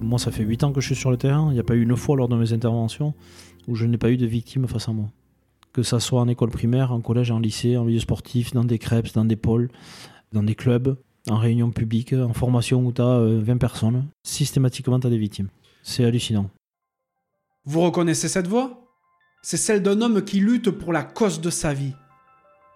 [0.00, 1.48] Moi, ça fait 8 ans que je suis sur le terrain.
[1.50, 3.14] Il n'y a pas eu une fois lors de mes interventions
[3.66, 5.10] où je n'ai pas eu de victimes face à moi.
[5.72, 8.78] Que ça soit en école primaire, en collège, en lycée, en milieu sportif, dans des
[8.78, 9.68] crêpes, dans des pôles,
[10.32, 10.96] dans des clubs,
[11.28, 14.06] en réunion publique, en formation où tu as 20 personnes.
[14.22, 15.48] Systématiquement, tu as des victimes.
[15.82, 16.50] C'est hallucinant.
[17.64, 18.84] Vous reconnaissez cette voix?
[19.42, 21.92] C'est celle d'un homme qui lutte pour la cause de sa vie.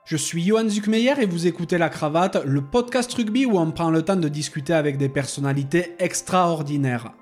[0.05, 3.89] Je suis Johan Zuckmeyer et vous écoutez La Cravate, le podcast rugby où on prend
[3.89, 7.13] le temps de discuter avec des personnalités extraordinaires.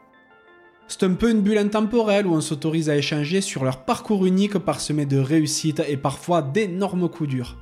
[0.89, 4.57] C'est un peu une bulle intemporelle où on s'autorise à échanger sur leur parcours unique
[4.57, 7.59] parsemé de réussites et parfois d'énormes coups durs.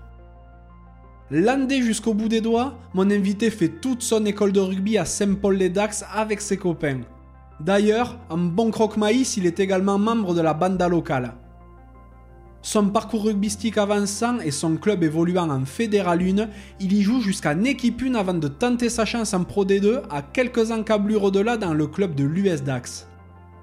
[1.32, 6.04] Landé jusqu'au bout des doigts, mon invité fait toute son école de rugby à Saint-Paul-les-Dax
[6.14, 7.00] avec ses copains.
[7.58, 11.34] D'ailleurs, en bon croque-maïs, il est également membre de la banda locale.
[12.62, 16.48] Son parcours rugbystique avançant et son club évoluant en Fédéral 1,
[16.80, 20.22] il y joue jusqu'en équipe 1 avant de tenter sa chance en Pro D2 à
[20.22, 23.06] quelques encablures au-delà dans le club de l'US Dax.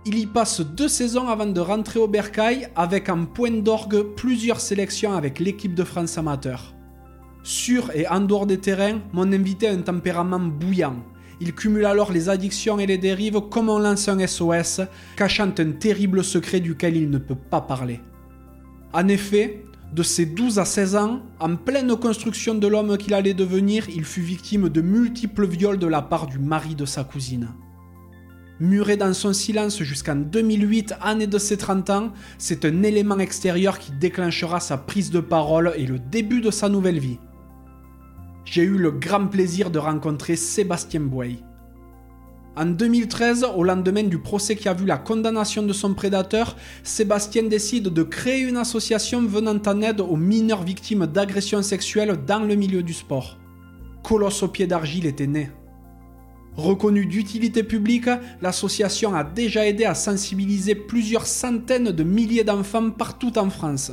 [0.06, 4.62] Il y passe deux saisons avant de rentrer au Bercail avec en point d'orgue plusieurs
[4.62, 6.74] sélections avec l'équipe de France amateur.
[7.44, 10.96] Sur et en dehors des terrains, mon invité a un tempérament bouillant.
[11.42, 14.82] Il cumule alors les addictions et les dérives comme on lance un SOS,
[15.18, 18.00] cachant un terrible secret duquel il ne peut pas parler.
[18.96, 23.34] En effet, de ses 12 à 16 ans, en pleine construction de l'homme qu'il allait
[23.34, 27.50] devenir, il fut victime de multiples viols de la part du mari de sa cousine.
[28.62, 33.80] Muré dans son silence jusqu'en 2008, année de ses 30 ans, c'est un élément extérieur
[33.80, 37.20] qui déclenchera sa prise de parole et le début de sa nouvelle vie
[38.46, 41.44] j'ai eu le grand plaisir de rencontrer Sébastien Boy.
[42.58, 47.44] En 2013, au lendemain du procès qui a vu la condamnation de son prédateur, Sébastien
[47.44, 52.56] décide de créer une association venant en aide aux mineurs victimes d'agressions sexuelles dans le
[52.56, 53.38] milieu du sport.
[54.04, 55.50] Colosse au pied d'argile était né.
[56.56, 58.10] Reconnue d'utilité publique,
[58.42, 63.92] l'association a déjà aidé à sensibiliser plusieurs centaines de milliers d'enfants partout en France.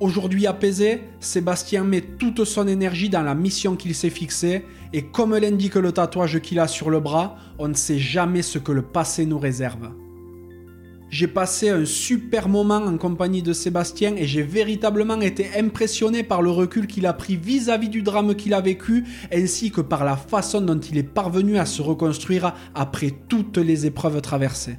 [0.00, 5.36] Aujourd'hui apaisé, Sébastien met toute son énergie dans la mission qu'il s'est fixée, et comme
[5.36, 8.80] l'indique le tatouage qu'il a sur le bras, on ne sait jamais ce que le
[8.80, 9.90] passé nous réserve.
[11.10, 16.40] J'ai passé un super moment en compagnie de Sébastien et j'ai véritablement été impressionné par
[16.40, 20.04] le recul qu'il a pris vis-à-vis -vis du drame qu'il a vécu, ainsi que par
[20.04, 24.78] la façon dont il est parvenu à se reconstruire après toutes les épreuves traversées.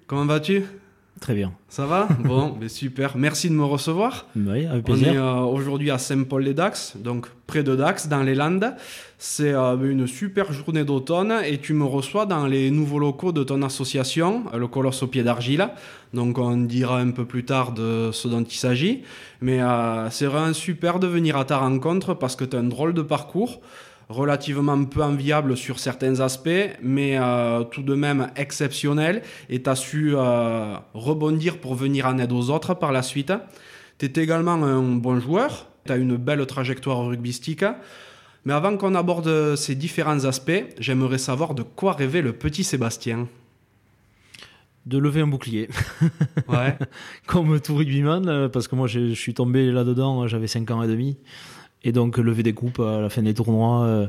[0.11, 0.63] Comment vas-tu?
[1.21, 1.53] Très bien.
[1.69, 2.09] Ça va?
[2.19, 3.15] Bon, mais super.
[3.15, 4.25] Merci de me recevoir.
[4.35, 5.07] Oui, avec plaisir.
[5.07, 8.75] On est euh, aujourd'hui à Saint-Paul-les-Dax, donc près de Dax, dans les Landes.
[9.17, 13.45] C'est euh, une super journée d'automne et tu me reçois dans les nouveaux locaux de
[13.45, 15.69] ton association, le Colosse au pied d'argile.
[16.13, 19.03] Donc on dira un peu plus tard de ce dont il s'agit.
[19.39, 22.63] Mais euh, c'est vraiment super de venir à ta rencontre parce que tu as un
[22.63, 23.61] drôle de parcours
[24.11, 29.75] relativement peu enviable sur certains aspects, mais euh, tout de même exceptionnel, et tu as
[29.75, 33.33] su euh, rebondir pour venir en aide aux autres par la suite.
[33.97, 37.65] Tu es également un bon joueur, tu as une belle trajectoire rugbystique,
[38.45, 43.27] mais avant qu'on aborde ces différents aspects, j'aimerais savoir de quoi rêvait le petit Sébastien.
[44.87, 45.69] De lever un bouclier.
[46.47, 46.75] Ouais.
[47.27, 50.87] Comme tout rugbyman, euh, parce que moi je suis tombé là-dedans, j'avais 5 ans et
[50.87, 51.17] demi.
[51.83, 53.85] Et donc lever des coupes à la fin des tournois.
[53.85, 54.07] Euh,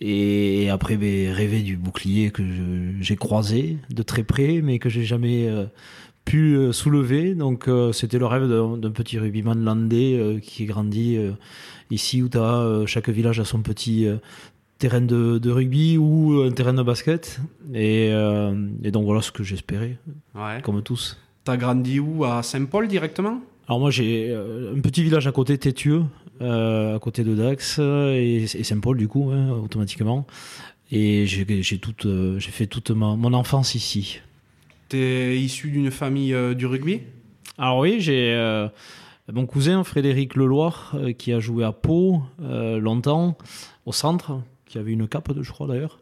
[0.00, 2.42] et après, ben, rêver du bouclier que
[3.00, 5.64] j'ai croisé de très près, mais que j'ai jamais euh,
[6.24, 7.34] pu euh, soulever.
[7.34, 11.18] Donc c'était le rêve d'un petit rugbyman landais qui est grandi
[11.90, 14.06] ici où as, chaque village a son petit
[14.78, 17.40] terrain de, rugby ou un terrain de basket.
[17.74, 18.10] Et,
[18.84, 19.96] et donc voilà ce que j'espérais,
[20.34, 20.60] Ouais.
[20.62, 21.18] comme tous.
[21.44, 22.24] T'as grandi où?
[22.24, 23.40] À Saint-Paul directement?
[23.66, 26.02] Alors moi j'ai un petit village à côté, Tétieux, euh,
[26.40, 30.26] à côté de Dax et, et Saint-Paul du coup, hein, automatiquement.
[30.90, 31.44] Et j'ai
[32.06, 34.20] euh, j'ai fait toute ma, mon enfance ici.
[34.88, 37.02] T'es issu d'une famille euh, du rugby?
[37.58, 38.68] Alors oui, j'ai euh,
[39.30, 43.36] mon cousin Frédéric Leloir euh, qui a joué à Pau euh, longtemps,
[43.84, 45.98] au centre, qui avait une cape, je crois d'ailleurs.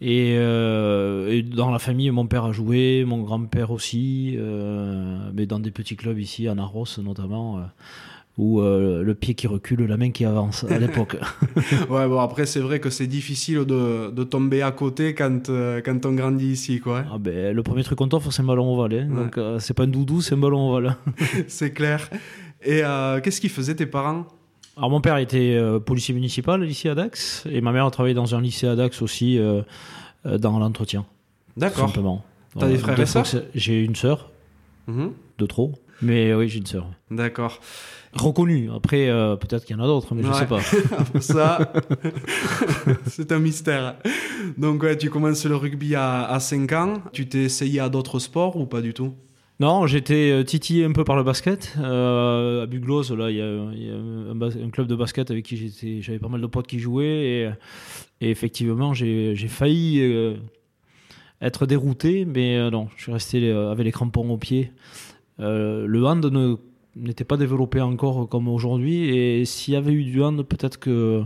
[0.00, 5.44] Et, euh, et dans la famille, mon père a joué, mon grand-père aussi, euh, mais
[5.44, 7.58] dans des petits clubs ici, à Narros notamment.
[7.58, 7.62] euh,
[8.36, 11.16] ou euh, le pied qui recule, la main qui avance à l'époque.
[11.88, 15.80] ouais, bon, après, c'est vrai que c'est difficile de, de, tomber à côté quand, euh,
[15.84, 17.00] quand on grandit ici, quoi.
[17.00, 17.06] Hein.
[17.14, 19.06] Ah ben, le premier truc qu'on t'offre, c'est un ballon ovale.
[19.08, 19.14] Hein.
[19.14, 20.96] Donc, euh, c'est pas un doudou, c'est un ballon ovale.
[21.46, 22.10] c'est clair.
[22.64, 22.80] Et
[23.22, 24.26] qu'est-ce qu'ils faisaient tes parents?
[24.76, 28.34] Alors, mon père était policier municipal ici à Dax, et ma mère a travaillé dans
[28.34, 29.38] un lycée à Dax aussi,
[30.24, 31.04] dans l'entretien.
[31.56, 31.88] D'accord.
[31.88, 32.24] Simplement.
[32.58, 33.26] T'as des frères et sœurs?
[33.54, 34.30] J'ai une sœur,
[34.86, 35.12] mhm.
[35.38, 35.74] de trop.
[36.02, 36.90] Mais oui, j'ai une sœur.
[37.10, 37.60] D'accord
[38.14, 38.70] reconnu.
[38.74, 40.60] Après, euh, peut-être qu'il y en a d'autres, mais je ne sais pas.
[41.20, 41.72] ça,
[43.06, 43.96] c'est un mystère.
[44.56, 46.94] Donc, ouais, tu commences le rugby à, à 5 ans.
[47.12, 49.14] Tu t'es essayé à d'autres sports ou pas du tout?
[49.60, 51.74] Non, j'étais euh, titillé un peu par le basket.
[51.78, 56.18] Euh, à Buglos, là, il y a, un, club de basket avec qui j'étais, j'avais
[56.18, 57.54] pas mal de potes qui jouaient.
[58.20, 60.02] Et, effectivement, j'ai, failli
[61.40, 64.72] être dérouté, mais non, je suis resté avec les crampons aux pieds.
[65.38, 66.56] Le hand ne
[66.96, 69.08] n'était pas développé encore comme aujourd'hui.
[69.08, 71.24] Et s'il y avait eu du hand, peut-être que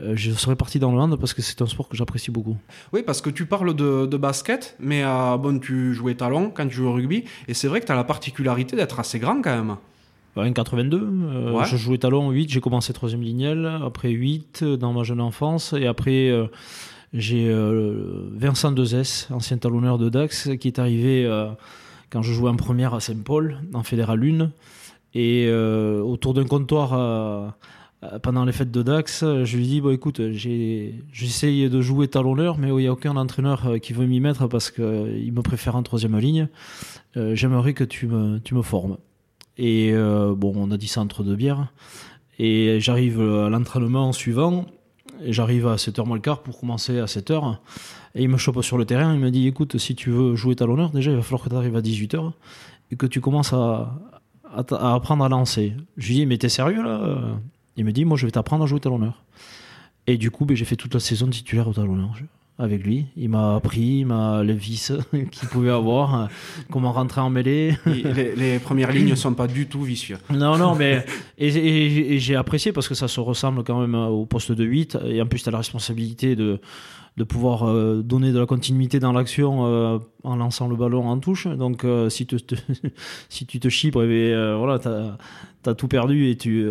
[0.00, 2.56] euh, je serais parti dans le hand parce que c'est un sport que j'apprécie beaucoup.
[2.92, 6.74] Oui, parce que tu parles de, basket, mais euh, bon, tu jouais talon quand tu
[6.74, 7.24] jouais au rugby.
[7.48, 9.76] Et c'est vrai que tu as la particularité d'être assez grand quand même.
[10.36, 10.94] 1,82.
[10.94, 15.72] Euh, je jouais talon 8, j'ai commencé troisième lignelle, après 8 dans ma jeune enfance,
[15.72, 16.32] et après
[17.12, 17.52] j'ai
[18.36, 21.26] Vincent Dezès, ancien talonneur de Dax, qui est arrivé
[22.10, 24.50] quand je jouais en première à Saint-Paul, en Fédéral 1.
[25.14, 27.48] Et euh, autour d'un comptoir euh,
[28.04, 32.58] euh, pendant les fêtes de Dax, je lui dis bon écoute, j'essaye de jouer talonneur,
[32.58, 35.82] mais il n'y a aucun entraîneur qui veut m'y mettre parce qu'il me préfère en
[35.82, 36.48] troisième ligne.
[37.16, 38.98] J'aimerais que tu me, formes.
[39.56, 41.72] Et bon, on a dit centre de bière.
[42.38, 44.66] Et j'arrive à l'entraînement suivant.
[45.24, 47.56] Et j'arrive à 7h moins le quart pour commencer à 7h.
[48.18, 49.14] Et il me chope sur le terrain.
[49.14, 51.54] Il me dit écoute, si tu veux jouer talonneur, déjà il va falloir que tu
[51.54, 52.32] arrives à 18h
[52.90, 53.94] et que tu commences à,
[54.52, 55.72] apprendre à lancer.
[55.96, 57.38] Je lui dis, mais t'es sérieux là?
[57.76, 59.22] Il me dit, moi je vais t'apprendre à jouer talonneur.
[60.08, 62.10] Et du coup, ben, j'ai fait toute la saison titulaire au talonneur
[62.58, 63.06] avec lui.
[63.16, 64.42] Il m'a appris, il m'a
[65.30, 66.28] qu'il pouvait avoir,
[66.70, 67.76] comment rentrer en mêlée.
[67.86, 70.18] les, premières lignes ne sont pas du tout vicieux.
[70.30, 71.04] Non, non, mais
[71.38, 75.22] et, j'ai apprécié parce que ça se ressemble quand même au poste de 8 et
[75.22, 76.60] en plus tu as la responsabilité de
[77.18, 81.18] de pouvoir euh, donner de la continuité dans l'action euh, en lançant le ballon en
[81.18, 81.48] touche.
[81.48, 82.54] Donc euh, si, tu te,
[83.28, 84.88] si tu te chibres, eh voilà, tu
[85.68, 86.66] as, tout perdu et tu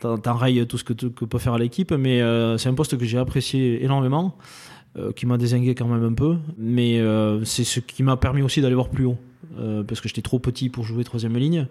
[0.00, 1.92] t'enrayes tout ce que, que peut faire l'équipe.
[1.92, 2.20] Mais
[2.58, 4.36] c'est un poste que j'ai apprécié énormément,
[5.14, 6.36] qui m'a désingué quand même un peu.
[6.58, 7.00] Mais
[7.44, 9.18] c'est ce qui m'a permis aussi d'aller voir plus haut,
[9.86, 11.66] parce que j'étais trop petit pour jouer troisième ligne.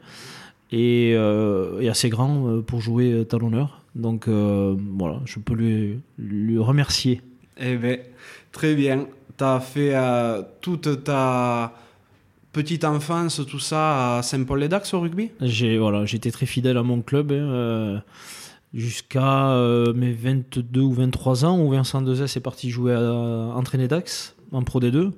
[0.71, 3.81] Et, et assez grand pour jouer talonneur.
[3.95, 7.21] Donc voilà, je peux lui, lui remercier
[7.59, 7.97] eh bien,
[8.51, 9.05] très bien.
[9.37, 11.73] Tu as fait euh, toute ta
[12.53, 15.31] petite enfance, tout ça, à Saint-Paul-les-Dax au rugby?
[15.41, 17.31] J'ai voilà, J'étais très fidèle à mon club.
[17.31, 17.99] Hein, euh,
[18.73, 23.01] jusqu'à euh, mes 22 ou 23 ans où Vincent Dezès est parti jouer à,
[23.55, 25.11] entraîner Dax en Pro D2.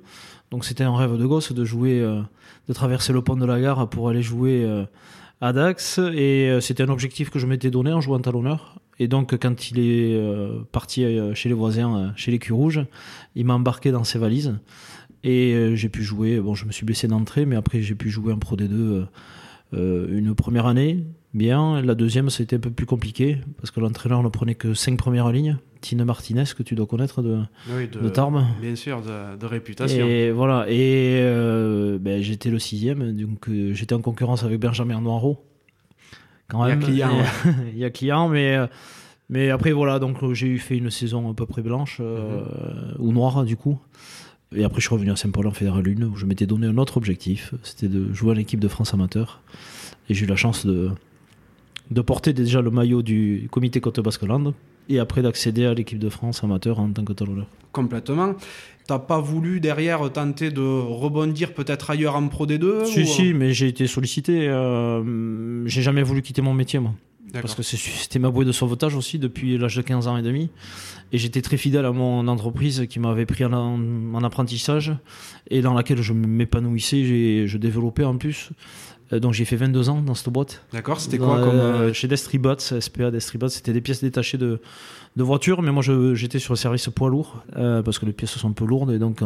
[0.50, 3.88] Donc c'était un rêve de gosse de jouer, de traverser le pont de la gare
[3.88, 4.68] pour aller jouer
[5.40, 5.98] à Dax.
[5.98, 8.82] Et c'était un objectif que je m'étais donné en jouant talonneur.
[8.98, 12.52] Et donc, quand il est euh, parti euh, chez les voisins, euh, chez les culs
[12.52, 12.84] rouges,
[13.34, 14.54] il m'a embarqué dans ses valises.
[15.24, 16.40] Et j'ai pu jouer.
[16.40, 19.06] Bon, je me suis blessé d'entrée, mais après, j'ai pu jouer en Pro D2
[19.72, 21.04] une première année,
[21.34, 21.80] bien.
[21.82, 25.30] La deuxième, c'était un peu plus compliqué, parce que l'entraîneur ne prenait que cinq premières
[25.30, 25.58] lignes.
[25.80, 28.44] Tine Martinez, que tu dois connaître de, de, Tarbes.
[28.60, 30.06] Bien sûr, de, réputation.
[30.06, 30.66] Et voilà.
[30.68, 31.20] Et
[32.00, 35.44] ben, j'étais le sixième, donc j'étais en concurrence avec Benjamin Noiro
[36.52, 37.10] il y a client.
[37.72, 38.66] il y a client, mais, euh,
[39.28, 42.40] mais après, voilà, donc euh, j'ai eu fait une saison à peu près blanche, euh,
[42.40, 42.94] mhm.
[42.98, 43.78] ou noire du coup.
[44.54, 46.76] Et après, je suis revenu à Saint-Paul en Fédéral 1 où je m'étais donné un
[46.76, 49.40] autre objectif, c'était de jouer à l'équipe de France amateur.
[50.10, 50.90] Et j'ai eu la chance de,
[51.92, 54.54] de porter déjà le maillot du comité Côte Basque-Land
[54.88, 57.46] et après d'accéder à l'équipe de France amateur en tant que talonneur.
[57.72, 58.34] Complètement.
[58.86, 63.52] T'as pas voulu derrière tenter de rebondir peut-être ailleurs en Pro D2 Si, si, mais
[63.52, 64.48] j'ai été sollicité.
[64.48, 66.92] Euh, j'ai jamais voulu quitter mon métier, moi.
[67.32, 70.50] Parce que c'était ma bouée de sauvetage aussi depuis l'âge de 15 ans et demi.
[71.12, 74.92] Et j'étais très fidèle à mon entreprise qui m'avait pris en, en, apprentissage
[75.48, 78.50] et dans laquelle je m'épanouissais, je développais en plus.
[79.12, 80.64] Euh, donc j'ai fait 22 ans dans cette boîte.
[80.72, 81.54] D'accord, c'était quoi comme...
[81.54, 84.60] Euh, chez Destribots, SPA Destribots, c'était des pièces détachées de,
[85.16, 85.82] de voitures, mais moi
[86.14, 88.92] j'étais sur le service poids lourd, euh, parce que les pièces sont un peu lourdes,
[88.92, 89.20] et donc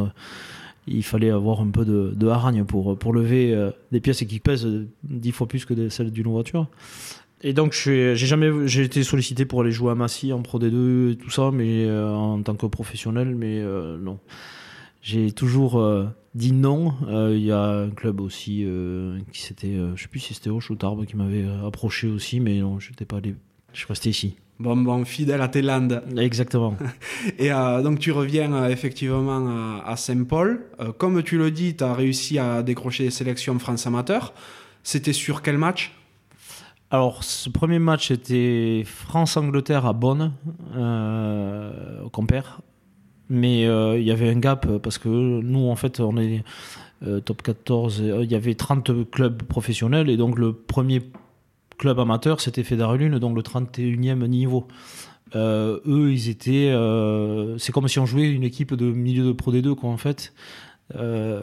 [0.87, 3.57] il fallait avoir un peu de, de haragne pour, pour lever
[3.93, 4.69] des pièces qui pèsent
[5.05, 6.69] 10 fois plus que celles d'une voiture.
[7.43, 11.13] Et donc j'ai jamais j'ai été sollicité pour aller jouer à Massy en Pro D2
[11.13, 13.63] et tout ça, mais en tant que professionnel, mais
[14.01, 14.19] non
[15.07, 15.81] j'ai toujours
[16.35, 16.95] dit non.
[17.31, 18.67] Il y a un club aussi
[19.33, 22.59] qui s'était, je sais plus si c'était Hoche ou Tarbes qui m'avait approché aussi, mais
[22.59, 23.37] non, je pas allé.
[23.73, 24.37] Je suis resté ici.
[24.59, 26.03] Bon, bon, fidèle à tes landes.
[26.17, 26.77] Exactement.
[27.39, 30.67] Et donc tu reviens effectivement à, Saint-Paul.
[30.99, 34.35] comme tu le dis, tu as réussi à décrocher les sélections France Amateur.
[34.83, 35.93] C'était sur quel match?
[36.91, 40.33] Alors, ce premier match était France-Angleterre à Bonn,
[40.77, 42.61] euh, au Compère.
[43.29, 46.45] Mais euh, il y avait un gap parce que nous, en fait, on est
[47.07, 48.03] euh, top 14.
[48.23, 51.03] Il y avait 30 clubs professionnels et donc le premier
[51.79, 54.67] club amateur, c'était Fédéralune, donc le 31e niveau.
[55.35, 56.73] eux, ils étaient.
[57.59, 60.33] c'est comme si on jouait une équipe de milieu de Pro D2, quoi, en fait.
[60.95, 61.43] Euh,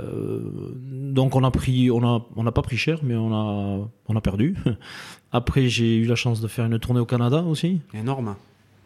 [0.75, 4.15] donc on a pris, on a, on n'a pas pris cher, mais on a, on
[4.15, 4.55] a perdu.
[5.31, 7.81] Après, j'ai eu la chance de faire une tournée au Canada aussi.
[7.93, 8.35] Énorme.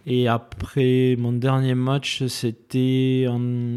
[0.10, 3.28] Et après, mon dernier match, c'était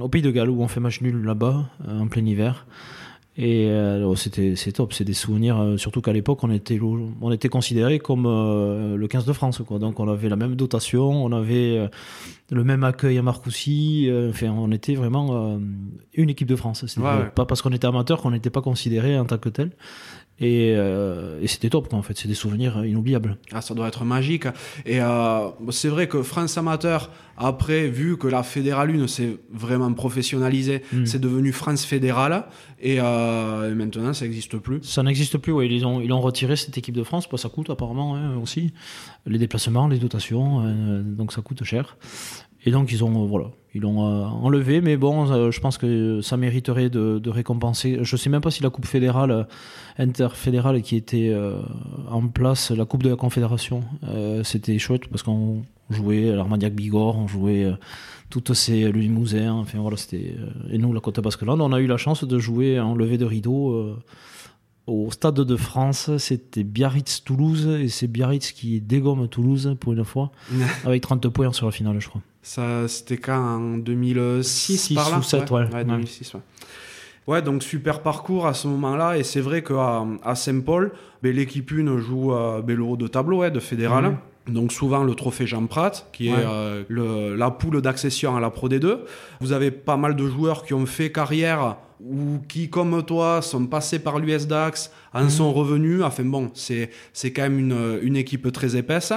[0.01, 2.67] au Pays de Galles, où on fait match nul là-bas, en plein hiver.
[3.37, 7.33] Et euh, c'était c'est top, c'est des souvenirs, euh, surtout qu'à l'époque on était on
[7.33, 9.79] était considéré comme euh, le 15 de France quoi.
[9.79, 11.89] Donc on avait la même dotation, on avait
[12.51, 15.59] le même accueil à Marcoussis, enfin on était vraiment
[16.13, 16.85] une équipe de France.
[17.35, 19.71] Pas parce qu'on était amateur qu'on n'était pas considéré en tant que tel.
[20.43, 22.17] Euh, et, c'était top, quoi, en fait.
[22.17, 23.37] C'est des souvenirs inoubliables.
[23.53, 24.47] Ah, ça doit être magique.
[24.87, 29.93] Et euh, c'est vrai que France Amateur, après, vu que la Fédérale 1 s'est vraiment
[29.93, 31.07] professionnalisée, hmm.
[31.07, 32.45] c'est devenu France Fédérale.
[32.85, 34.83] Euh, et, maintenant, ça n'existe plus.
[34.83, 35.69] Ça n'existe plus, oui.
[35.71, 37.29] Ils ont, ils ont retiré cette équipe de France.
[37.37, 38.73] ça coûte apparemment hein, aussi.
[39.27, 40.65] Les déplacements, les dotations.
[41.03, 41.97] donc ça coûte cher.
[42.65, 46.91] Et donc ils ont voilà, ils l'ont enlevé, mais bon, je pense que ça mériterait
[46.91, 47.99] de, de, récompenser.
[48.03, 49.47] Je sais même pas si la coupe fédérale
[50.01, 51.61] interfédérale qui était euh,
[52.09, 53.83] en place, la Coupe de la Confédération.
[54.05, 57.75] Euh, c'était chouette parce qu'on jouait l'Armagnac Bigorre, on jouait euh,
[58.31, 60.37] toutes ces Limousin, enfin voilà, c'était.
[60.71, 63.25] et nous, la Côte Basque-Land, on a eu la chance de jouer en levée de
[63.25, 63.97] rideau
[64.87, 70.31] au Stade de France, c'était Biarritz-Toulouse, et c'est Biarritz qui dégomme Toulouse pour une fois,
[70.85, 72.23] avec 30 points sur la finale, je crois.
[72.43, 75.69] Ça, c'était quand en 2006 6 par là ou 7, ouais.
[75.73, 76.41] ouais, 2006, ouais.
[77.27, 79.17] Ouais, donc super parcours à ce moment-là.
[79.17, 80.93] Et c'est vrai qu'à à Saint-Paul,
[81.23, 84.05] ben, l'équipe 1 joue euh, ben, le haut de tableau de fédéral.
[84.05, 84.55] Mhm.
[84.55, 88.51] Donc souvent le trophée Jean Prat, qui est euh, le, la poule d'accession à la
[88.51, 89.01] Pro D2.
[89.41, 93.67] Vous avez pas mal de joueurs qui ont fait carrière ou qui, comme toi, sont
[93.67, 95.31] passés par l'US Dax, en mhm.
[95.31, 96.03] sont revenus.
[96.03, 99.13] Enfin bon, c'est, c'est quand même une, une, équipe très épaisse.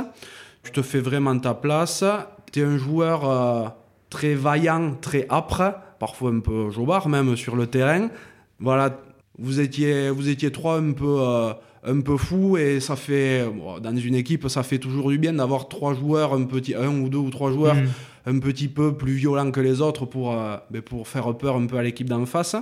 [0.61, 2.03] Tu te fais vraiment ta place.
[2.53, 3.67] Tu es un joueur euh,
[4.09, 8.09] très vaillant, très âpre parfois un peu jobard même sur le terrain.
[8.59, 8.99] Voilà,
[9.37, 11.53] vous étiez, vous étiez trois un peu, euh,
[11.85, 13.45] un peu fous et ça fait,
[13.81, 17.07] dans une équipe, ça fait toujours du bien d'avoir trois joueurs, un, petit, un ou
[17.07, 17.87] deux ou trois joueurs mm.
[18.27, 21.65] un petit peu plus violents que les autres pour, euh, ben, pour faire peur un
[21.65, 22.57] peu à l'équipe d'en face.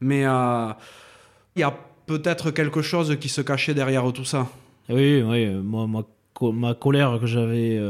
[0.00, 0.68] Mais euh,
[1.54, 1.74] il y a
[2.06, 4.48] peut-être quelque chose qui se cachait derrière tout ça.
[4.90, 6.02] Oui, oui, moi, ma,
[6.52, 7.80] ma colère que j'avais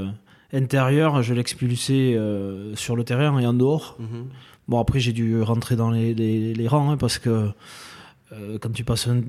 [0.52, 2.18] intérieure, je l'expulsais
[2.74, 3.96] sur le terrain et en dehors.
[4.00, 4.24] Mm-hmm.
[4.68, 7.50] Bon, après, j'ai dû rentrer dans les, les, rangs hein, parce que
[8.32, 9.22] euh, quand tu passes un,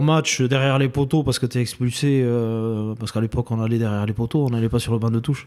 [0.00, 3.78] match derrière les poteaux parce que tu es expulsé, euh, parce qu'à l'époque, on allait
[3.78, 5.46] derrière les poteaux, on n'allait pas sur le banc de touche.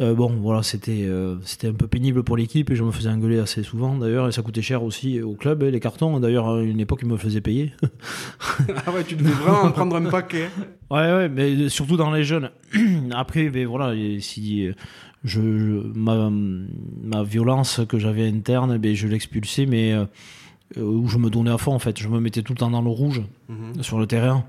[0.00, 1.08] Euh, bon, voilà, c'était
[1.42, 4.32] c'était un peu pénible pour l'équipe et je me faisais engueuler assez souvent d'ailleurs et
[4.32, 6.20] ça coûtait cher aussi au club, hein, les cartons.
[6.20, 7.72] D'ailleurs, à une époque, ils me faisaient payer.
[8.86, 10.50] ah ouais, tu devais vraiment en prendre un paquet.
[10.90, 12.50] Ouais, ouais, mais surtout dans les jeunes.
[13.10, 14.68] Après, ben voilà, si
[15.24, 19.96] je, ma, ma, violence que j'avais interne, ben, je l'expulsais, mais
[20.76, 21.98] euh, où je me donnais à fond en fait.
[21.98, 23.82] Je me mettais tout le temps dans le rouge mhm.
[23.82, 24.44] sur le terrain.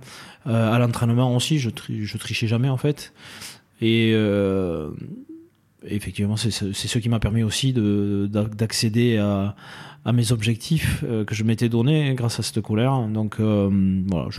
[0.48, 3.14] Euh, à l'entraînement aussi, je, je trichais jamais en fait.
[3.82, 4.90] Et euh,
[5.86, 9.56] effectivement, c'est ce qui m'a permis aussi d'accéder à,
[10.06, 13.08] à, mes objectifs que je m'étais donné grâce à cette colère.
[13.08, 14.30] Donc voilà,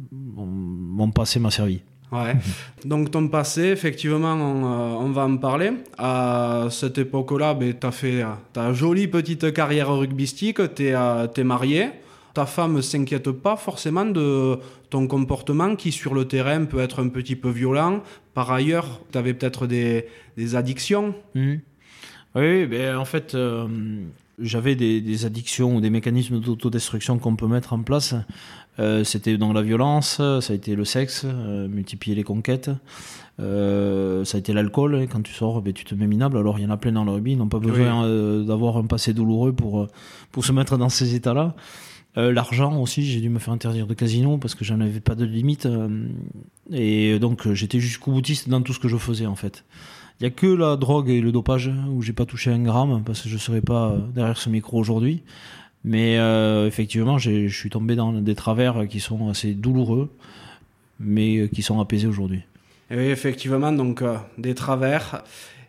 [0.00, 1.80] mon passé m'a servi.
[2.12, 2.34] Ouais.
[2.84, 5.72] Donc ton passé, effectivement, on, euh, va en parler.
[5.96, 11.26] À cette époque-là, ben, tu as fait ta jolie petite carrière rugbystique, tu es, euh,
[11.34, 11.90] es, marié.
[12.34, 14.58] Ta femme s'inquiète pas forcément de
[14.90, 18.02] ton comportement qui sur le terrain peut être un petit peu violent.
[18.34, 20.06] Par ailleurs, tu avais peut-être des,
[20.36, 21.14] des, addictions.
[21.34, 21.54] Mmh.
[22.34, 23.66] Oui, ben, en fait, euh,
[24.38, 28.14] j'avais des, des, addictions ou des mécanismes d'autodestruction qu'on peut mettre en place
[28.80, 32.70] euh, c'était dans la violence, ça a été le sexe, euh, multiplier les conquêtes.
[33.38, 35.06] Euh, ça a été l'alcool.
[35.10, 36.38] Quand tu sors, ben, tu te mets minable.
[36.38, 37.32] Alors il y en a plein dans le rugby.
[37.32, 38.08] Ils n'ont pas besoin
[38.44, 39.86] d'avoir un passé douloureux pour,
[40.32, 41.54] pour se mettre dans ces états-là.
[42.16, 45.24] L'argent aussi, j'ai dû me faire interdire de casino parce que j'en avais pas de
[45.24, 45.68] limite.
[46.72, 49.64] et donc j'étais jusqu'au boutiste dans tout ce que je faisais en fait.
[50.20, 53.02] Il y a que la drogue et le dopage où j'ai pas touché un gramme
[53.04, 55.22] parce que je serais pas derrière ce micro aujourd'hui.
[55.84, 60.10] Mais euh, effectivement, je suis tombé dans des travers qui sont assez douloureux,
[60.98, 62.42] mais qui sont apaisés aujourd'hui.
[62.90, 65.22] Oui, effectivement, donc euh, des travers.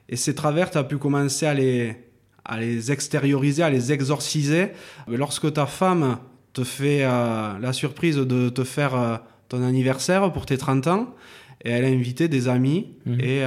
[0.10, 1.96] Et ces travers, tu as pu commencer à les,
[2.44, 4.70] à les extérioriser, à les exorciser.
[5.08, 6.18] Lorsque ta femme
[6.54, 11.16] te fait euh, la surprise de te faire ton anniversaire pour tes 30 ans,
[11.64, 13.20] et elle a invité des amis, mhm.
[13.20, 13.44] et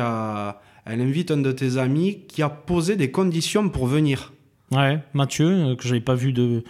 [0.87, 4.33] elle invite un de tes amis qui a posé des conditions pour venir.
[4.71, 6.65] Ouais, Mathieu, euh, que je n'avais pas vu de,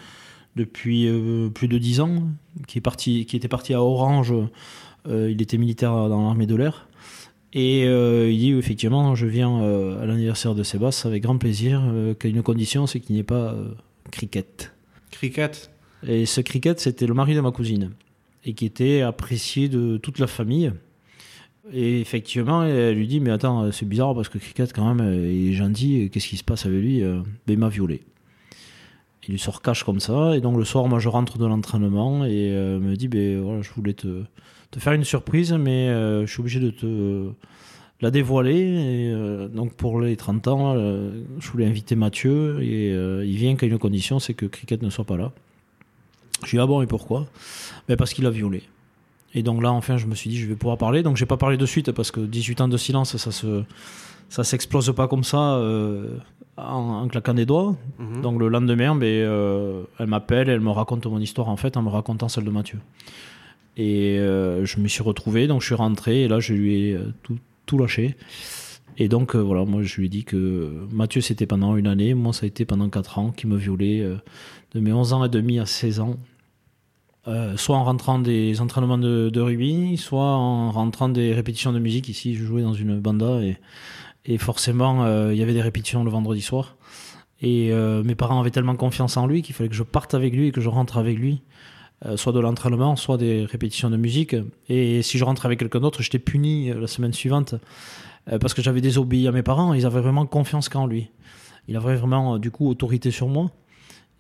[0.57, 2.23] depuis euh, plus de 10 ans,
[2.67, 4.35] qui, est parti, qui était parti à Orange.
[5.07, 6.89] Euh, il était militaire dans l'armée de l'air.
[7.57, 11.85] Et il dit effectivement, je viens à l'anniversaire de Sébastien avec grand plaisir,
[12.19, 13.55] qu'à une condition, c'est qu'il n'y ait pas
[14.11, 14.73] cricket.
[15.13, 15.71] Cricket
[16.07, 17.93] Et ce cricket, c'était le mari de ma cousine,
[18.45, 20.73] et qui était apprécié de toute la famille.
[21.73, 25.49] Et effectivement, elle lui dit Mais attends, c'est bizarre parce que Cricket, quand même, il
[25.49, 28.03] est gentil, qu'est-ce qui se passe avec lui ben, Il m'a violé.
[29.27, 32.25] Il lui sort cache comme ça, et donc le soir, moi je rentre de l'entraînement
[32.27, 34.23] et euh, me dit ben, voilà, Je voulais te,
[34.77, 37.31] faire une surprise, mais euh, je suis obligé de te
[38.01, 38.61] la dévoiler.
[38.61, 43.67] Et, euh, donc pour les 30 ans, je voulais inviter Mathieu, et il vient qu'à
[43.67, 45.33] une condition c'est que Cricket ne soit pas là.
[46.47, 47.27] Je lui dis Ah bon, et pourquoi?
[47.89, 48.63] Ben, Parce qu'il a violé.
[49.35, 51.03] Et donc là, enfin, je me suis dit, je vais pouvoir parler.
[51.03, 53.65] Donc j'ai pas parlé de suite parce que 18 ans de silence, ça se,
[54.29, 56.19] ça s'explose pas comme ça euh,
[56.57, 57.77] en, claquant des doigts.
[57.99, 58.23] Mhm.
[58.23, 61.83] Donc le lendemain, ben, euh, elle m'appelle, elle me raconte mon histoire en fait en
[61.83, 62.79] me racontant celle de Mathieu.
[63.77, 66.99] Et euh, je me suis retrouvé, donc je suis rentré et là je lui ai
[67.25, 68.17] tout, tout lâché.
[68.99, 72.33] Et donc voilà, moi je lui ai dit que Mathieu c'était pendant une année, moi
[72.33, 74.09] ça a été pendant 4 ans qui me violait
[74.75, 76.17] de mes 11 ans et demi à 16 ans.
[77.27, 82.09] Euh, soit en rentrant des entraînements de, rugby, soit en rentrant des répétitions de musique.
[82.09, 83.57] Ici, je jouais dans une banda et,
[84.27, 86.77] et forcément, euh, il y avait des répétitions le vendredi soir.
[87.41, 90.35] Et euh, mes parents avaient tellement confiance en lui qu'il fallait que je parte avec
[90.35, 91.43] lui et que je rentre avec lui,
[92.17, 94.37] soit de l'entraînement, soit des répétitions de musique.
[94.69, 97.55] Et si je rentrais avec quelqu'un d'autre, j'étais puni la semaine suivante
[98.41, 99.73] parce que j'avais désobéi à mes parents.
[99.73, 101.11] Ils avaient vraiment confiance qu'en lui.
[101.67, 103.51] Il avait vraiment, du coup, autorité sur moi.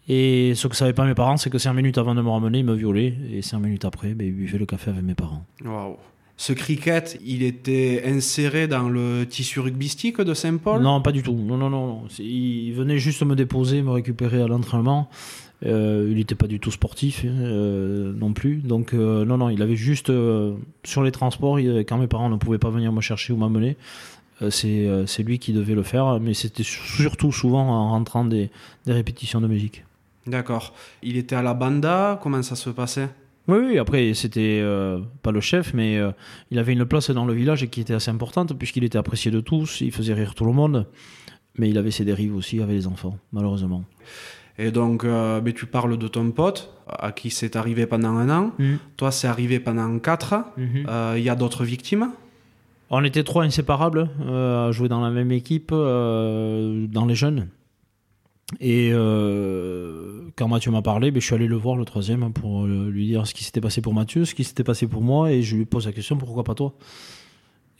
[0.08, 2.58] Et ce que savaient pas mes parents, c'est que 5 minutes avant de me ramener,
[2.58, 3.14] il me violait.
[3.32, 5.44] Et 5 minutes après, ben, il buvait le café avec mes parents.
[5.64, 5.96] Waouh.
[6.36, 10.82] Ce cricket, il était inséré dans le tissu rugbystique de Saint-Paul?
[10.82, 11.34] Non, pas du tout.
[11.34, 12.02] Non, non, non.
[12.18, 15.08] Il venait juste me déposer, me récupérer à l'entraînement.
[15.64, 18.56] Euh, il n'était pas du tout sportif euh, non plus.
[18.56, 20.12] Donc, euh, non, non, il avait juste
[20.82, 23.76] sur les transports, quand mes parents ne pouvaient pas venir me chercher ou m'amener,
[24.50, 26.18] c'est lui qui devait le faire.
[26.20, 28.50] Mais c'était surtout souvent en rentrant des
[28.86, 29.84] répétitions de musique.
[30.26, 30.72] D'accord.
[31.02, 33.08] Il était à la banda, comment ça se passait?
[33.46, 36.12] Oui, oui, après, c'était euh, pas le chef, mais euh,
[36.50, 39.40] il avait une place dans le village qui était assez importante, puisqu'il était apprécié de
[39.40, 40.86] tous, il faisait rire tout le monde,
[41.58, 43.84] mais il avait ses dérives aussi avec les enfants, malheureusement.
[44.56, 48.30] Et donc, euh, mais tu parles de ton pote, à qui c'est arrivé pendant un
[48.30, 48.52] an.
[48.58, 48.76] Mm.
[48.96, 50.36] Toi, c'est arrivé pendant quatre.
[50.58, 51.18] Mm-hmm.
[51.18, 52.12] Il y a d'autres victimes?
[52.88, 57.48] On était trois inséparables, à jouer dans la même équipe, dans les jeunes.
[58.60, 62.64] Et euh, quand Mathieu m'a parlé, ben, je suis allé le voir le troisième pour
[62.64, 65.32] euh, lui dire ce qui s'était passé pour Mathieu, ce qui s'était passé pour moi,
[65.32, 66.74] et je lui pose la question pourquoi pas toi?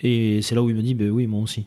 [0.01, 1.67] Et c'est là où il me dit ben oui, moi aussi.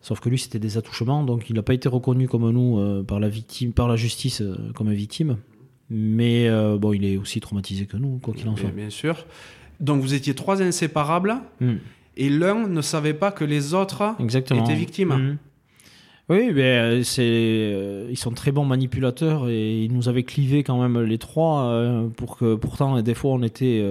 [0.00, 3.02] Sauf que lui, c'était des attouchements, donc il n'a pas été reconnu comme nous euh,
[3.02, 4.42] par la victime, par la justice
[4.74, 5.38] comme victime.
[5.90, 8.70] Mais bon, il est aussi traumatisé que nous, quoi qu'il en soit.
[8.70, 9.26] Bien, sûr.
[9.80, 11.74] Donc vous étiez trois inséparables, hmm.
[12.16, 15.14] et l'un ne savait pas que les autres étaient victimes.
[15.14, 15.36] Hmm.
[16.30, 20.62] Oui, mais euh, c'est, euh, ils sont très bons manipulateurs et ils nous avaient clivé
[20.64, 23.84] quand même les trois euh, pour que pourtant des fois on était,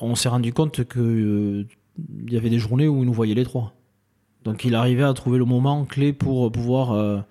[0.00, 1.64] on s'est rendu compte que
[2.26, 3.72] il y avait des journées où ils nous voyaient les trois.
[4.44, 7.24] Donc il arrivait à trouver le moment clé pour pouvoir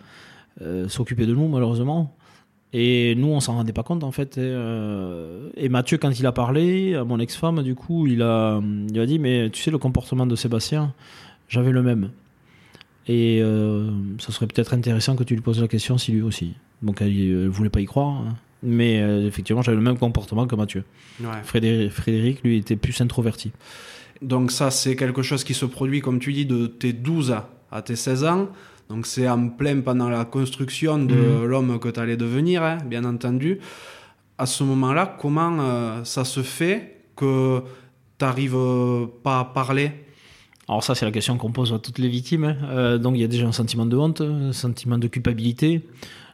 [0.88, 2.16] s'occuper de nous malheureusement.
[2.74, 4.38] Et nous, on s'en rendait pas compte en fait.
[4.38, 9.06] Et, Mathieu, quand il a parlé à mon ex-femme, du coup, il a, il a
[9.06, 10.94] dit mais tu sais le comportement de Sébastien,
[11.50, 12.12] j'avais le même.
[13.08, 16.54] Et euh, ça serait peut-être intéressant que tu lui poses la question si lui aussi.
[16.82, 18.10] Donc elle ne voulait pas y croire.
[18.10, 18.36] Hein.
[18.64, 20.84] Mais euh, effectivement, j'avais le même comportement que Mathieu.
[21.44, 23.52] Frédéric, lui, était plus introverti.
[24.22, 27.36] Donc ça, c'est quelque chose qui se produit, comme tu dis, de tes 12
[27.72, 28.50] à tes 16 ans.
[28.90, 31.46] Donc c'est en plein pendant la construction de mhm.
[31.46, 33.60] l'homme que tu allais devenir, hein, bien entendu.
[34.38, 37.62] À ce moment-là, comment euh, ça se fait que
[38.20, 38.58] tu n'arrives
[39.24, 39.92] pas à parler?
[40.72, 42.46] Alors ça, c'est la question qu'on pose à toutes les victimes.
[42.46, 42.58] Hein.
[42.70, 45.82] Euh, donc il y a déjà un sentiment de honte, un sentiment de culpabilité,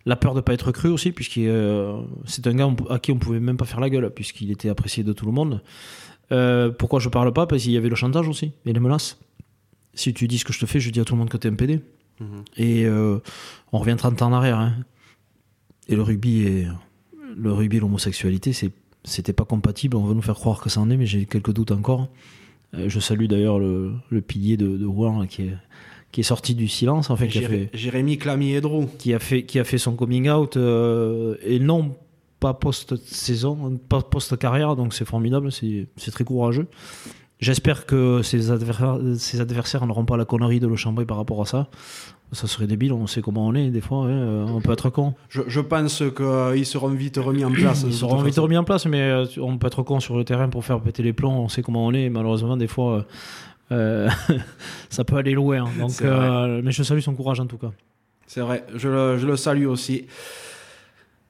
[0.06, 3.12] la peur de ne pas être cru aussi, puisque euh, c'est un gars à qui
[3.12, 5.64] on pouvait même pas faire la gueule, puisqu'il était apprécié de tout le monde.
[6.32, 7.48] Euh, pourquoi je parle pas?
[7.48, 9.18] Parce qu'il y avait le chantage aussi, et les menaces.
[9.96, 11.38] si tu dis ce que je te fais, je dis à tout le monde que
[11.38, 11.82] t'es un PD.
[12.20, 12.44] Mhm.
[12.58, 12.88] Et
[13.72, 14.60] on revient 30 ans en arrière.
[14.60, 14.76] hein.
[15.88, 16.68] Et le rugby et
[17.36, 18.72] le rugby et l'homosexualité, c'est
[19.04, 19.98] c'était pas compatible.
[19.98, 22.10] On veut nous faire croire que ça en est, mais j'ai quelques doutes encore.
[22.74, 25.54] Euh, je salue d'ailleurs le, le pilier de, de Rouen là, qui est
[26.12, 28.88] qui est sorti du silence, en fait, qui a Jéré- fait Jérémy Clamy-Edrou.
[28.98, 31.96] qui a fait qui a fait son coming out euh, et non
[32.40, 36.68] pas post saison, pas post carrière, donc c'est formidable, c'est c'est très courageux.
[37.40, 41.42] J'espère que ses adversaires, ses adversaires n'auront pas la connerie de le chambrer par rapport
[41.42, 41.68] à ça.
[42.34, 44.90] Ça serait débile, on sait comment on est, des fois, hein, euh, on peut être
[44.90, 45.14] con.
[45.30, 47.84] Je, je pense qu'ils seront vite remis en place.
[47.88, 48.44] Ils seront vite façon.
[48.44, 51.04] remis en place, mais euh, on peut être con sur le terrain pour faire péter
[51.04, 53.06] les plombs, on sait comment on est, malheureusement, des fois,
[53.72, 54.10] euh,
[54.90, 55.70] ça peut aller loin.
[55.80, 56.06] Donc, vrai.
[56.10, 57.72] euh, mais je salue son courage en tout cas.
[58.26, 60.06] C'est vrai, je le, je le salue aussi.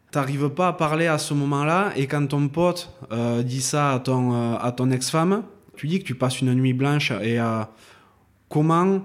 [0.09, 3.99] T'arrives pas à parler à ce moment-là, et quand ton pote euh, dit ça à
[3.99, 5.43] ton, à ton ex-femme,
[5.75, 7.37] tu dis que tu passes une nuit blanche, et
[8.49, 9.01] comment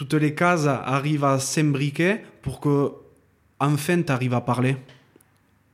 [0.00, 2.92] toutes les cases arrivent à s'imbriquer pour que
[3.58, 4.76] enfin t'arrives à parler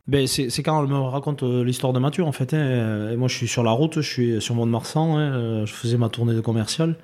[0.09, 2.53] Ben, c'est quand elle me raconte euh, l'histoire de Mathieu en fait.
[2.53, 5.73] hein, et moi je suis sur la route, je suis sur Mont-de-Marsan, hein, euh, je
[5.73, 6.97] faisais ma tournée de commercial.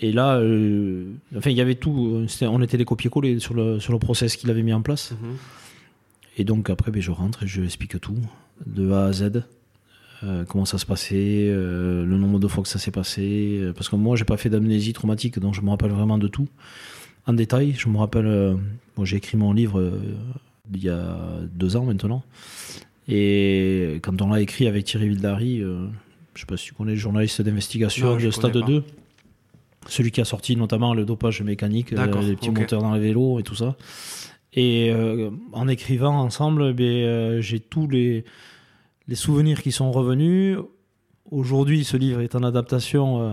[0.00, 1.06] Et là, euh,
[1.38, 4.50] enfin il y avait tout, on était les copier-coller sur le, sur le process qu'il
[4.50, 5.14] avait mis en place.
[6.36, 8.18] Et donc après ben, je rentre et je explique tout,
[8.66, 9.44] de A à Z.
[10.24, 13.58] euh, comment ça se passait, euh, le nombre de fois que ça s'est passé.
[13.60, 16.28] euh, parce que moi j'ai pas fait d'amnésie traumatique, donc je me rappelle vraiment de
[16.28, 16.48] tout.
[17.26, 18.56] En détail, je me rappelle,
[18.96, 19.92] bon, j'ai écrit mon livre
[20.74, 21.16] il y a
[21.52, 22.22] deux ans maintenant.
[23.08, 26.98] Et quand on l'a écrit avec Thierry Vildari, je sais pas si tu connais le
[26.98, 28.72] journaliste d'investigation de Stade connais pas.
[28.72, 28.84] 2,
[29.88, 33.42] celui qui a sorti notamment le dopage mécanique, les petits moteurs dans les vélos et
[33.42, 33.74] tout ça.
[34.54, 34.92] Et
[35.52, 38.24] en écrivant ensemble, ben, euh, j'ai tous les,
[39.08, 40.58] les souvenirs qui sont revenus.
[41.30, 43.32] Aujourd'hui, ce livre est en adaptation euh,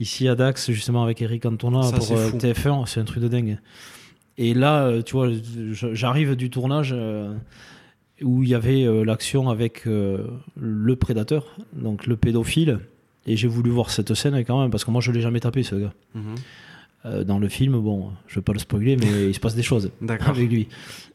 [0.00, 2.36] ici à Dax, justement avec Eric Cantona Ça, pour c'est euh, fou.
[2.38, 2.86] TF1.
[2.86, 3.58] C'est un truc de dingue.
[4.36, 5.28] Et là, euh, tu vois,
[5.72, 6.94] j'arrive du tournage
[8.22, 12.80] où il y avait l'action avec le prédateur, donc le pédophile.
[13.26, 15.62] Et j'ai voulu voir cette scène quand même, parce que moi, je l'ai jamais tapé,
[15.62, 15.92] ce gars.
[17.04, 19.62] Euh, dans le film, bon, je vais pas le spoiler, mais il se passe des
[19.62, 20.68] choses avec lui.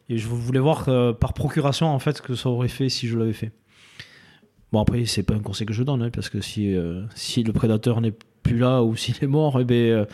[0.09, 3.07] Et je voulais voir euh, par procuration en fait ce que ça aurait fait si
[3.07, 3.51] je l'avais fait.
[4.73, 7.43] Bon après c'est pas un conseil que je donne hein, parce que si euh, si
[7.43, 10.05] le prédateur n'est plus là ou s'il est mort, eh ben, euh,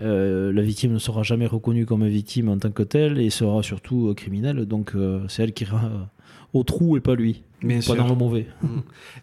[0.00, 3.62] euh, la victime ne sera jamais reconnue comme victime en tant que telle et sera
[3.62, 4.66] surtout criminelle.
[4.66, 5.80] Donc euh, c'est elle qui ira
[6.52, 7.96] au trou et pas lui, Bien pas sûr.
[7.96, 8.46] dans le mauvais.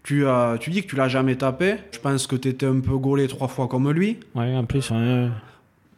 [0.02, 1.76] Tu, euh, tu dis que tu l'as jamais tapé.
[1.92, 4.18] Je pense que tu étais un peu gaulé trois fois comme lui.
[4.34, 4.92] Ouais, en plus.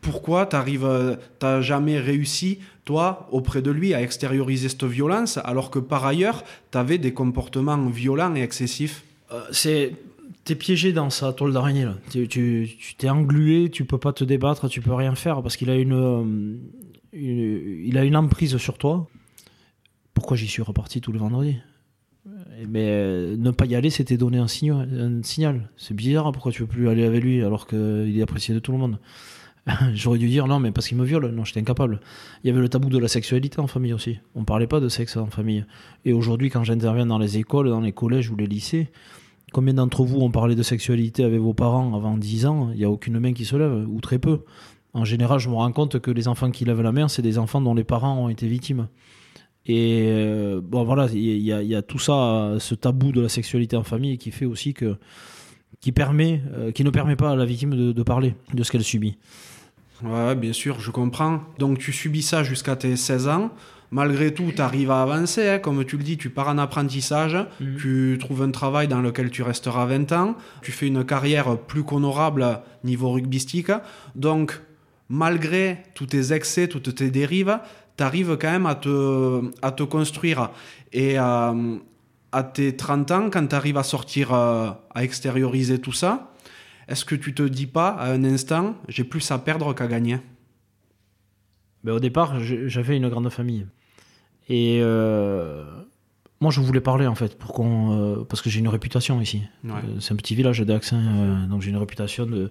[0.00, 5.78] Pourquoi euh, t'as jamais réussi, toi, auprès de lui, à extérioriser cette violence, alors que
[5.78, 9.92] par ailleurs, t'avais des comportements violents et excessifs Euh, c'est
[10.44, 11.96] t'es piégé dans sa toile d'araignée là.
[12.12, 15.56] Tu tu tu t'es englué, tu peux pas te débattre, tu peux rien faire parce
[15.56, 16.56] qu'il a une, euh,
[17.12, 19.08] il a une emprise sur toi.
[20.14, 21.58] Pourquoi j'y suis reparti tous les vendredis?
[22.68, 24.46] Mais euh, ne pas y aller, c'était donner un.
[24.46, 25.70] Un signal.
[25.76, 26.30] C'est bizarre.
[26.32, 28.98] Pourquoi tu veux plus aller avec lui alors qu'il est apprécié de tout le monde?
[29.94, 31.26] J'aurais dû dire non, mais parce qu'il me viole.
[31.30, 32.00] Non, j'étais incapable.
[32.44, 34.18] Il y avait le tabou de la sexualité en famille aussi.
[34.34, 35.64] On parlait pas de sexe en famille.
[36.04, 38.88] Et aujourd'hui, quand j'interviens dans les écoles, dans les collèges ou les lycées,
[39.52, 42.70] combien d'entre vous ont parlé de sexualité avec vos parents avant 10 ans?
[42.72, 44.40] Il n'y a aucune main qui se lève, ou très peu.
[44.92, 47.36] En général, je me rends compte que les enfants qui lèvent la main, c'est des
[47.38, 48.86] enfants dont les parents ont été victimes.
[49.66, 53.82] Et euh, bon, voilà, il y, a- tout ça, ce tabou de la sexualité en
[53.82, 54.96] famille qui fait aussi que.
[55.80, 58.84] qui, permet, euh, qui ne permet pas à la victime de parler de ce qu'elle
[58.84, 59.18] subit.
[60.02, 61.40] Ouais, bien sûr, je comprends.
[61.58, 63.50] Donc tu subis ça jusqu'à tes 16 ans.
[63.92, 65.48] Malgré tout, tu arrives à avancer.
[65.48, 65.58] hein.
[65.58, 67.36] Comme tu le dis, tu pars en apprentissage.
[67.60, 67.76] Mhm.
[67.78, 70.34] Tu trouves un travail dans lequel tu resteras 20 ans.
[70.62, 73.70] Tu fais une carrière plus qu'honorable niveau rugbystique.
[74.16, 74.60] Donc,
[75.08, 77.58] malgré tous tes excès, toutes tes dérives,
[77.96, 80.50] tu arrives quand même à te, à te construire.
[80.92, 81.76] Et euh,
[82.32, 86.32] à tes 30 ans, quand tu arrives à sortir, euh, à extérioriser tout ça,
[86.88, 90.18] est-ce que tu te dis pas à un instant, j'ai plus à perdre qu'à gagner?
[91.84, 93.66] Ben, au départ, j'avais une grande famille.
[94.48, 95.64] Et euh,
[96.40, 99.42] moi, je voulais parler, en fait, pour qu'on, euh, parce que j'ai une réputation ici.
[99.64, 99.72] Ouais.
[99.72, 102.50] Euh, c'est un petit village euh, donc j'ai une réputation de,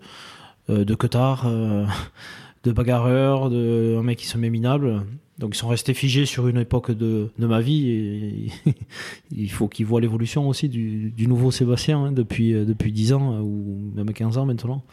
[0.69, 0.97] de
[1.45, 1.85] euh,
[2.63, 5.03] de bagarreur, de un mec qui se met minable.
[5.37, 8.51] Donc ils sont restés figés sur une époque de, de ma vie et
[9.35, 13.13] il faut qu'ils voient l'évolution aussi du, du nouveau Sébastien hein, depuis, euh, depuis 10
[13.13, 14.83] ans euh, ou même 15 ans maintenant.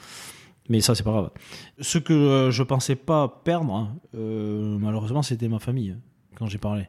[0.69, 1.31] Mais ça, c'est pas grave.
[1.81, 5.97] Ce que euh, je pensais pas perdre, hein, euh, malheureusement, c'était ma famille
[6.37, 6.89] quand j'ai parlé.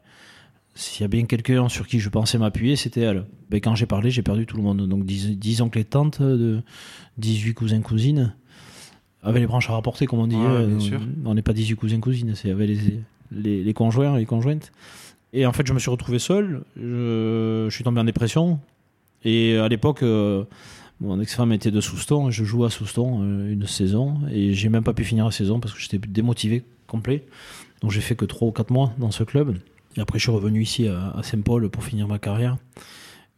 [0.74, 3.26] S'il y a bien quelqu'un sur qui je pensais m'appuyer, c'était elle.
[3.50, 4.88] Ben, quand j'ai parlé, j'ai perdu tout le monde.
[4.88, 6.62] Donc 10, 10 oncles et tantes, de
[7.18, 8.34] 18 cousins, cousines.
[9.22, 10.36] avec les branches à rapporter, comme on dit.
[10.36, 10.98] Ouais, euh.
[11.24, 14.72] On n'est pas 18 cousins cousines, c'est avec les, les, conjoints, les conjointes.
[15.32, 16.62] Et en fait, je me suis retrouvé seul.
[16.76, 18.60] Je, suis tombé en dépression.
[19.24, 20.44] Et à l'époque, euh,
[21.00, 22.28] mon ex-femme était de Souston.
[22.28, 24.18] et Je jouais à Souston euh, une saison.
[24.30, 27.24] Et j'ai même pas pu finir la saison parce que j'étais démotivé complet.
[27.80, 29.56] Donc j'ai fait que 3 ou 4 mois dans ce club.
[29.96, 32.56] Et après, je suis revenu ici à, Saint-Paul pour finir ma carrière.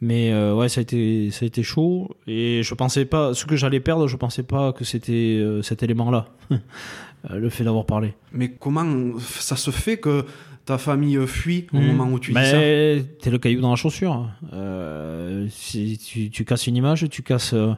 [0.00, 3.46] Mais euh, ouais, ça a été ça a été chaud et je pensais pas ce
[3.46, 6.28] que j'allais perdre, je pensais pas que c'était euh, cet élément-là,
[7.30, 8.14] le fait d'avoir parlé.
[8.32, 8.84] Mais comment
[9.18, 10.24] ça se fait que
[10.64, 11.86] ta famille fuit au Mhm.
[11.86, 12.58] moment où tu dis ça?
[12.58, 14.28] t'es le caillou dans la chaussure.
[14.52, 17.72] Euh, si tu, tu casses une image, tu casses euh,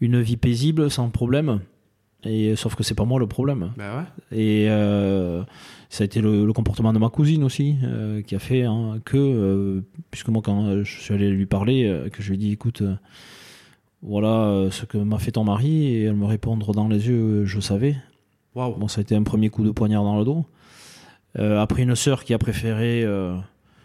[0.00, 1.60] une vie paisible sans problème.
[2.24, 3.72] Et sauf que c'est pas moi le problème.
[3.76, 4.36] Ben ouais.
[4.38, 5.42] Et euh,
[5.90, 8.98] ça a été le, le comportement de ma cousine aussi euh, qui a fait hein,
[9.04, 12.34] que, euh, puisque moi quand euh, je suis allé lui parler, euh, que je lui
[12.34, 12.96] ai dit écoute, euh,
[14.02, 17.14] voilà euh, ce que m'a fait ton mari, et elle me répondre dans les yeux,
[17.42, 17.96] euh, je savais.
[18.56, 20.46] Bon, ça a été un premier coup de poignard dans le dos.
[21.38, 23.36] Euh, après, une sœur qui a préféré euh,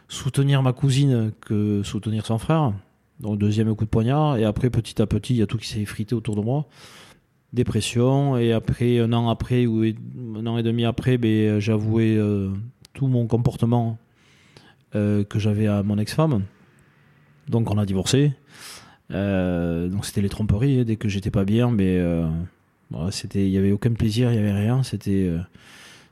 [0.08, 2.72] soutenir ma cousine que soutenir son frère.
[3.20, 4.38] Donc, deuxième coup de poignard.
[4.38, 6.68] Et après, petit à petit, il y a tout qui s'est effrité autour de moi.
[7.52, 8.38] Dépression.
[8.38, 12.50] Et après, un an après, ou un an et demi après, ben, avoué euh,
[12.94, 13.98] tout mon comportement
[14.94, 16.44] que j'avais à mon ex-femme.
[17.50, 18.32] Donc, on a divorcé.
[19.10, 20.80] Donc, c'était les tromperies.
[20.80, 20.84] hein.
[20.86, 22.00] Dès que j'étais pas bien, mais.
[23.12, 24.84] C'était, il y avait aucun plaisir, il y avait rien.
[24.84, 25.40] C'était, euh,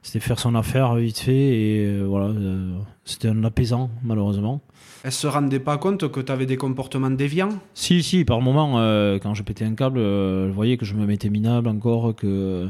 [0.01, 4.61] c'était faire son affaire vite fait et euh, voilà, euh, c'était un apaisant malheureusement.
[5.03, 7.57] Elle se rendait pas compte que tu avais des comportements déviants?
[7.73, 8.73] Si, si, par moment,
[9.21, 12.69] quand je pétais un câble, elle voyait que je me mettais minable encore, que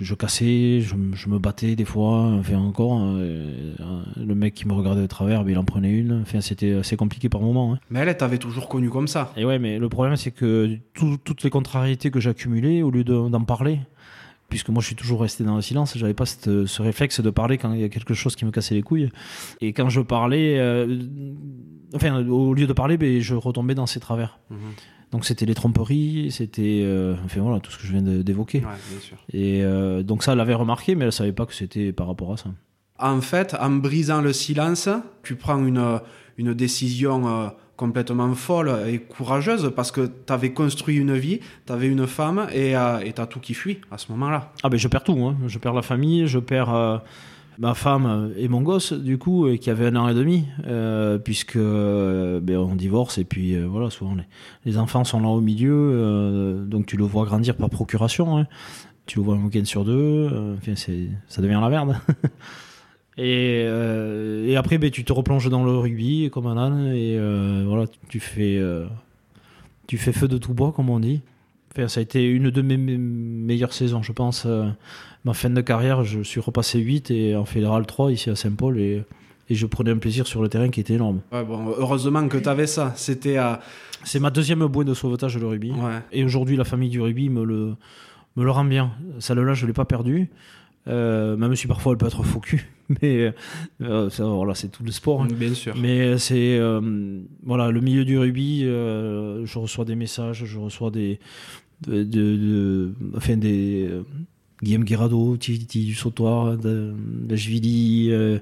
[0.00, 3.00] je cassais, je, me battais des fois, enfin encore.
[3.02, 6.20] euh, euh, le mec qui me regardait de travers, ben, il en prenait une.
[6.22, 7.74] Enfin, c'était assez compliqué par moment.
[7.74, 7.78] hein.
[7.90, 9.32] Mais elle, elle t'avait toujours connu comme ça.
[9.36, 13.02] Et ouais, mais le problème, c'est que tout- toutes les contrariétés que j'accumulais, au lieu
[13.04, 13.80] de- d'en parler,
[14.48, 17.30] puisque moi je suis toujours resté dans le silence, j'avais pas cette- ce réflexe de
[17.30, 19.10] parler quand il y a quelque chose qui me cassait les couilles.
[19.60, 20.86] Et quand je parlais, euh,
[21.94, 24.38] enfin, au lieu de parler, ben, je retombais dans ces travers.
[24.50, 24.58] Mhm.
[25.10, 28.58] Donc c'était les tromperies, c'était, euh, enfin voilà, tout ce que je viens d'évoquer.
[28.58, 29.08] Ouais.
[29.32, 32.32] Et euh, donc ça, elle l'avait remarqué, mais elle savait pas que c'était par rapport
[32.32, 32.50] à ça.
[32.98, 34.88] En fait, en brisant le silence,
[35.22, 36.00] tu prends une,
[36.36, 41.72] une décision euh, complètement folle et courageuse parce que tu avais construit une vie, tu
[41.72, 44.52] avais une femme et euh, tu as tout qui fuit à ce moment-là.
[44.62, 45.36] Ah ben je perds tout, hein.
[45.46, 47.02] je perds la famille, je perds
[47.58, 51.56] ma femme et mon gosse du coup qui avait un an et demi euh, puisque
[51.56, 54.22] euh, ben, on divorce et puis euh, voilà souvent les,
[54.64, 58.46] les enfants sont là au milieu euh, donc tu le vois grandir par procuration, hein.
[59.06, 61.96] tu le vois un week-end sur deux, enfin, ça devient la merde.
[63.20, 67.18] Et, et après, ben, tu te replonges dans le rugby comme un âne et
[67.66, 68.62] voilà, tu fais,
[69.88, 71.22] tu fais feu de tout bois, comme on dit.
[71.86, 74.44] Ça a été une de mes meilleures saisons, je pense.
[74.46, 74.68] euh,
[75.24, 78.78] ma fin de carrière, je suis repassé 8 et en fédéral 3 ici à Saint-Paul
[78.80, 79.04] et,
[79.48, 81.20] et je prenais un plaisir sur le terrain qui était énorme.
[81.30, 82.92] Ouais, bon, heureusement que tu avais ça.
[82.96, 83.60] C'était à.
[84.04, 85.70] C'est ma deuxième bouée de sauvetage le rugby.
[85.72, 86.00] Ouais.
[86.12, 87.74] Et aujourd'hui, la famille du rugby me le,
[88.36, 88.92] me le rend bien.
[89.18, 90.30] Celle-là, je ne l'ai pas perdue.
[90.86, 92.70] Euh, même si parfois elle peut être faux cul.
[93.02, 93.34] Mais
[93.82, 95.22] euh, ça, voilà, c'est tout le sport.
[95.22, 95.28] hein.
[95.30, 95.74] Bien sûr.
[95.76, 98.62] Mais c'est euh, voilà le milieu du rugby.
[98.62, 101.18] je reçois des messages, je reçois des
[101.86, 102.94] de, de-
[103.36, 104.02] des euh,
[104.62, 106.56] Guillaume Guirado, Titi du Sautoir,
[107.30, 108.38] Jvili, euh,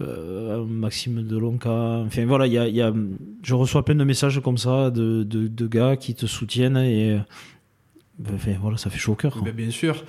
[0.00, 2.02] euh, Maxime Delonca.
[2.06, 2.94] Enfin voilà, il y y a-
[3.42, 7.18] je reçois plein de messages comme ça de, de, gars qui te soutiennent et euh,
[8.34, 9.42] enfin, voilà, ça fait chaud au cœur.
[9.44, 10.04] Ben, bien sûr.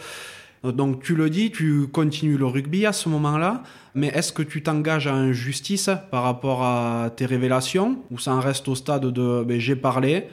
[0.64, 3.64] Donc tu le dis, tu continues le rugby à ce moment-là,
[3.96, 8.40] mais est-ce que tu t'engages en justice par rapport à tes révélations ou ça en
[8.40, 10.24] reste au stade de ben, j'ai parlé,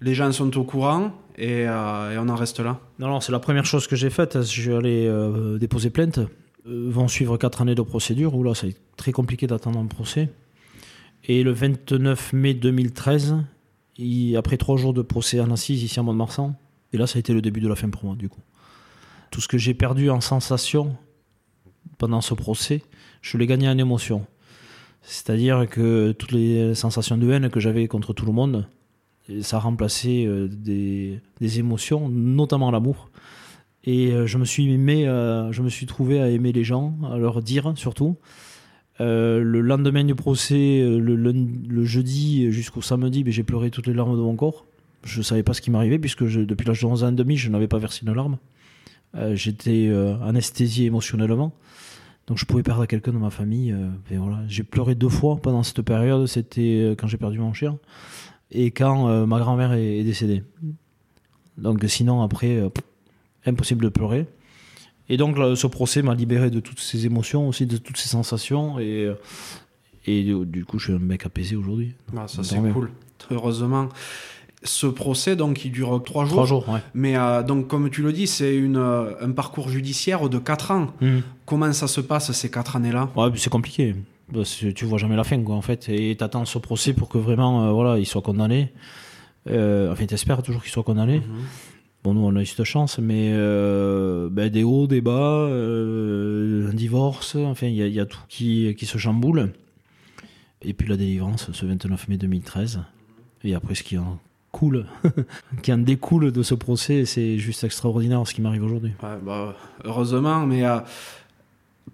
[0.00, 3.32] les gens sont au courant et, euh, et on en reste là Non, non, c'est
[3.32, 4.38] la première chose que j'ai faite.
[4.42, 6.18] Je suis allé euh, déposer plainte.
[6.66, 10.30] Euh, vont suivre quatre années de procédure, où là, c'est très compliqué d'attendre un procès.
[11.24, 13.36] Et le 29 mai 2013,
[13.98, 16.54] il- après trois jours de procès en assise ici à Mont-de-Marsan,
[16.92, 18.40] et là, ça a été le début de la fin pour moi, du coup.
[19.30, 20.96] Tout ce que j'ai perdu en sensation
[21.98, 22.82] pendant ce procès,
[23.22, 24.26] je l'ai gagné en émotion.
[25.02, 28.68] C'est-à-dire que toutes les sensations de haine que j'avais contre tout le monde,
[29.42, 33.10] ça a remplacé euh, des, des émotions, notamment l'amour.
[33.84, 36.94] Et euh, je me suis aimé, euh, je me suis trouvé à aimer les gens,
[37.10, 38.16] à leur dire surtout.
[39.04, 44.22] Le lendemain du procès, le, jeudi jusqu'au samedi, ben, j'ai pleuré toutes les larmes de
[44.22, 44.64] mon corps.
[45.02, 47.36] Je ne savais pas ce qui m'arrivait puisque depuis l'âge de 11 ans et demi,
[47.36, 48.38] je n'avais pas versé une larme.
[49.32, 51.52] J'étais euh, anesthésié émotionnellement.
[52.28, 53.74] Donc je pouvais perdre quelqu'un de ma famille.
[54.08, 54.38] voilà.
[54.46, 56.26] J'ai pleuré deux fois pendant cette période.
[56.26, 57.80] C'était quand j'ai perdu mon chien
[58.52, 60.42] et quand euh, ma grand-mère est, est décédée.
[61.58, 62.84] Donc sinon après, euh, pff,
[63.46, 64.26] impossible de pleurer.
[65.08, 68.08] Et donc là, ce procès m'a libéré de toutes ces émotions aussi, de toutes ces
[68.08, 68.78] sensations.
[68.78, 69.14] Et, euh,
[70.06, 71.94] et du coup, je suis un mec apaisé aujourd'hui.
[72.16, 72.90] Ah, ça c'est cool.
[73.30, 73.88] Heureusement.
[74.64, 76.34] Ce procès, donc, il dure trois jours.
[76.34, 76.80] Trois jours, ouais.
[76.94, 80.92] Mais euh, donc, comme tu le dis, c'est une, un parcours judiciaire de quatre ans.
[81.00, 81.22] Mhm.
[81.46, 83.10] Comment ça se passe ces quatre années-là?
[83.16, 83.96] Ouais, c'est compliqué.
[84.30, 85.88] Que tu vois jamais la fin, quoi, en fait.
[85.88, 88.72] Et t'attends ce procès pour que vraiment, euh, voilà, il soit condamné.
[89.50, 91.18] Euh, enfin, t'espères toujours qu'il soit condamné.
[91.18, 91.24] Mhm.
[92.04, 95.46] Bon, nous, on a eu cette chance, mais euh, ben, des hauts, des bas,
[95.82, 99.52] euh, un divorce, enfin, il y, a- il y a tout qui, qui se chamboule.
[100.62, 102.80] Et puis la délivrance, ce 29 mai 2013.
[103.44, 104.18] Et après, ce qui en
[104.52, 104.86] coule,
[105.62, 108.92] qui en découle de ce procès, c'est juste extraordinaire ce qui m'arrive aujourd'hui.
[109.02, 109.54] Ouais, bah,
[109.84, 110.64] heureusement, mais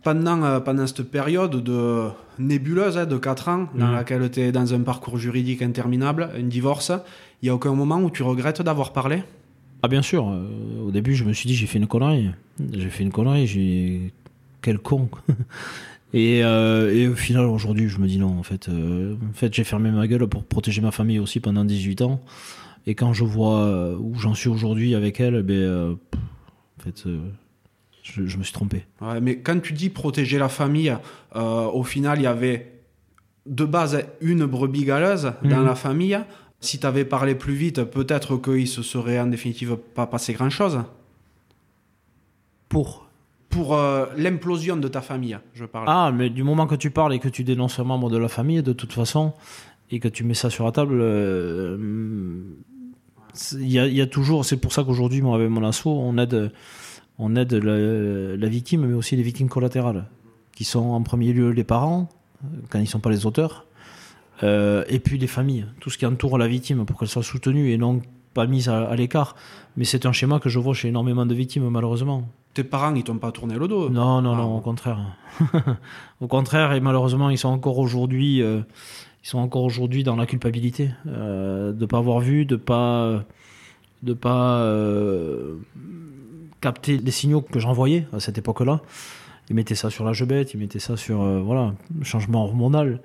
[0.02, 4.52] pendant, euh, pendant cette période de nébuleuse hein, de 4 ans, dans laquelle tu es
[4.52, 6.92] dans un parcours juridique interminable, un divorce,
[7.42, 9.22] il n'y a aucun moment où tu regrettes d'avoir parlé?
[9.82, 12.30] Ah bien sûr, euh, au début je me suis dit j'ai fait une connerie.
[12.72, 14.12] J'ai fait une connerie, j'ai...
[14.60, 15.08] Quel con.
[16.12, 19.64] et, euh, et au final aujourd'hui je me dis non, en fait, en fait j'ai
[19.64, 22.20] fermé ma gueule pour protéger ma famille aussi pendant 18 ans.
[22.86, 26.20] Et quand je vois où j'en suis aujourd'hui avec elle, ben, euh, pff,
[26.78, 27.08] en fait,
[28.12, 28.84] je, je me suis trompé.
[29.00, 30.96] Ouais, mais quand tu dis protéger la famille,
[31.36, 32.72] euh, au final, il y avait
[33.46, 35.64] de base une brebis galeuse dans Mhm.
[35.66, 36.18] la famille.
[36.60, 40.80] Si tu avais parlé plus vite, peut-être qu'il se serait en définitive pas passé grand-chose.
[42.68, 43.06] Pour
[43.48, 45.86] Pour euh, l'implosion de ta famille, je parle.
[45.88, 48.28] Ah, mais du moment que tu parles et que tu dénonces un membre de la
[48.28, 49.32] famille, de toute façon,
[49.90, 51.78] et que tu mets ça sur la table, euh,
[53.32, 54.44] c'est- il y, y a toujours.
[54.44, 56.52] C'est pour ça qu'aujourd'hui, moi, avec mon asso, on aide,
[57.18, 60.06] on aide la, la victime, mais aussi les victimes collatérales,
[60.54, 62.08] qui sont en premier lieu les parents,
[62.70, 63.66] quand ils ne sont pas les auteurs,
[64.44, 67.72] euh, et puis les familles, tout ce qui entoure la victime pour qu'elle soit soutenue
[67.72, 68.00] et non
[68.34, 69.34] pas mise à, à l'écart.
[69.76, 72.28] Mais c'est un schéma que je vois chez énormément de victimes, malheureusement.
[72.54, 73.88] Tes parents, ils t'ont pas tourné le dos.
[73.90, 74.56] Non, non, Ah, non, bon.
[74.58, 75.00] au contraire.
[76.20, 78.60] au contraire, et malheureusement, ils sont encore aujourd'hui, euh,
[79.24, 83.24] ils sont encore aujourd'hui dans la culpabilité euh, de pas avoir vu, de pas,
[84.04, 85.56] de pas euh,
[86.60, 88.80] capter les signaux que j'envoyais à cette époque-là.
[89.50, 93.00] Ils mettaient ça sur la bête, ils mettaient ça sur euh, voilà changement hormonal.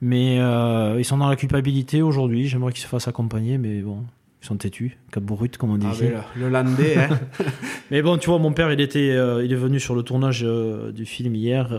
[0.00, 2.48] Mais euh, ils sont dans la culpabilité aujourd'hui.
[2.48, 4.04] J'aimerais qu'ils se fassent accompagner, mais bon,
[4.42, 6.04] ils sont têtus, cap brut comme on dit Ah, ici.
[6.04, 7.18] le, le landais, hein.
[7.90, 10.42] Mais bon, tu vois, mon père, il était, euh, il est venu sur le tournage
[10.44, 11.70] euh, du film hier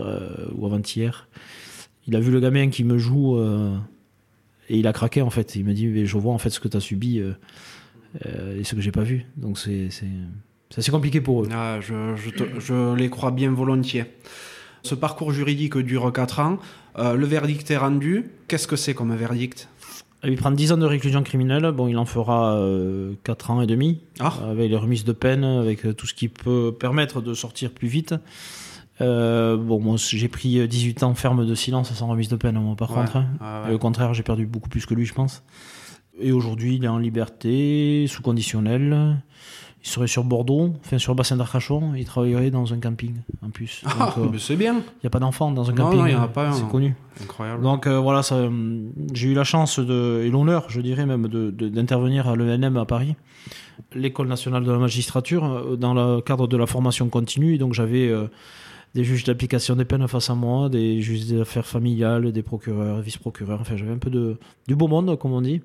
[0.56, 1.28] ou avant-hier.
[2.08, 3.38] Il a vu le gamin qui me joue
[4.70, 5.54] et il a craqué en fait.
[5.56, 8.74] Il me dit, mais je vois en fait ce que tu as subi et ce
[8.74, 9.26] que j'ai pas vu.
[9.36, 9.90] Donc c'est
[10.70, 11.48] c'est assez compliqué pour eux.
[11.52, 14.04] Ah, je, je te- je les crois bien volontiers.
[14.82, 16.58] Ce parcours juridique dure 4 ans.
[16.98, 18.30] Euh, le verdict est rendu.
[18.48, 19.68] Qu'est-ce que c'est comme verdict?
[20.24, 21.70] Il prend 10 ans de réclusion criminelle.
[21.72, 25.44] Bon, il en fera euh, 4 ans et demi Ah, avec les remises de peine,
[25.44, 28.14] avec euh, tout ce qui peut permettre de sortir plus vite.
[29.00, 32.74] Euh, bon, moi, j'ai pris 18 ans ferme de silence sans remise de peine, moi,
[32.74, 32.96] par Ouais.
[32.96, 33.16] contre.
[33.18, 33.26] hein.
[33.40, 35.44] Ah, Et au contraire, j'ai perdu beaucoup plus que lui, je pense.
[36.20, 39.18] Et aujourd'hui, il est en liberté, sous conditionnel.
[39.84, 41.94] Il serait sur Bordeaux, enfin sur le bassin d'Arcachon.
[41.96, 43.82] Il travaillerait dans un camping, en plus.
[43.86, 44.74] Ah, euh, mais c'est bien.
[44.74, 45.98] il n'y a pas d'enfants dans un Non, camping.
[46.00, 46.28] non, il y en a hein.
[46.28, 46.52] pas.
[46.52, 46.94] C'est connu.
[47.22, 47.62] Incroyable.
[47.62, 48.22] Donc euh, voilà,
[49.14, 52.76] j'ai eu la chance de, et l'honneur, je dirais même, de- de- d'intervenir à l'ENM
[52.76, 53.14] à Paris,
[53.94, 57.54] l'école nationale de la magistrature, euh, dans le cadre de la formation continue.
[57.54, 58.26] Et donc j'avais euh,
[58.96, 63.00] des juges d'application des peines face à moi, des juges des affaires familiales, des procureurs,
[63.00, 63.60] vice-procureurs.
[63.60, 65.60] Enfin, j'avais un peu de, du beau monde, comme on dit.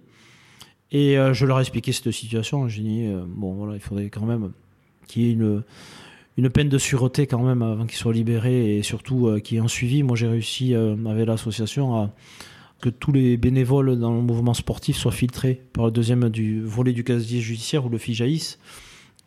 [0.94, 2.68] Et euh, je leur ai expliqué cette situation.
[2.68, 4.52] J'ai dit, euh, bon, voilà, il faudrait quand même
[5.08, 9.28] qu'il y ait une, peine de sûreté quand même avant qu'ils soient libérés et surtout
[9.28, 10.04] euh, qu'il y ait un suivi.
[10.04, 12.12] Moi, j'ai réussi avec l'association à
[12.80, 16.92] que tous les bénévoles dans le mouvement sportif soient filtrés par le deuxième du volet
[16.92, 18.58] du casier judiciaire ou le FIJAIS.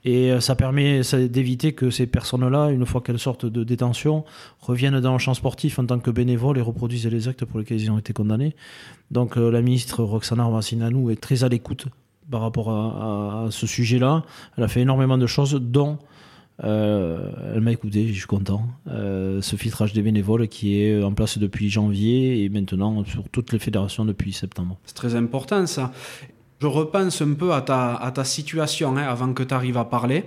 [0.07, 4.25] Et euh, ça permet d'éviter que ces personnes-là, une fois qu'elles sortent de détention,
[4.61, 7.81] reviennent dans le champ sportif en tant que bénévoles et reproduisent les actes pour lesquels
[7.81, 8.55] ils ont été condamnés.
[9.11, 11.89] Donc euh, la ministre Roxana Ramassinanou est très à l'écoute
[12.31, 14.25] par rapport à, ce sujet-là.
[14.57, 15.99] Elle a fait énormément de choses, dont
[16.63, 18.67] euh, elle m'a écouté, je suis content.
[18.87, 23.61] Ce filtrage des bénévoles qui est en place depuis janvier et maintenant sur toutes les
[23.61, 24.77] fédérations depuis septembre.
[24.85, 25.93] C'est très important ça.
[26.61, 29.85] Je repense un peu à ta, à ta situation hein, avant que tu arrives à
[29.85, 30.25] parler.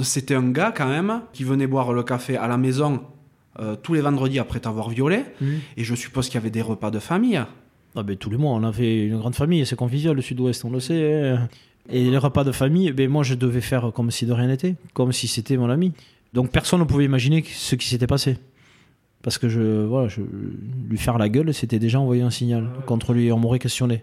[0.00, 3.02] C'était un gars quand même qui venait boire le café à la maison
[3.60, 5.20] euh, tous les vendredis après t'avoir violé.
[5.76, 7.40] Et je suppose qu'il y avait des repas de famille.
[7.96, 10.70] Ah ben, tous les mois, on avait une grande famille, c'est convivial, le sud-ouest, on
[10.70, 11.30] le sait.
[11.36, 11.48] hein.
[11.88, 14.74] Et les repas de famille, ben, moi je devais faire comme si de rien n'était,
[14.94, 15.92] comme si c'était mon ami.
[16.32, 18.38] Donc personne ne pouvait imaginer ce qui s'était passé.
[19.22, 20.20] Parce que je, voilà, je,
[20.90, 24.02] lui faire la gueule, c'était déjà envoyer un signal contre lui, on m'aurait questionné.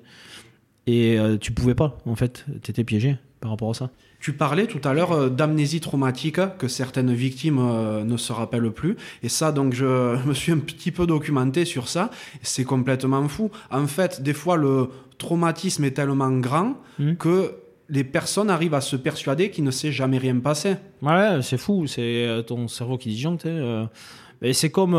[0.88, 3.18] Et euh, tu pouvais pas, en fait, t'étais piégé.
[3.40, 3.90] par rapport à ça.
[4.20, 8.72] Tu parlais tout à l'heure euh, d'amnésie traumatique que certaines victimes euh, ne se rappellent
[8.72, 8.98] plus.
[9.24, 9.86] Et ça, donc, je
[10.28, 12.10] me suis un petit peu documenté sur ça.
[12.44, 13.50] C'est complètement fou.
[13.72, 17.16] En fait, des fois, le traumatisme est tellement grand Mhm.
[17.18, 17.56] que
[17.90, 20.76] les personnes arrivent à se persuader qu'il ne s'est jamais rien passé.
[21.02, 23.46] Ouais, c'est fou, c'est ton cerveau qui disjoncte.
[24.42, 24.96] Et c'est comme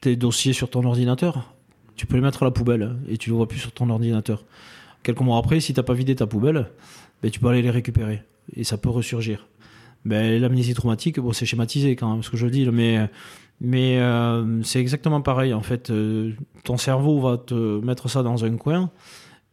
[0.00, 1.54] tes dossiers sur ton ordinateur.
[1.96, 4.44] Tu peux les mettre à la poubelle et tu les vois plus sur ton ordinateur.
[5.02, 6.70] Quelques mois après, si t'as pas vidé ta poubelle,
[7.22, 8.22] ben, tu peux aller les récupérer
[8.56, 9.46] et ça peut ressurgir.
[10.04, 13.08] Ben, L'amnésie traumatique, bon, c'est schématisé quand même ce que je dis, mais,
[13.60, 15.54] mais euh, c'est exactement pareil.
[15.54, 16.32] En fait, euh,
[16.64, 18.90] ton cerveau va te mettre ça dans un coin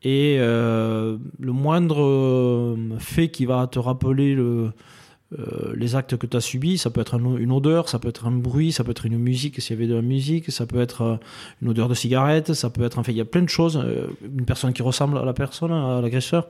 [0.01, 4.71] et euh, le moindre fait qui va te rappeler le,
[5.37, 8.07] euh, les actes que tu as subis, ça peut être un- une odeur, ça peut
[8.09, 10.65] être un bruit, ça peut être une musique s'il y avait de la musique, ça
[10.65, 11.15] peut être euh,
[11.61, 12.97] une odeur de cigarette, ça peut être.
[12.97, 13.77] Enfin, il y a plein de choses.
[13.77, 16.47] euh, une personne qui ressemble à la personne, à l'agresseur.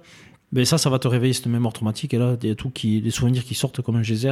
[0.51, 2.13] Mais ça, ça va te réveiller cette mémoire traumatique.
[2.13, 4.31] Et là, il y a tout qui, des souvenirs qui sortent comme un geyser.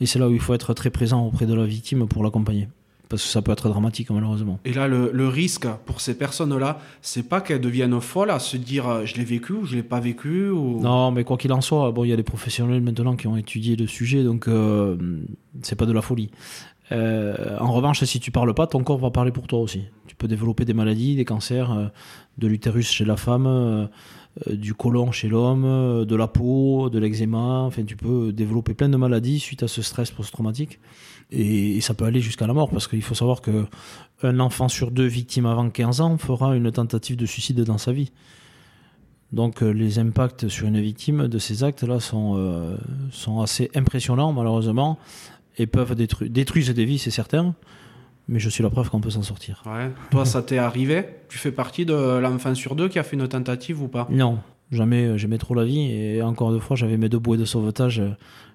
[0.00, 2.68] Et c'est là où il faut être très présent auprès de la victime pour l'accompagner.
[3.12, 4.58] Parce que ça peut être dramatique, malheureusement.
[4.64, 8.56] Et là, le, le risque pour ces personnes-là, c'est pas qu'elles deviennent folles à se
[8.56, 10.48] dire euh, je l'ai vécu ou je l'ai pas vécu.
[10.48, 10.80] Ou...
[10.80, 13.36] Non, mais quoi qu'il en soit, bon, il y a des professionnels maintenant qui ont
[13.36, 14.96] étudié le sujet, donc euh,
[15.60, 16.30] c'est pas de la folie.
[16.90, 19.82] Euh, en revanche, si tu parles pas, ton corps va parler pour toi aussi.
[20.06, 21.88] Tu peux développer des maladies, des cancers, euh,
[22.38, 23.90] de l'utérus chez la femme,
[24.50, 27.60] du côlon chez l'homme, de la peau, de l'eczéma.
[27.66, 30.80] Enfin, tu peux développer plein de maladies suite à ce stress post-traumatique.
[31.32, 33.66] Et, et ça peut aller jusqu'à la mort, parce qu'il faut savoir que
[34.22, 37.92] un enfant sur deux victime avant 15 ans fera une tentative de suicide dans sa
[37.92, 38.12] vie.
[39.32, 42.76] Donc euh, les impacts sur une victime de ces actes-là sont, euh,
[43.10, 44.98] sont assez impressionnants malheureusement
[45.58, 47.54] et peuvent détruire détruire des vies, c'est certain.
[48.28, 49.64] Mais je suis la preuve qu'on peut s'en sortir.
[49.66, 49.90] Ouais.
[50.12, 51.04] Toi, ça t'est arrivé?
[51.28, 54.06] Tu fais partie de l'enfant sur deux qui a fait une tentative ou pas?
[54.10, 54.38] Non,
[54.72, 55.04] jamais.
[55.06, 58.00] euh, J'aimais trop la vie et encore deux fois, j'avais mes deux bouées de sauvetage.
[58.00, 58.10] euh,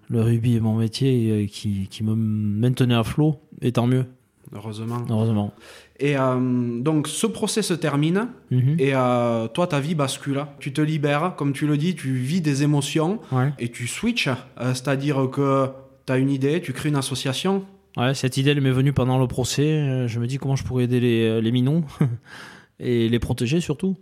[0.10, 3.40] Le rugby est mon métier et, euh, qui, qui me maintenait à flot.
[3.62, 4.06] Et tant mieux,
[4.54, 5.00] Heureusement.
[5.10, 5.54] heureusement.
[6.00, 8.76] Et euh, donc, ce procès se termine Mhm.
[8.80, 10.46] et euh, toi, ta vie bascule.
[10.60, 13.52] Tu te libères, comme tu le dis, tu vis des émotions Ouais.
[13.60, 14.30] et tu switches.
[14.62, 15.68] Euh, C'est-à-dire que
[16.06, 17.66] tu as une idée, tu crées une association.
[17.98, 20.08] Ouais, cette idée elle m'est venue pendant le procès.
[20.08, 21.84] Je me dis comment je pourrais aider les, les minons
[22.80, 23.98] et les protéger surtout.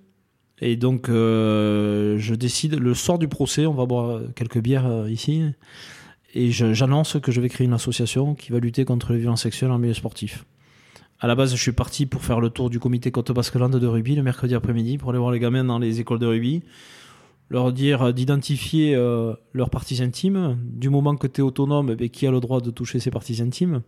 [0.61, 5.09] Et donc, euh, je décide, le soir du procès, on va boire quelques bières euh,
[5.09, 5.43] ici,
[6.33, 9.71] et j'annonce que je vais créer une association qui va lutter contre les violences sexuelles
[9.71, 10.45] en milieu sportif.
[11.19, 13.87] À la base, je suis parti pour faire le tour du comité Côte Basque-Land de
[13.87, 16.61] rugby le mercredi après-midi pour aller voir les gamins dans les écoles de rugby,
[17.49, 22.09] leur dire d'identifier euh, leurs parties intimes, du moment que tu es autonome, eh ben,
[22.09, 23.81] qui a le droit de toucher ses parties intimes,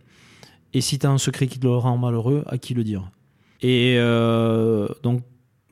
[0.74, 3.10] et si tu as un secret qui te le rend malheureux, à qui le dire?
[3.60, 3.98] Et
[5.02, 5.22] donc,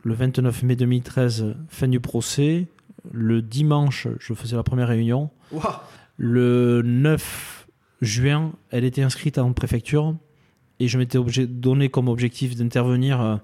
[0.07, 2.69] le 29 mai 2013, fin du procès.
[3.11, 5.31] Le dimanche, je faisais la première réunion.
[6.17, 7.67] Le 9
[8.03, 10.15] juin, elle était inscrite en préfecture
[10.79, 13.37] et je m'étais donné comme objectif d'intervenir euh,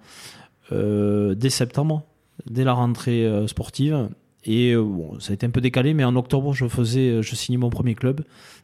[0.70, 2.04] euh, dès septembre,
[2.48, 4.08] dès la rentrée euh, sportive.
[4.44, 7.34] Et euh, bon, ça a été un peu décalé, mais en octobre, je faisais, je
[7.34, 8.20] signais mon premier club,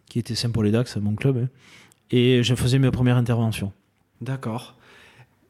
[0.08, 1.48] qui était Saint-Paul-et-Dax, mon club, hein.
[2.12, 3.72] et je faisais mes premières interventions.
[4.20, 4.77] D'accord.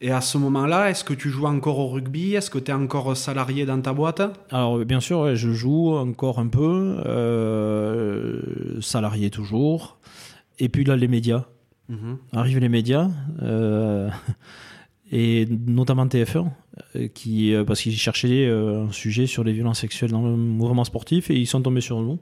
[0.00, 2.34] Et à ce moment-là, est-ce que tu joues encore au rugby?
[2.34, 4.22] Est-ce que tu es encore salarié dans ta boîte?
[4.50, 9.98] Alors, bien sûr, ouais, je joue encore un peu, euh, salarié toujours.
[10.60, 11.46] Et puis là, les médias.
[11.88, 12.18] Mhm.
[12.32, 13.08] Arrivent les médias,
[13.42, 14.08] euh,
[15.10, 16.46] et notamment TF1,
[16.96, 20.36] euh, qui, euh, parce qu'ils cherchaient euh, un sujet sur les violences sexuelles dans le
[20.36, 22.18] mouvement sportif, et ils sont tombés sur nous,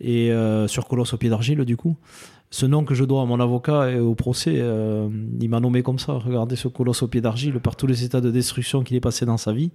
[0.00, 1.96] et euh, sur Colosse au pied d'argile, du coup.
[2.52, 5.08] Ce nom que je dois à mon avocat et au procès, euh,
[5.40, 6.12] il m'a nommé comme ça.
[6.12, 9.24] Regardez ce colosse au pied d'argile par tous les états de destruction qu'il est passé
[9.24, 9.70] dans sa vie.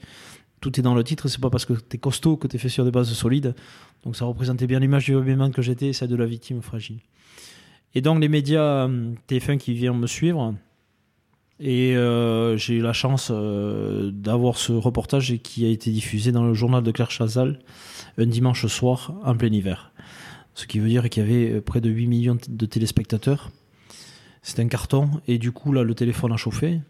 [0.61, 2.86] Tout est dans le titre, c'est pas parce que t'es costaud que t'es fait sur
[2.86, 3.55] des bases solides.
[4.03, 6.99] Donc ça représentait bien l'image du rugbyman que j'étais, celle de la victime fragile.
[7.95, 10.53] Et donc les médias euh, TF1 qui viennent me suivre,
[11.59, 16.53] et euh, j'ai eu la chance d'avoir ce reportage qui a été diffusé dans le
[16.53, 17.57] journal de Claire Chazal
[18.19, 19.91] un dimanche soir en plein hiver.
[20.58, 23.51] Ce qui veut dire qu'il y avait près de 8 millions de téléspectateurs.
[24.41, 26.82] C'est un carton, et du coup là le téléphone a chauffé,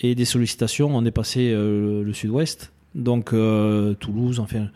[0.00, 4.70] et des sollicitations, on est passé euh, le sud-ouest, donc euh, Toulouse, enfin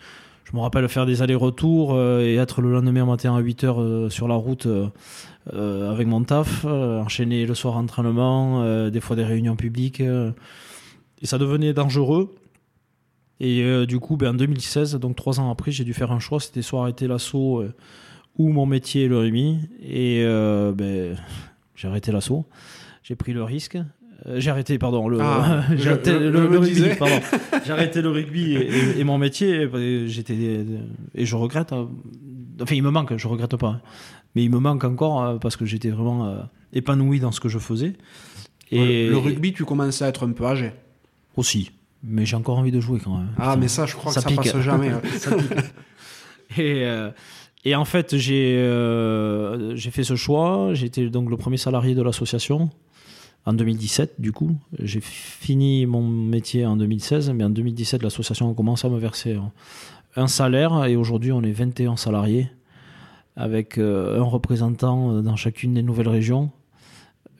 [0.45, 4.29] je me rappelle faire des allers-retours euh, et être le lendemain matin à 8h sur
[4.29, 4.87] la route euh,
[5.53, 10.01] euh, avec mon taf, euh, enchaîner le soir entraînement, euh, des fois des réunions publiques.
[10.01, 10.31] euh,
[11.21, 12.33] et ça devenait dangereux.
[13.41, 16.21] Et euh, du coup, ben, en 2016, donc trois ans après, j'ai dû faire un
[16.21, 16.39] choix.
[16.39, 17.65] C'était soit arrêter l'assaut
[18.39, 19.59] ou mon métier le rugby.
[19.82, 21.16] Et euh, ben,
[21.74, 22.47] j'ai arrêté l'assaut.
[23.03, 23.76] J'ai pris le risque.
[24.26, 26.97] Euh, j'ai arrêté, pardon, le, Ah, j'ai arrêté le, rugby, disais.
[26.97, 27.14] pardon.
[27.64, 29.68] J'ai arrêté le rugby et, et- et mon métier.
[29.74, 30.64] et J'étais
[31.14, 31.72] et je regrette.
[31.72, 31.89] hein.
[32.61, 33.80] Enfin, il me manque, je regrette pas, hein.
[34.34, 37.59] mais il me manque encore euh, parce que j'étais vraiment épanoui dans ce que je
[37.59, 37.93] faisais.
[38.70, 40.72] Et le rugby, tu commençais à être un peu âgé.
[41.37, 41.70] aussi,
[42.03, 43.28] mais j'ai encore envie de jouer quand même.
[43.37, 44.53] Ah, Ça- mais ça, je crois ça que ça pique.
[44.53, 44.89] passe jamais.
[44.93, 45.01] hein.
[45.18, 45.53] Ça pique.
[46.59, 47.11] et, euh,
[47.69, 50.71] et en fait, j'ai euh, j'ai fait ce choix.
[50.73, 52.71] J'étais donc le premier salarié de l'association
[53.45, 54.57] en 2017, du coup.
[54.79, 59.37] J'ai fini mon métier en 2016, mais en 2017, l'association a commencé à me verser
[60.14, 60.85] un, salaire.
[60.87, 62.49] Et aujourd'hui, on est 21 salariés
[63.35, 66.51] avec euh, un représentant dans chacune des nouvelles régions,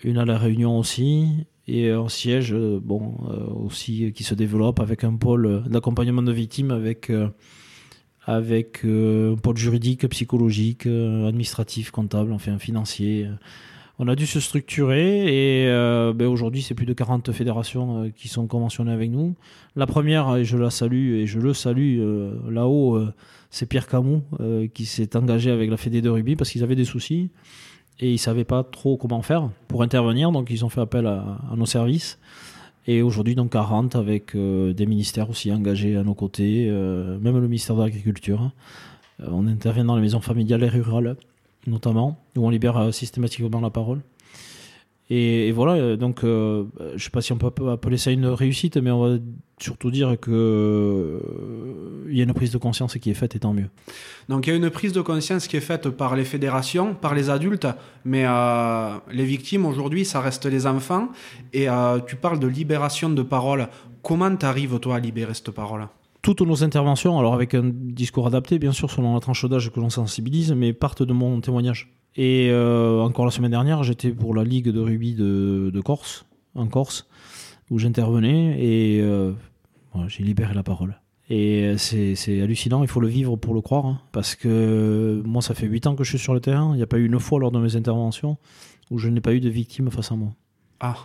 [0.05, 4.35] une à la Réunion aussi, et un siège euh, bon, euh, aussi euh, qui se
[4.35, 7.29] développe avec un pôle euh, d'accompagnement de victimes avec, euh,
[8.27, 13.29] avec euh, un pôle juridique, psychologique, euh, administratif, comptable, enfin financier.
[13.99, 18.09] On a dû se structurer et euh, ben, aujourd'hui c'est plus de 40 fédérations euh,
[18.15, 19.37] qui sont conventionnées avec nous.
[19.75, 23.01] La première, et je la salue et je le salue euh, là-haut,
[23.51, 24.21] c'est Pierre Camus
[24.75, 27.31] qui s'est engagé avec la Fédé de rugby parce qu'ils avaient des soucis
[28.01, 31.07] et ils ne savaient pas trop comment faire pour intervenir, donc ils ont fait appel
[31.07, 32.19] à, à nos services.
[32.89, 37.37] Et aujourd'hui, donc 40 avec euh, des ministères aussi engagés à nos côtés, euh, même
[37.39, 38.53] le ministère de l'Agriculture.
[39.21, 41.17] Euh, on intervient dans les maisons familiales et rurales,
[41.67, 44.03] notamment, où on libère systématiquement la parole.
[45.09, 48.27] Et, voilà, euh, donc euh, je ne sais pas si on peut appeler ça une
[48.27, 49.19] réussite, mais on va
[49.61, 51.21] surtout dire que euh,
[52.11, 53.71] y a une prise de conscience qui est faite, et tant mieux.
[54.29, 57.15] Donc il y a une prise de conscience qui est faite par les fédérations, par
[57.15, 57.69] les adultes,
[58.05, 58.25] mais
[59.13, 61.09] les victimes aujourd'hui, ça reste les enfants.
[61.53, 61.69] Et
[62.07, 63.69] tu parles de libération de parole.
[64.03, 65.87] Comment t'arrives toi à libérer cette parole?
[66.27, 69.79] Toutes nos interventions, alors avec un discours adapté, bien sûr, selon la tranche d'âge que
[69.79, 71.95] l'on sensibilise, mais partent de mon témoignage.
[72.17, 76.67] Et euh, encore la semaine dernière, j'étais pour la Ligue de rugby de, Corse, en
[76.67, 77.07] Corse,
[77.71, 79.35] où j'intervenais, et euh,
[80.09, 81.01] j'ai libéré la parole.
[81.31, 85.43] Et c'est c'est hallucinant, il faut le vivre pour le croire, hein, parce que moi,
[85.43, 87.07] ça fait 8 ans que je suis sur le terrain, il n'y a pas eu
[87.07, 88.37] une fois lors de mes interventions
[88.91, 90.33] où je n'ai pas eu de victime face à moi
[90.81, 90.97] Ah,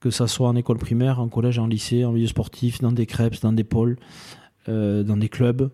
[0.00, 3.06] que ça soit en école primaire, en collège, en lycée, en milieu sportif, dans des
[3.06, 3.98] crêpes, dans des pôles,
[4.68, 5.70] euh, dans des clubs,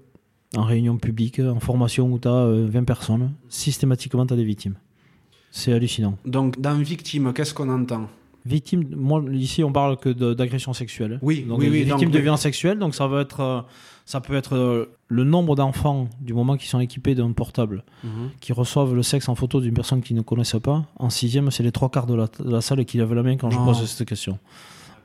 [0.57, 4.74] en réunion publique, en formation où tu as 20 personnes, systématiquement tu as des victimes.
[5.53, 6.18] C'est hallucinant.
[6.27, 8.09] donc dans victime, qu'est-ce qu'on entend?
[8.47, 11.19] Victime, moi ici on parle que d'agression sexuelle.
[11.23, 12.21] Oui, donc, oui, donc, de oui.
[12.23, 13.61] violences sexuelles, donc ça va être, euh,
[14.05, 18.31] ça peut être euh, le nombre d'enfants du moment qui sont équipés d'un portable Mhm.
[18.41, 20.85] qui reçoivent le sexe en photo d'une personne qu'ils ne connaissent pas.
[20.97, 23.37] En sixième, c'est les trois quarts de la, de la salle qui lèvent la main
[23.37, 24.39] quand je pose cette question.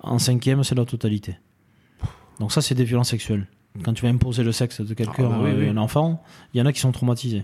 [0.04, 1.36] En cinquième, c'est la totalité.
[2.40, 3.48] Donc ça, c'est des violences sexuelles.
[3.84, 5.68] Quand tu vas imposer le sexe de quelqu'un Ah bah oui.
[5.70, 6.22] un enfant,
[6.54, 7.44] il y en a qui sont traumatisés.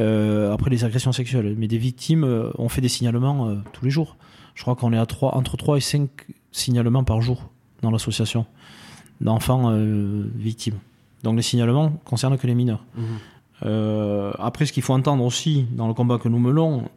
[0.00, 3.82] Euh, après les agressions sexuelles, mais des victimes, euh, on fait des signalements euh, tous
[3.84, 4.16] les jours.
[4.56, 6.10] Je crois qu'on est à 3, entre 3 et 5
[6.50, 7.50] signalements par jour
[7.82, 8.46] dans l'association
[9.20, 10.78] d'enfants euh, victimes.
[11.22, 12.84] Donc les signalements concernent que les mineurs.
[12.96, 13.04] Mhm.
[13.64, 16.88] Euh, après, ce qu'il faut entendre aussi dans le combat que nous menons,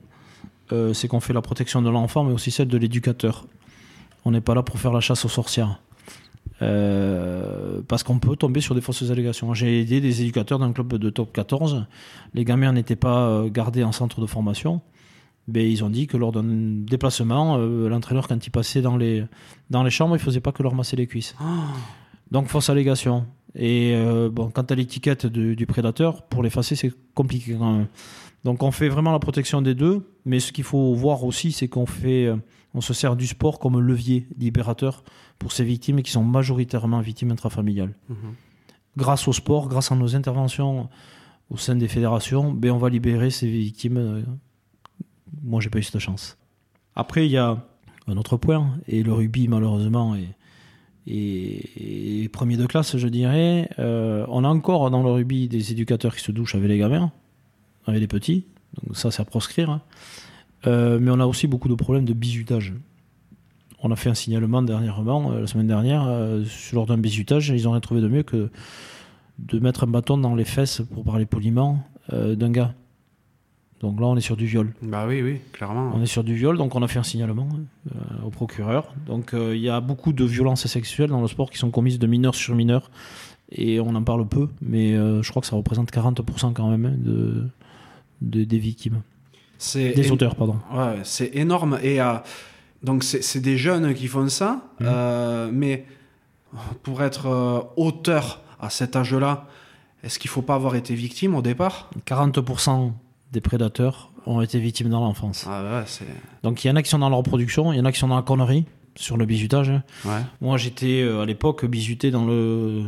[0.72, 3.45] euh, c'est qu'on fait la protection de l'enfant, mais aussi celle de l'éducateur.
[4.26, 5.80] On n'est pas là pour faire la chasse aux sorcières.
[6.62, 9.53] Euh, parce qu'on peut tomber sur des fausses allégations.
[9.53, 11.86] J'ai aidé des éducateurs d'un club de top 14.
[12.34, 14.82] Les gamins n'étaient pas gardés en centre de formation.
[15.54, 19.26] Mais ils ont dit que lors d'un déplacement, euh, l'entraîneur, quand il passait dans les,
[19.70, 21.36] dans les chambres, il faisait pas que leur masser les cuisses.
[21.39, 21.68] Ah,
[22.32, 23.26] Donc fausse allégation.
[23.56, 27.88] Et euh, bon, quant à l'étiquette du, du prédateur, pour l'effacer, c'est compliqué quand même.
[28.43, 31.68] Donc on fait vraiment la protection des deux, mais ce qu'il faut voir aussi, c'est
[31.68, 32.38] qu'on fait, euh,
[32.74, 35.04] on se sert du sport comme levier libérateur
[35.39, 37.95] pour ces victimes qui sont majoritairement victimes intrafamiliales.
[38.10, 38.16] mhm.
[38.97, 40.89] Grâce au sport, grâce à nos interventions
[41.50, 44.26] au sein des fédérations, ben on va libérer ces victimes.
[45.44, 46.38] Moi, j'ai pas eu cette chance.
[46.96, 47.58] Après, il y a
[48.08, 50.16] un autre point, et le rugby, malheureusement,
[51.08, 53.70] est, premier de classe, je dirais.
[53.80, 57.12] Euh, on a encore dans le rugby des éducateurs qui se douchent avec les gamins,
[57.86, 58.46] avec les petits.
[58.84, 59.70] Donc ça, c'est à proscrire.
[59.70, 59.82] hein.
[60.68, 62.74] Euh, mais on a aussi beaucoup de problèmes de bizutage.
[63.82, 66.08] On a fait un signalement dernièrement, euh, la semaine dernière,
[66.74, 67.50] lors d'un bizutage.
[67.50, 68.50] Ils ont rien trouvé de mieux que
[69.40, 71.80] de mettre un bâton dans les fesses, pour parler poliment,
[72.12, 72.74] d'un gars.
[73.82, 74.74] Donc là, on est sur du viol.
[74.82, 75.92] Bah oui, oui, clairement.
[75.96, 77.48] On est sur du viol, donc on a fait un signalement
[77.96, 78.94] euh, au procureur.
[79.06, 81.98] Donc euh, il y a beaucoup de violences sexuelles dans le sport qui sont commises
[82.00, 82.92] de mineurs sur mineurs.
[83.52, 86.86] Et on en parle peu, mais euh, je crois que ça représente 40% quand même
[86.86, 87.48] hein, de,
[88.22, 89.02] de- des victimes.
[89.58, 90.58] C'est Des auteurs, pardon.
[90.74, 91.80] Ouais, c'est énorme.
[91.84, 92.00] Et
[92.84, 94.62] donc, c'est des jeunes qui font ça.
[94.82, 95.86] Euh, mais
[96.84, 99.48] pour être auteur à cet âge-là,
[100.04, 101.90] est-ce qu'il faut pas avoir été victime au départ?
[102.08, 102.92] 40%
[103.32, 105.46] des prédateurs ont été victimes dans l'enfance.
[105.48, 106.08] Ah ouais.
[106.44, 108.00] Donc il y en a qui sont dans la reproduction, il y en a qui
[108.00, 108.66] sont dans la connerie.
[108.96, 109.70] sur le bizutage.
[109.70, 109.84] hein.
[110.04, 110.22] Ouais.
[110.42, 112.84] Moi, j'étais euh, à l'époque bizuté dans le,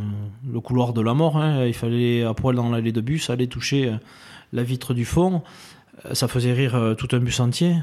[0.50, 1.38] le couloir de la mort.
[1.38, 1.64] hein.
[1.66, 3.96] Il fallait, à poil dans l'allée de bus, aller toucher euh,
[4.52, 5.42] la vitre du fond.
[6.06, 7.76] Euh, Ça faisait rire euh, tout un bus entier.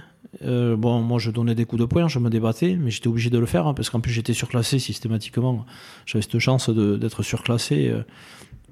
[0.43, 3.29] Euh, bon, moi, je donnais des coups de poing, je me débattais, mais j'étais obligé
[3.29, 5.65] de le faire hein, parce qu'en plus, j'étais surclassé systématiquement.
[6.05, 7.89] J'avais cette chance d'être surclassé.
[7.89, 8.03] euh.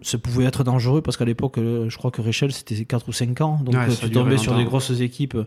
[0.03, 3.13] Ça pouvait être dangereux parce qu'à l'époque, euh, je crois que Réchel, c'était 4 ou
[3.13, 3.59] 5 ans.
[3.63, 5.37] Donc, Ouais, tu tombais sur des grosses équipes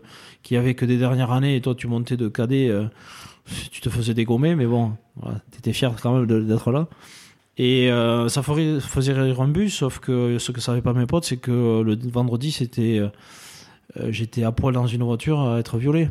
[0.43, 2.69] qui avaient que des dernières années et toi, tu montais de cadet.
[3.71, 6.87] tu te faisais dégommer, mais bon, voilà, t'étais fier quand même d'être là.
[7.57, 11.23] Et euh, ça faisait rire un bus, sauf que ce que savaient pas mes potes,
[11.25, 13.01] c'est que le vendredi, c'était,
[14.09, 16.09] j'étais à poil dans une voiture à être violé.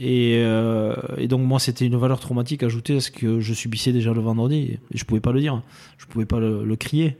[0.00, 3.92] Et, euh, et donc moi, c'était une valeur traumatique ajoutée à ce que je subissais
[3.92, 4.78] déjà le vendredi.
[4.92, 5.60] Et je pouvais pas le dire,
[5.98, 7.16] je pouvais pas le, crier.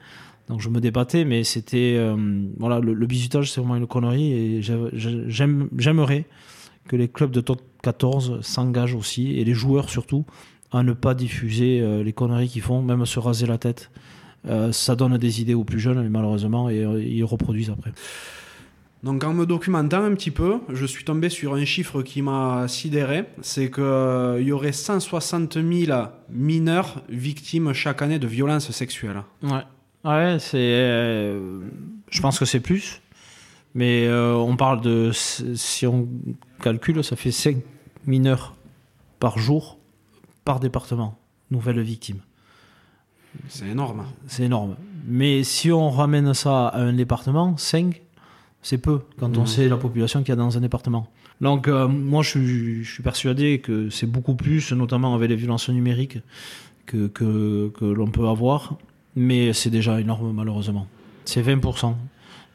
[0.48, 2.16] Donc je me débattais, mais c'était euh,
[2.58, 4.32] voilà, le, le bizutage, c'est vraiment une connerie.
[4.32, 6.24] Et j'ai- j'ai- j'aime- j'aimerais
[6.86, 10.24] que les clubs de top 14 s'engagent aussi, et les joueurs surtout,
[10.72, 13.90] à ne pas diffuser euh, les conneries qu'ils font, même se raser la tête.
[14.46, 17.92] Euh, ça donne des idées aux plus jeunes, mais malheureusement, euh, ils reproduisent après.
[19.02, 22.66] Donc en me documentant un petit peu, je suis tombé sur un chiffre qui m'a
[22.66, 25.98] sidéré, c'est qu'il y aurait 160 000
[26.30, 29.22] mineurs victimes chaque année de violences sexuelles.
[29.42, 29.62] Ouais,
[30.04, 30.56] ouais c'est.
[30.58, 31.60] euh,
[32.10, 33.00] je pense que c'est plus.
[33.74, 35.12] Mais euh, on parle de.
[35.12, 36.08] Si on
[36.60, 37.58] calcule, ça fait 5
[38.06, 38.56] mineurs
[39.20, 39.78] par jour,
[40.44, 41.18] par département,
[41.50, 42.20] nouvelles victimes.
[43.48, 44.06] C'est énorme.
[44.26, 44.76] C'est énorme.
[45.06, 48.02] Mais si on ramène ça à un département, 5,
[48.62, 49.46] c'est peu quand on Mhm.
[49.46, 51.08] sait la population qu'il y a dans un département.
[51.40, 55.36] Donc euh, moi je suis, je suis persuadé que c'est beaucoup plus, notamment avec les
[55.36, 56.18] violences numériques,
[56.86, 58.76] que, que, que l'on peut avoir.
[59.14, 60.86] Mais c'est déjà énorme malheureusement.
[61.24, 61.94] C'est 20%.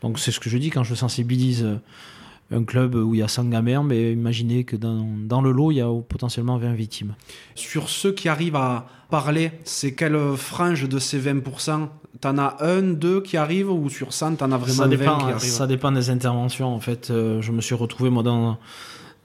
[0.01, 1.78] Donc c'est ce que je dis quand je sensibilise euh,
[2.51, 5.72] un club où il y a 100 gamins, mais imaginez que dans, dans le lot,
[5.72, 7.16] il y a potentiellement 20 victimes.
[7.56, 11.88] Sur ceux qui arrivent à parler, c'est quelle frange de ces 20%
[12.24, 15.17] T'en as un, deux qui arrivent ou sur 100, t'en as vraiment ça 20 dépend,
[15.17, 16.74] qui arrivent ça dépend des interventions.
[16.74, 18.57] En fait, Euh, je me suis retrouvé moi dans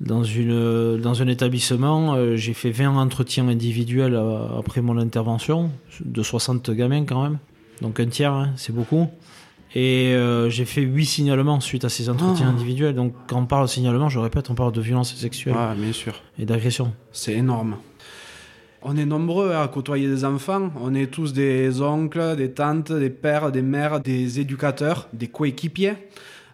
[0.00, 2.14] dans une dans un établissement.
[2.14, 5.70] euh, J'ai fait 20 entretiens individuels euh, après mon intervention
[6.04, 7.38] de 60 gamins quand même.
[7.82, 9.06] Donc un tiers, hein, c'est beaucoup.
[9.74, 10.14] Et
[10.48, 12.52] j'ai fait 8 signalements suite à ces entretiens Ah.
[12.54, 12.94] individuels.
[12.94, 16.14] Donc quand on parle de signalement, je répète, on parle de violence sexuelle bien sûr.
[16.38, 16.92] et d'agression.
[17.12, 17.76] C'est énorme.
[18.82, 20.70] On est nombreux à côtoyer des enfants.
[20.80, 25.94] On est tous des oncles, des tantes, des pères, des mères, des éducateurs, des coéquipiers.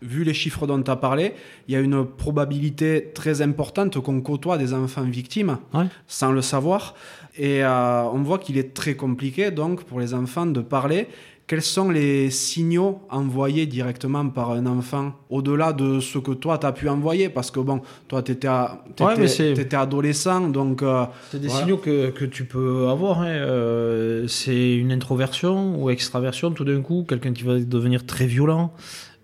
[0.00, 1.32] Vu les chiffres dont tu as parlé,
[1.68, 5.84] il y a une probabilité très importante qu'on côtoie des enfants victimes Ouais.
[6.06, 6.94] sans le savoir.
[7.38, 11.08] Et euh, on voit qu'il est très compliqué donc pour les enfants de parler.
[11.46, 16.64] Quels sont les signaux envoyés directement par un enfant au-delà de ce que toi tu
[16.66, 17.28] as pu envoyer?
[17.28, 20.82] Parce que bon, toi tu étais, Ouais, adolescent donc.
[20.82, 21.62] euh, C'est des Voilà.
[21.64, 23.20] signaux que, que tu peux avoir.
[23.20, 23.26] hein.
[23.26, 28.72] Euh, c'est une introversion ou extraversion tout d'un coup, quelqu'un qui va devenir très violent,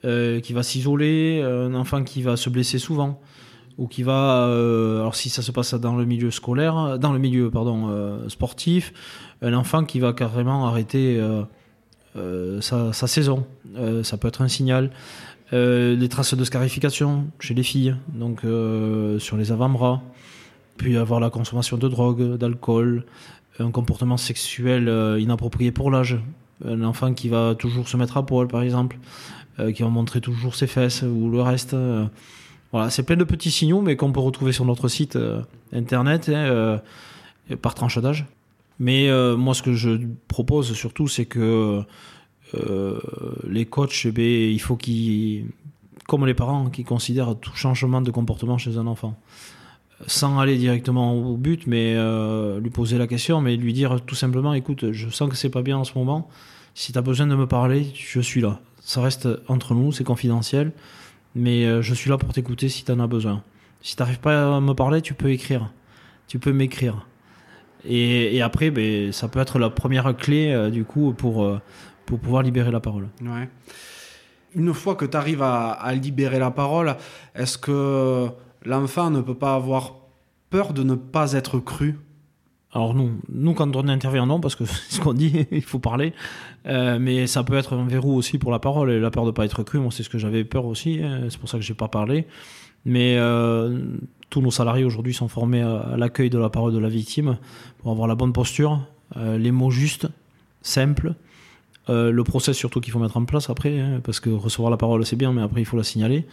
[0.04, 3.18] euh, qui va s'isoler, un enfant qui va se blesser souvent,
[3.78, 7.18] ou qui va, euh, alors si ça se passe dans le milieu scolaire, dans le
[7.18, 8.92] milieu pardon euh, sportif,
[9.40, 11.42] un enfant qui va carrément arrêter euh,
[12.60, 13.46] sa, sa saison.
[13.76, 14.90] Euh, ça peut être un signal.
[15.52, 20.00] Euh, les traces de scarification chez les filles, donc euh, sur les avant-bras
[20.80, 23.04] puis avoir la consommation de drogue, d'alcool,
[23.58, 26.18] un comportement sexuel euh, inapproprié pour l'âge.
[26.64, 28.96] Un enfant qui va toujours se mettre à poil, par exemple,
[29.58, 31.74] euh, qui va montrer toujours ses fesses ou le reste.
[31.74, 32.06] euh.
[32.72, 35.42] voilà, c'est plein de petits signaux, mais qu'on peut retrouver sur notre site euh,
[35.74, 36.78] internet hein, euh,
[37.60, 38.24] par tranche d'âge.
[38.80, 39.90] Mais euh, moi, ce que je
[40.26, 41.82] propose surtout, c'est que
[42.54, 42.98] euh,
[43.46, 45.44] les coachs, eh bien, il faut qu'ils,
[46.08, 49.16] comme les parents, qui considèrent tout changement de comportement chez un enfant
[50.06, 54.14] sans aller directement au but, mais euh, lui poser la question, mais lui dire tout
[54.14, 56.26] simplement, écoute, je sens que c'est pas bien en ce moment.
[56.72, 58.60] Si tu as besoin de me parler, je suis là.
[58.80, 60.72] Ça reste entre nous, c'est confidentiel,
[61.34, 63.42] mais je suis là pour t'écouter si tu en as besoin.
[63.82, 65.70] Si tu n'arrives pas à me parler, tu peux écrire.
[66.28, 67.06] Tu peux m'écrire.
[67.84, 71.60] Et, et après, ben, ça peut être la première clé, euh, du coup, pour, euh,
[72.06, 73.08] pour pouvoir libérer la parole.
[73.22, 73.48] Ouais.
[74.54, 76.96] Une fois que tu arrives à, à libérer la parole,
[77.34, 78.26] est-ce que
[78.64, 79.94] l'enfant ne peut pas avoir
[80.50, 81.96] peur de ne pas être cru?
[82.72, 85.78] Alors nous, nous quand on intervient, non, parce que c'est ce qu'on dit, il faut
[85.78, 86.12] parler.
[86.66, 89.30] Euh, mais ça peut être un verrou aussi pour la parole et la peur de
[89.30, 89.78] ne pas être cru.
[89.78, 91.00] Moi, c'est ce que j'avais peur aussi.
[91.02, 92.26] hein, c'est pour ça que j'ai pas parlé.
[92.84, 93.18] Mais
[94.30, 97.36] tous nos salariés aujourd'hui sont formés à l'accueil de la parole de la victime
[97.80, 98.80] pour avoir la bonne posture,
[99.16, 100.08] euh, les mots justes,
[100.62, 101.14] simples.
[101.88, 104.76] Euh, le process surtout qu'il faut mettre en place après, hein, parce que recevoir la
[104.76, 106.26] parole c'est bien, mais après il faut la signaler.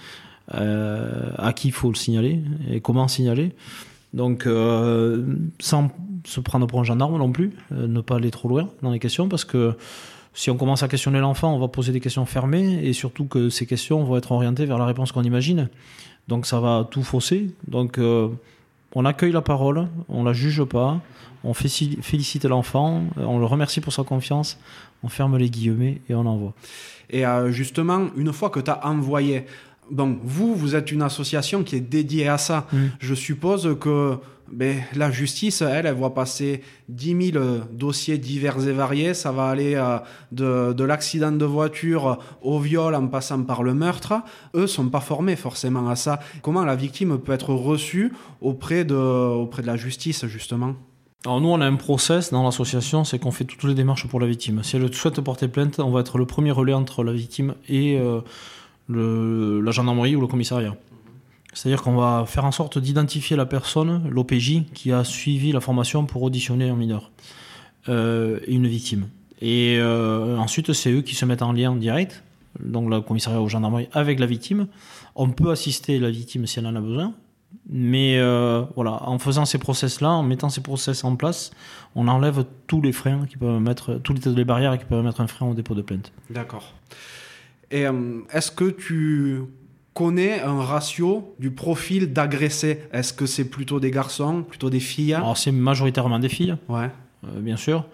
[0.54, 3.54] Euh, à qui il faut le signaler et comment signaler.
[4.14, 4.48] Donc,
[5.60, 5.92] sans,
[6.24, 9.28] se prendre pour un gendarme non plus, ne pas aller trop loin dans les questions,
[9.28, 9.76] parce que
[10.34, 13.50] si on commence à questionner l'enfant, on va poser des questions fermées, et surtout que
[13.50, 15.70] ces questions vont être orientées vers la réponse qu'on imagine.
[16.30, 17.52] Donc ça va tout fausser.
[17.68, 18.00] Donc
[18.96, 21.00] on accueille la parole, on la juge pas,
[21.44, 24.60] on félicite l'enfant, on le remercie pour sa confiance,
[25.04, 26.54] on ferme les guillemets et on envoie.
[27.10, 29.46] Et justement, une fois que tu as envoyé,
[29.92, 32.68] Bon, vous, vous êtes une association qui est dédiée à ça.
[32.72, 32.78] Mm.
[33.00, 34.18] Je suppose que
[34.52, 39.14] ben, la justice, elle, elle va passer 10 000 dossiers divers et variés.
[39.14, 40.00] Ça va aller euh,
[40.32, 44.14] de, de l'accident de voiture au viol en passant par le meurtre.
[44.56, 46.20] Eux sont pas formés forcément à ça.
[46.42, 50.76] Comment la victime peut être reçue auprès de, auprès de la justice, justement?
[51.26, 54.20] Alors nous, on a un process dans l'association, c'est qu'on fait toutes les démarches pour
[54.20, 54.64] la victime.
[54.64, 57.98] Si elle souhaite porter plainte, on va être le premier relais entre la victime et...
[57.98, 58.22] Euh,
[58.90, 60.76] la gendarmerie ou le commissariat.
[61.54, 66.06] C'est-à-dire qu'on va faire en sorte d'identifier la personne, l'OPJ, qui a suivi la formation
[66.06, 67.12] pour auditionner un mineur
[67.90, 69.08] euh, une victime.
[69.42, 72.24] Et euh, ensuite, c'est eux qui se mettent en lien direct,
[72.60, 74.68] donc le commissariat ou gendarmerie, avec la victime.
[75.16, 77.14] On peut assister la victime si elle en a besoin,
[77.70, 81.52] mais euh, voilà, en faisant ces process-là, en mettant ces process en place,
[81.96, 85.28] on enlève tous les freins qui peuvent mettre, toutes les barrières qui peuvent mettre un
[85.28, 86.12] frein au dépôt de plainte.
[86.30, 86.74] D'accord.
[87.72, 89.42] Et euh, est-ce que tu
[89.94, 92.82] connais un ratio du profil d'agressé?
[92.94, 95.14] Est-ce que c'est plutôt des garçons, plutôt des filles?
[95.14, 96.90] Alors c'est majoritairement des filles, ouais.
[97.26, 97.86] Euh, bien sûr.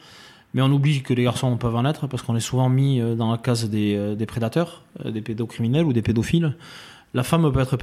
[0.54, 3.16] Mais on oublie que les garçons peuvent en être parce qu'on est souvent mis euh,
[3.16, 6.56] dans la case des, des prédateurs, des pédocriminels ou des pédophiles.
[7.16, 7.78] La femme peut être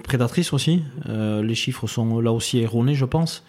[0.00, 0.84] prédatrice aussi.
[1.08, 3.42] les chiffres sont là aussi erronés, je pense.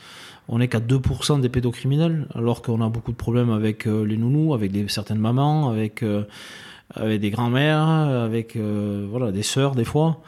[0.47, 4.55] On n'est qu'à 2% des pédocriminels, alors qu'on a beaucoup de problèmes avec les nounous,
[4.55, 6.03] avec des, certaines mamans, avec
[6.93, 10.21] avec des grands-mères, avec euh, voilà, des sœurs des fois.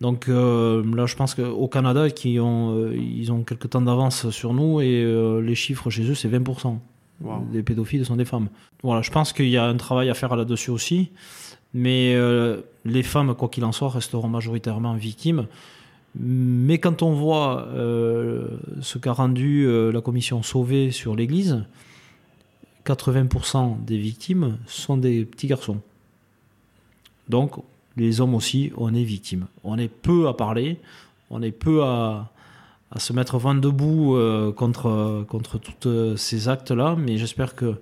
[0.00, 4.30] Donc euh, là, je pense qu'au Canada, qui ont, euh, ils ont quelques temps d'avance
[4.30, 5.04] sur nous et
[5.42, 6.78] les chiffres chez eux, c'est 20%.
[7.50, 8.48] Des pédophiles sont des femmes.
[8.82, 11.10] Voilà, je pense qu'il y a un travail à faire là-dessus aussi.
[11.72, 12.14] Mais
[12.84, 15.46] les femmes, quoi qu'il en soit, resteront majoritairement victimes.
[16.18, 21.64] Mais quand on voit ce qu'a rendu la commission Sauvé sur l'Église,
[22.84, 25.80] 80% des victimes sont des petits garçons.
[27.28, 27.52] Donc,
[27.96, 29.46] les hommes aussi, on est victime.
[29.64, 30.78] On est peu à parler,
[31.30, 32.30] on est peu à,
[32.98, 37.74] se mettre vent debout euh, contre, contre tous ces actes-là, mais j'espère que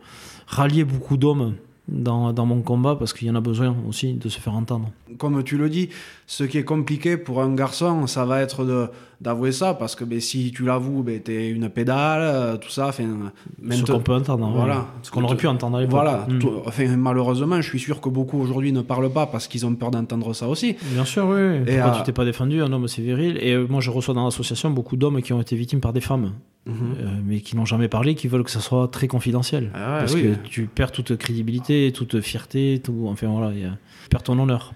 [0.47, 1.55] rallier beaucoup d'hommes
[1.89, 4.91] dans, dans, mon combat parce qu'il y en a besoin aussi de se faire entendre.
[5.19, 5.91] Comme tu le dis,
[6.27, 10.21] ce qui est compliqué pour un garçon, ça va être d'avouer ça parce que ben,
[10.21, 12.93] si tu l'avoues, ben, t'es une pédale, euh, tout ça.
[12.93, 14.87] ce qu'on peut entendre, voilà.
[15.03, 16.27] Ce qu'on aurait pu entendre à Voilà.
[16.29, 16.41] Hmm.
[16.67, 19.91] enfin, malheureusement, je suis sûr que beaucoup aujourd'hui ne parlent pas parce qu'ils ont peur
[19.91, 20.77] d'entendre ça aussi.
[20.93, 21.63] Bien sûr, oui.
[21.67, 23.39] Et Pourquoi tu t'es pas défendu Un homme, c'est viril.
[23.41, 26.01] Et euh, moi, je reçois dans l'association beaucoup d'hommes qui ont été victimes par des
[26.01, 26.33] femmes.
[26.67, 26.75] Mhm.
[26.99, 29.71] Euh, mais qui n'ont jamais parlé, qui veulent que ça soit très confidentiel.
[29.75, 33.07] Ah parce que tu perds toute crédibilité, toute fierté, tout.
[33.09, 34.73] Enfin voilà, tu perds ton honneur.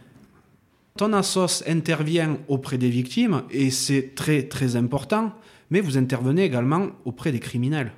[0.98, 5.32] Ton assos intervient auprès des victimes et c'est très très important,
[5.70, 7.92] mais vous intervenez également auprès des criminels.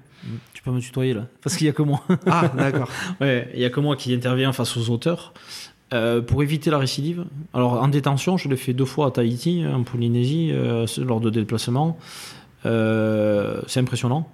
[0.53, 2.03] Tu peux me tutoyer là, parce qu'il n'y a que moi.
[2.27, 2.91] Ah, d'accord.
[3.23, 5.33] ouais, il n'y a que moi qui intervient face aux auteurs.
[5.95, 7.25] Euh, pour éviter la récidive,
[7.55, 11.31] alors en détention, je l'ai fait deux fois à Tahiti, en Polynésie, euh, lors de
[11.31, 11.97] déplacements.
[12.67, 14.29] Euh, c'est impressionnant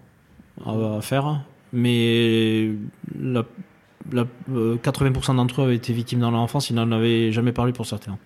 [0.67, 1.41] à, faire,
[1.73, 2.73] mais
[3.17, 3.45] la,
[4.13, 8.19] 80% d'entre eux avaient été victimes dans l'enfance, ils n'en avaient jamais parlé pour certains.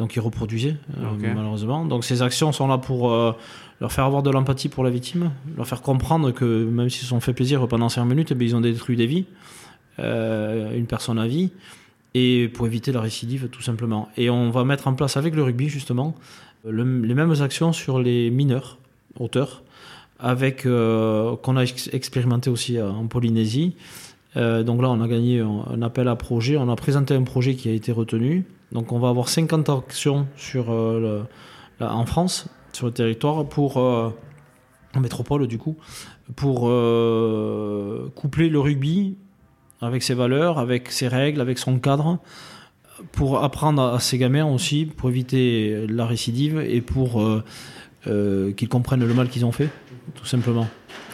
[0.00, 1.84] Donc ils reproduisaient, euh, malheureusement.
[1.84, 3.32] Donc ces actions sont là pour euh,
[3.80, 7.06] leur faire avoir de l'empathie pour la victime, leur faire comprendre que même s'ils se
[7.06, 9.26] sont fait plaisir pendant 5 minutes, eh ils ont détruit des vies,
[9.98, 11.50] une personne à vie,
[12.14, 14.08] et pour éviter la récidive tout simplement.
[14.16, 16.14] Et on va mettre en place avec le rugby justement
[16.64, 18.78] les mêmes actions sur les mineurs
[19.18, 19.62] auteur,
[20.18, 23.74] avec euh, qu'on a expérimenté aussi euh, en Polynésie.
[24.36, 26.56] Euh, donc là, on a gagné un, appel à projet.
[26.56, 28.44] On a présenté un projet qui a été retenu.
[28.72, 30.70] Donc on va avoir 50 actions sur,
[31.80, 35.76] en France, sur le territoire, pour en métropole du coup,
[36.36, 36.60] pour
[38.14, 39.16] coupler le rugby
[39.80, 42.18] avec ses valeurs, avec ses règles, avec son cadre,
[43.12, 47.20] pour apprendre à ces gamins aussi, pour éviter la récidive et pour
[48.06, 49.68] euh, qu'ils comprennent le mal qu'ils ont fait,
[50.14, 50.66] tout simplement.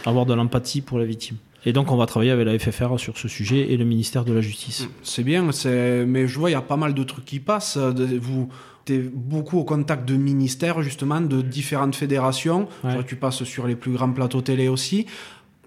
[0.05, 1.37] Avoir de l'empathie pour la victime.
[1.67, 4.33] Et donc, on va travailler avec la FFR sur ce sujet et le ministère de
[4.33, 4.89] la Justice.
[5.03, 7.77] C'est bien, mais je vois, il y a pas mal de trucs qui passent.
[7.77, 8.49] Vous
[8.89, 12.69] êtes beaucoup au contact de ministères, justement, de différentes fédérations.
[13.07, 15.07] tu passes sur les plus grands plateaux télé aussi.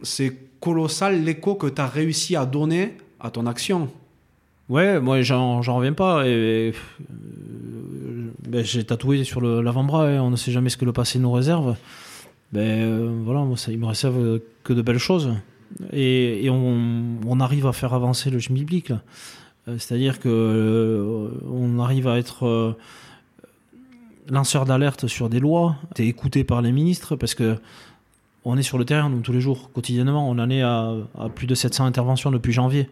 [0.01, 3.89] C'est colossal l'écho que tu as réussi à donner à ton action.
[4.69, 6.25] Ouais, moi j'en reviens pas.
[6.25, 6.73] Et,
[8.47, 10.21] ben, j'ai tatoué sur l'avant-bras, hein.
[10.21, 11.75] on ne sait jamais ce que le passé nous réserve.
[12.53, 15.33] ben voilà, moi, ça, ils me réservent que de belles choses.
[15.93, 18.91] Et, on, arrive à faire avancer le biblique.
[19.67, 22.75] C'est-à-dire que on arrive à être
[24.29, 27.57] lanceur d'alerte sur des lois, t'es écouté par les ministres parce que
[28.45, 30.29] on est sur le terrain tous les jours, quotidiennement.
[30.29, 30.95] On en est à,
[31.35, 32.89] plus de 700 interventions depuis janvier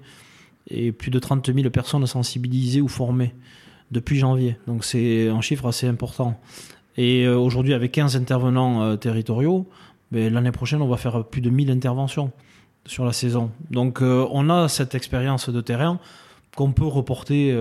[0.70, 3.34] et plus de 30 000 personnes sensibilisées ou formées
[3.92, 4.58] depuis janvier.
[4.68, 6.40] Donc c'est un chiffre assez important.
[6.98, 9.68] Et euh, aujourd'hui, avec 15 intervenants euh, territoriaux,
[10.12, 12.32] ben, l'année prochaine, on va faire plus de 1000 interventions
[12.88, 13.52] sur la saison.
[13.70, 16.00] Donc euh, on a cette expérience de terrain
[16.56, 17.54] qu'on peut reporter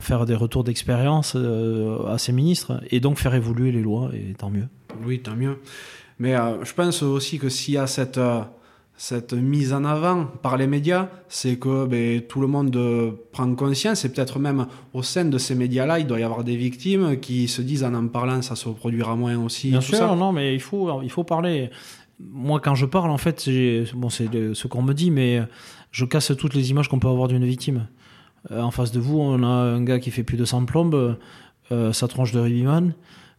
[0.00, 4.34] faire des retours d'expérience euh, à ces ministres et donc faire évoluer les lois, et
[4.34, 4.68] tant mieux.
[5.04, 5.58] Oui, tant mieux.
[6.18, 8.40] Mais euh, je pense aussi que s'il y a cette, euh,
[8.96, 12.78] cette mise en avant par les médias, c'est que ben, tout le monde
[13.32, 16.56] prend conscience, et peut-être même au sein de ces médias-là, il doit y avoir des
[16.56, 19.70] victimes qui se disent en en parlant, ça se reproduira moins aussi.
[19.70, 21.70] Bien sûr, non, mais il faut, il faut parler.
[22.20, 23.48] Moi, quand je parle, en fait,
[23.94, 25.42] bon, c'est ce qu'on me dit, mais
[25.92, 27.86] je casse toutes les images qu'on peut avoir d'une victime.
[28.50, 31.16] Euh, en face de vous, on a un gars qui fait plus de 100 plombes,
[31.72, 32.94] euh, sa tronche de rugbyman,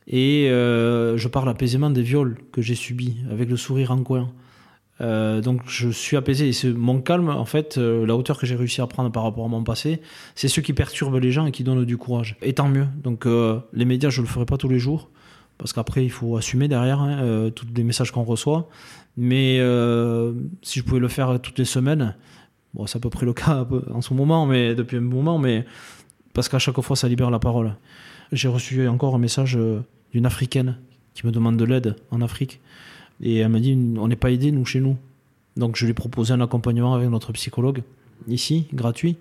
[0.08, 4.32] et euh, je parle apaisément des viols que j'ai subis, avec le sourire en coin.
[5.00, 6.50] donc je suis apaisé.
[6.50, 9.48] Et mon calme, en fait, la hauteur que j'ai réussi à prendre par rapport à
[9.48, 10.02] mon passé,
[10.36, 12.36] c'est ce qui perturbe les gens et qui donne du courage.
[12.42, 12.88] Et tant mieux.
[13.04, 15.10] Donc les médias, je le ferai pas tous les jours,
[15.60, 18.68] parce qu'après, il faut assumer derrière hein, tous les messages qu'on reçoit.
[19.18, 19.60] Mais
[20.64, 22.16] si je pouvais le faire toutes les semaines,
[22.74, 25.66] Bon, c'est à peu près le cas en ce moment, mais depuis un moment, mais
[26.34, 27.76] parce qu'à chaque fois, ça libère la parole.
[28.32, 29.82] J'ai reçu encore un message euh,
[30.14, 30.78] d'une Africaine
[31.16, 32.60] qui me demande de l'aide en Afrique.
[33.22, 34.98] Et elle m'a dit on n'est pas aidé, nous, chez nous.
[35.58, 37.82] Donc je lui ai proposé un accompagnement avec notre psychologue,
[38.28, 39.18] ici, gratuit,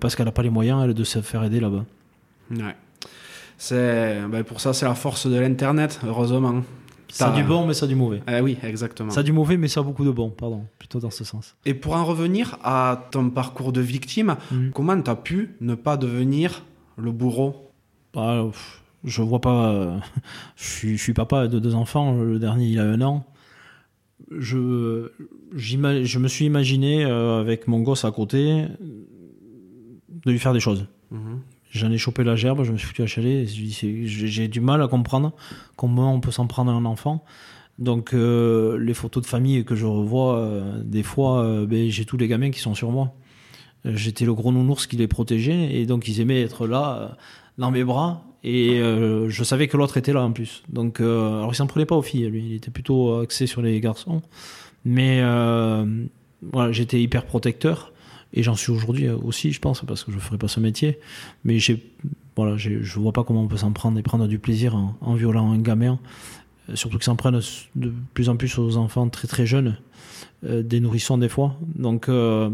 [0.00, 1.86] parce qu'elle n'a pas les moyens, elle, de se faire aider là-bas.
[2.50, 2.76] Ouais.
[3.62, 6.64] C'est, ben pour ça, c'est la force de l'Internet, heureusement.
[7.08, 8.20] Ça a du bon, mais ça a du mauvais.
[8.26, 9.12] Eh oui, exactement.
[9.12, 11.54] Ça a du mauvais, mais ça a beaucoup de bon, pardon, plutôt dans ce sens.
[11.64, 14.72] Et pour en revenir à ton parcours de victime, mhm.
[14.72, 16.64] comment tu as pu ne pas devenir
[16.98, 17.70] le bourreau?
[18.12, 18.50] Bah,
[19.04, 19.70] Je vois pas.
[19.70, 19.96] Euh,
[20.56, 23.24] je, suis, je suis papa de deux enfants, le dernier il a un an.
[24.36, 25.12] Je,
[25.54, 30.84] je me suis imaginé, euh, avec mon gosse à côté, de lui faire des choses.
[31.12, 31.42] Mhm.
[31.72, 33.48] J'en ai chopé la gerbe, je me suis foutu à chalet.
[33.48, 35.32] J'ai du mal à comprendre
[35.76, 37.24] comment on peut s'en prendre à un enfant.
[37.78, 42.04] Donc euh, les photos de famille que je revois, euh, des fois, euh, ben, j'ai
[42.04, 43.14] tous les gamins qui sont sur moi.
[43.86, 47.16] J'étais le gros nounours qui les protégeait et donc ils aimaient être là,
[47.56, 48.22] dans mes bras.
[48.44, 50.62] Et je savais que l'autre était là en plus.
[50.68, 53.80] Donc, alors il s'en prenait pas aux filles, lui, il était plutôt axé sur les
[53.80, 54.22] garçons.
[54.84, 57.91] Mais voilà, j'étais hyper protecteur.
[58.34, 60.98] Et j'en suis aujourd'hui aussi, je pense, parce que je ne ferai pas ce métier.
[61.44, 65.14] Mais je ne vois pas comment on peut s'en prendre et prendre du plaisir en,
[65.14, 65.98] violant un gamin.
[66.68, 67.40] Euh, surtout qu'ils s'en prennent
[67.76, 69.76] de plus en plus aux enfants très très jeunes,
[70.44, 71.56] euh, des nourrissons des fois.
[71.74, 72.50] Donc euh,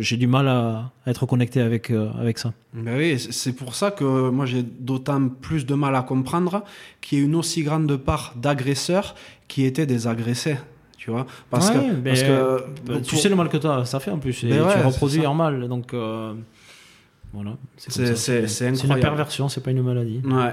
[0.00, 2.52] j'ai du mal à, être connecté avec, avec ça.
[2.74, 6.64] Ben oui, c'est pour ça que moi j'ai d'autant plus de mal à comprendre
[7.00, 9.14] qu'il y ait une aussi grande part d'agresseurs
[9.46, 10.56] qui étaient des agressés
[10.98, 11.26] tu vois.
[11.48, 14.44] Parce que, parce que bah, tu sais le mal que as, ça fait en plus
[14.44, 16.34] et ben tu reproduis en mal donc euh,
[17.32, 20.20] voilà c'est une perversion c'est pas une maladie.
[20.24, 20.52] Ouais.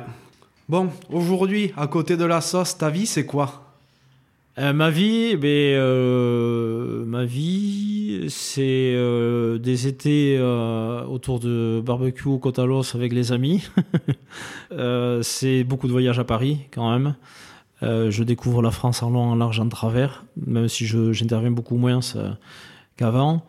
[0.70, 3.66] Bon aujourd'hui à côté de la sauce ta vie c'est quoi?
[4.58, 10.40] Euh, ma vie, ben, euh, ma vie, c'est euh, des étés
[11.10, 13.68] autour de barbecue au Cotalos avec les amis.
[15.22, 17.16] c'est beaucoup de voyages à Paris quand même.
[17.86, 21.78] Euh, je découvre la France en long, en large, en travers, même si j'interviens beaucoup
[21.78, 22.00] moins
[22.98, 23.46] qu'avant.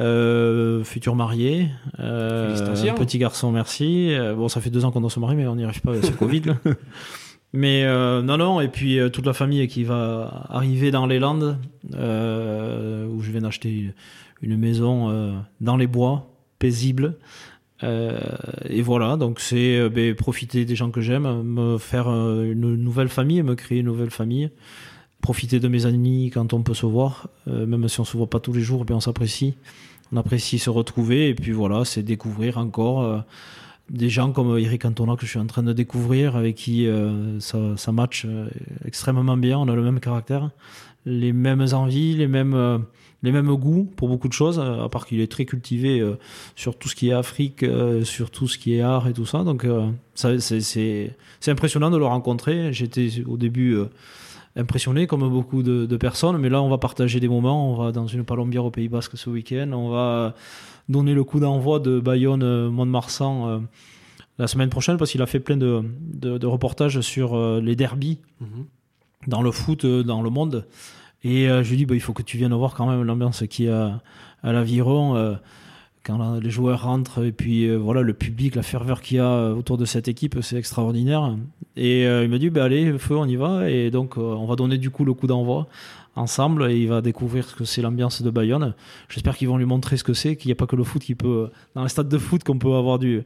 [0.00, 2.54] Euh, futur marié, euh,
[2.94, 4.14] petit garçon, merci.
[4.36, 6.04] bon, ça fait deux ans qu'on doit se marier, mais on n'y arrive pas avec
[6.04, 6.42] ce Covid.
[7.54, 11.56] Mais non, non, et puis toute la famille qui va arriver dans les Landes,
[11.86, 13.94] où je viens d'acheter
[14.42, 17.16] une maison dans les bois, paisible,
[17.84, 18.18] euh,
[18.68, 22.74] et voilà, donc c'est euh, ben, profiter des gens que j'aime, me faire euh, une
[22.76, 24.50] nouvelle famille, me créer une nouvelle famille,
[25.20, 28.40] profiter de mes amis quand on peut se voir, même si on se voit pas
[28.40, 29.54] tous les jours, ben on s'apprécie,
[30.12, 33.24] on apprécie se retrouver, et puis voilà, c'est découvrir encore
[33.90, 36.86] des gens comme Eric Cantona que je suis en train de découvrir, avec qui
[37.40, 38.28] ça, ça match
[38.84, 40.50] extrêmement bien, on a le même caractère,
[41.04, 42.84] les mêmes envies, les mêmes
[43.22, 46.18] les mêmes goûts pour beaucoup de choses, euh, à part qu'il est très cultivé euh,
[46.54, 49.26] sur tout ce qui est Afrique, euh, sur tout ce qui est art et tout
[49.26, 49.42] ça.
[49.44, 49.66] Donc
[50.14, 51.14] c'est
[51.48, 52.72] impressionnant de le rencontrer.
[52.72, 53.76] J'étais au début
[54.56, 57.72] impressionné comme beaucoup de, personnes, mais là on va partager des moments.
[57.72, 59.70] On va dans une palombière au Pays Basque ce week-end.
[59.72, 60.34] On va
[60.88, 63.62] donner le coup d'envoi de Bayonne Mont-de-Marsan
[64.38, 65.82] la semaine prochaine parce qu'il a fait plein de,
[66.14, 68.18] de, reportages sur les derbies.
[68.40, 68.66] Mhm.
[69.26, 70.64] dans le foot, dans le monde.
[71.24, 73.64] Et je lui dis, bah, il faut que tu viennes voir quand même l'ambiance qui
[73.64, 74.00] y a
[74.42, 75.36] à l'aviron
[76.04, 79.76] quand les joueurs rentrent et puis voilà le public, la ferveur qu'il y a autour
[79.76, 81.36] de cette équipe, c'est extraordinaire.
[81.76, 84.78] Et il m'a dit bah allez feu on y va et donc on va donner
[84.78, 85.66] du coup le coup d'envoi
[86.18, 88.74] ensemble et il va découvrir ce que c'est l'ambiance de Bayonne.
[89.08, 91.02] J'espère qu'ils vont lui montrer ce que c'est, qu'il n'y a pas que le foot
[91.02, 93.22] qui peut, dans les stades de foot, qu'on peut avoir du,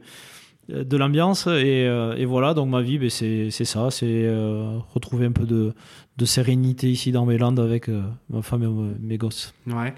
[0.69, 1.47] de l'ambiance.
[1.47, 5.45] Et, euh, et, voilà, donc ma vie, ben, c'est ça, c'est euh, retrouver un peu
[5.45, 5.73] de,
[6.17, 9.53] de, sérénité ici dans mes landes avec euh, ma femme et mes gosses.
[9.67, 9.93] Ouais.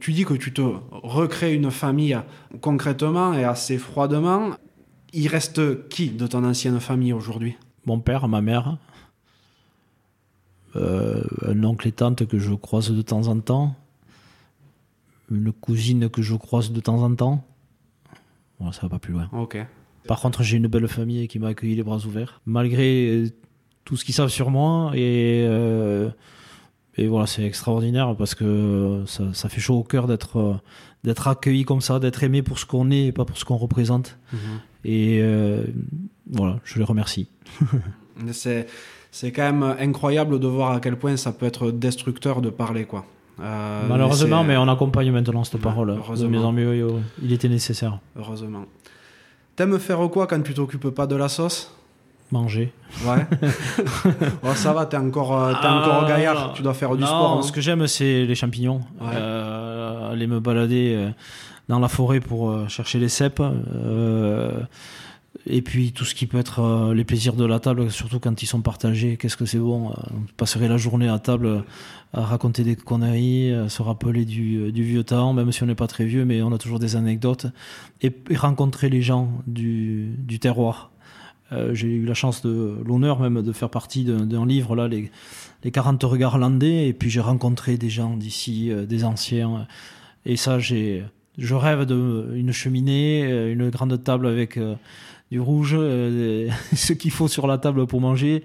[0.00, 2.18] Tu dis que tu te recrées une famille
[2.60, 4.50] concrètement et assez froidement.
[5.12, 7.56] Il reste qui de ton ancienne famille aujourd'hui?
[7.86, 8.76] Mon père, ma mère,
[10.76, 13.76] euh, un oncle et tante que je croise de temps en temps,
[15.30, 17.44] une cousine que je croise de temps en temps.
[18.58, 19.28] Bon, ça va pas plus loin.
[19.32, 19.56] Ok.
[20.06, 23.28] Par contre, j'ai une belle famille qui m'a accueilli les bras ouverts, malgré euh,
[23.84, 24.92] tout ce qu'ils savent sur moi.
[24.94, 26.10] Et, euh,
[26.96, 30.60] et voilà, c'est extraordinaire parce que ça, ça, fait chaud au cœur d'être
[31.04, 33.56] d'être accueilli comme ça, d'être aimé pour ce qu'on est et pas pour ce qu'on
[33.56, 34.18] représente.
[34.32, 34.38] Mhm.
[34.84, 35.22] Et
[36.30, 37.28] voilà, je les remercie.
[38.32, 38.66] c'est
[39.10, 42.84] c'est quand même incroyable de voir à quel point ça peut être destructeur de parler
[42.84, 43.06] quoi.
[43.40, 45.90] Euh, Malheureusement, mais, on accompagne maintenant cette parole.
[45.90, 46.54] Heureusement.
[47.22, 47.98] il était nécessaire.
[48.16, 48.64] Heureusement.
[49.56, 51.72] T'aimes faire quoi quand tu t'occupes pas de la sauce?
[52.32, 52.72] Manger.
[53.06, 53.26] Ouais.
[54.54, 57.38] ça va, t'es encore, euh, es encore gaillard, tu dois faire du sport.
[57.38, 57.42] Hein.
[57.42, 58.80] Ce que j'aime, c'est les champignons.
[59.02, 61.10] Euh, aller me balader
[61.68, 63.42] dans la forêt pour chercher les cèpes.
[65.46, 68.42] Et puis tout ce qui peut être euh, les plaisirs de la table, surtout quand
[68.42, 69.90] ils sont partagés, qu'est-ce que c'est bon.
[69.90, 71.60] Euh, on passerait la journée à table euh,
[72.14, 75.86] à raconter des conneries, à se rappeler du, vieux temps, même si on n'est pas
[75.86, 77.46] très vieux, mais on a toujours des anecdotes.
[78.00, 80.90] Et, rencontrer les gens du, du terroir.
[81.72, 85.12] J'ai eu la chance, de l'honneur même de faire partie d'un livre, là, les,
[85.62, 89.68] les 40 regards landais, et puis j'ai rencontré des gens d'ici, des anciens.
[90.26, 91.04] Et ça, j'ai,
[91.38, 94.58] je rêve d'une cheminée, une grande table avec
[95.40, 98.44] rouge, euh, ce qu'il faut sur la table pour manger,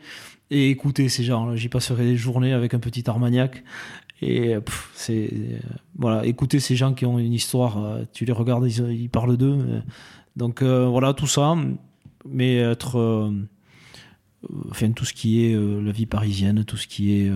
[0.51, 1.55] et écouter ces gens.
[1.55, 3.63] J'y passerai des journées avec un petit armagnac.
[4.21, 4.55] Et
[4.93, 5.31] c'est
[5.97, 9.57] voilà, écouter ces gens qui ont une histoire, euh, tu les regardes, ils, parlent d'eux.
[9.59, 9.81] Euh.
[10.35, 11.55] Donc voilà, tout ça,
[12.25, 13.31] mais être
[14.69, 17.31] enfin tout ce qui est la vie parisienne, tout ce qui est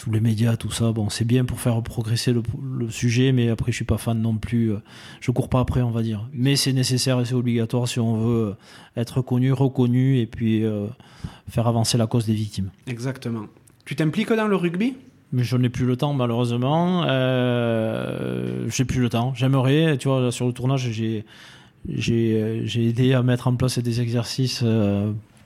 [0.00, 3.70] tous les médias, tout ça, bon, c'est bien pour faire progresser le, sujet, mais après,
[3.70, 4.72] je suis pas fan non plus.
[4.72, 4.78] Euh,
[5.20, 6.26] je cours pas après, on va dire.
[6.32, 10.64] Mais c'est nécessaire et c'est obligatoire si on veut euh, être connu, reconnu et puis
[10.64, 10.86] euh,
[11.50, 12.70] faire avancer la cause des victimes.
[12.86, 13.44] Exactement.
[13.84, 14.96] Tu t'impliques dans le rugby?
[15.32, 17.04] Mais je n'ai plus le temps malheureusement.
[17.06, 19.34] Euh, j'ai plus le temps.
[19.34, 21.26] J'aimerais, tu vois, sur le tournage, j'ai
[21.88, 24.64] j'ai aidé à mettre en place des exercices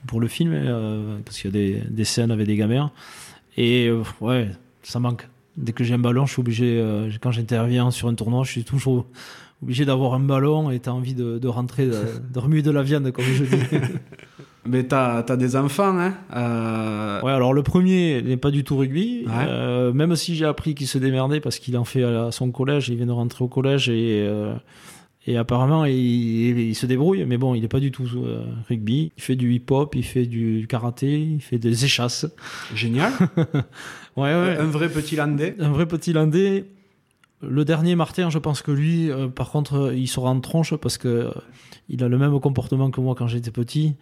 [0.07, 0.53] pour le film
[1.23, 2.91] parce qu'il y a des, des scènes avec des gamins.
[3.57, 4.49] Et euh, ouais,
[4.83, 5.27] ça manque.
[5.57, 8.51] Dès que j'ai un ballon, je suis obligé, euh, quand j'interviens sur un tournoi, je
[8.51, 9.05] suis toujours
[9.63, 11.87] obligé d'avoir un ballon et tu as envie de, de rentrer,
[12.33, 13.55] de, remuer de la viande, comme je dis.
[14.67, 17.21] Mais t'as as des enfants, hein euh...
[17.21, 19.25] Ouais, alors le premier n'est pas du tout rugby.
[19.29, 22.89] Euh, même si j'ai appris qu'il se démerdait parce qu'il en fait à son collège,
[22.89, 24.55] il vient de rentrer au collège et euh,
[25.27, 29.11] et apparemment, il, se débrouille, mais bon, il n'est pas du tout euh, rugby.
[29.17, 32.27] Il fait du hip-hop, il fait du karaté, il fait des échasses.
[32.75, 33.11] Génial.
[34.17, 34.57] ouais, ouais.
[34.59, 35.55] Un vrai petit landais.
[35.59, 36.65] Un vrai petit landais.
[37.41, 40.99] Le dernier, Martin, je pense que lui, euh, par contre, il sera en tronche parce
[40.99, 41.31] que euh,
[41.89, 43.95] il a le même comportement que moi quand j'étais petit.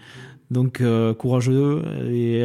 [0.51, 0.83] Donc,
[1.17, 1.81] courageux.
[2.11, 2.43] Et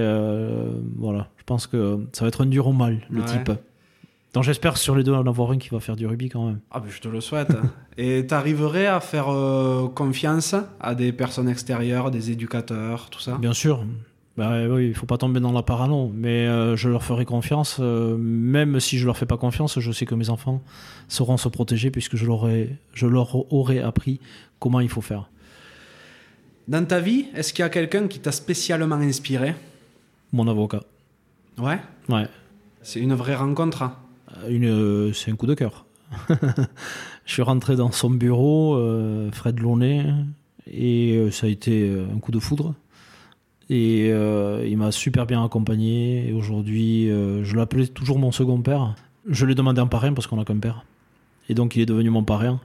[0.96, 3.50] voilà, je pense que ça va être un dur au mal, le type.
[4.34, 6.60] Donc j'espère sur les deux en avoir un qui va faire du rugby quand même.
[6.70, 7.48] Ah ben je te le souhaite.
[7.96, 13.38] Et tu arriverais à faire euh, confiance à des personnes extérieures, des éducateurs, tout ça?
[13.38, 13.84] Bien sûr.
[14.36, 17.78] Bah oui, il faut pas tomber dans la parano, mais euh, je leur ferai confiance.
[17.80, 20.62] Euh, même si je leur fais pas confiance, je sais que mes enfants
[21.08, 22.48] sauront se protéger puisque je leur,
[22.92, 24.20] je leur aurai appris
[24.60, 25.28] comment il faut faire.
[26.68, 29.54] Dans ta vie, est-ce qu'il y a quelqu'un qui t'a spécialement inspiré?
[30.32, 30.82] Mon avocat.
[31.56, 31.80] Ouais?
[32.10, 32.28] Ouais.
[32.82, 33.96] C'est une vraie rencontre hein?
[34.48, 35.84] Une, c'est un coup de cœur.
[37.24, 40.06] je suis rentré dans son bureau, euh, Fred Launay,
[40.70, 42.74] et euh, ça a été euh, un coup de foudre.
[43.70, 46.26] Et il m'a super bien accompagné.
[46.26, 48.94] Et aujourd'hui, je l'appelais toujours mon second père.
[49.28, 50.86] Je lui ai demandé un parrain parce qu'on n'a qu'un père.
[51.50, 52.60] Et donc, il est devenu mon parrain.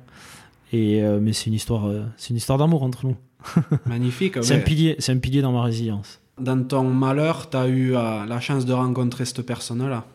[0.72, 3.18] Et, mais c'est une histoire, c'est une histoire d'amour entre nous.
[3.86, 4.42] Magnifique.
[4.44, 6.22] c'est un pilier, c'est un pilier dans ma résilience.
[6.40, 10.06] Dans ton malheur, tu as eu la chance de rencontrer cette personne-là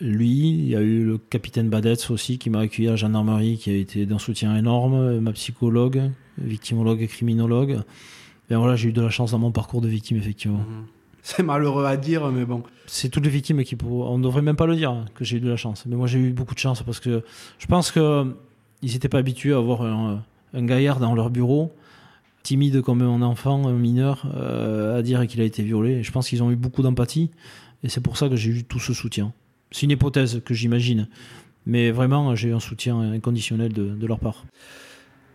[0.00, 3.58] lui, il y a eu le capitaine Badetz aussi qui m'a accueilli à la gendarmerie,
[3.58, 7.80] qui a été d'un soutien énorme, ma psychologue, victimologue et criminologue.
[8.50, 10.64] Et voilà, j'ai eu de la chance dans mon parcours de victime, effectivement.
[11.22, 12.62] C'est malheureux à dire, mais bon.
[12.86, 15.40] C'est toutes les victimes qui, on devrait même pas le dire hein, que j'ai eu
[15.40, 15.84] de la chance.
[15.86, 17.22] Mais moi, j'ai eu beaucoup de chance parce que
[17.58, 18.34] je pense que
[18.80, 20.22] ils n'étaient pas habitués à avoir un,
[20.54, 21.72] gaillard dans leur bureau,
[22.42, 26.02] timide comme un enfant, un mineur, euh, à dire qu'il a été violé.
[26.02, 27.30] je pense qu'ils ont eu beaucoup d'empathie
[27.82, 29.32] et c'est pour ça que j'ai eu tout ce soutien.
[29.70, 31.08] C'est une hypothèse que j'imagine,
[31.66, 34.44] mais vraiment, j'ai un soutien inconditionnel de, de leur part.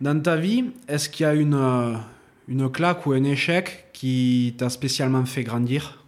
[0.01, 1.93] Dans ta vie, est-ce qu'il y a une, euh,
[2.47, 6.03] une claque ou un échec qui t'a spécialement fait grandir?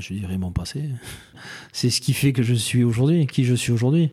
[0.00, 0.84] Je dirais mon passé.
[1.72, 4.12] C'est ce qui fait que je suis aujourd'hui, qui je suis aujourd'hui.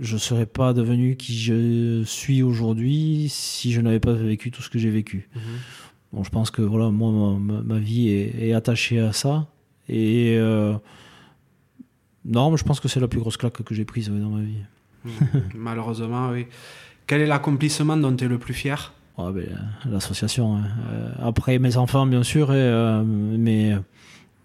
[0.00, 4.62] Je ne serais pas devenu qui je suis aujourd'hui si je n'avais pas vécu tout
[4.62, 5.28] ce que j'ai vécu.
[5.34, 5.42] Mhm.
[6.12, 9.46] Bon, je pense que voilà, moi, ma, vie est, attachée à ça.
[9.88, 10.74] Et euh,
[12.24, 14.62] non, je pense que c'est la plus grosse claque que j'ai prise dans ma vie.
[15.54, 16.46] Malheureusement, oui.
[17.06, 18.92] Quel est l'accomplissement dont tu es le plus fier?
[19.18, 19.46] Ah, ben,
[19.90, 20.56] L'association.
[20.56, 20.64] Hein.
[20.92, 23.72] Euh, après mes enfants, bien sûr, et, euh, mais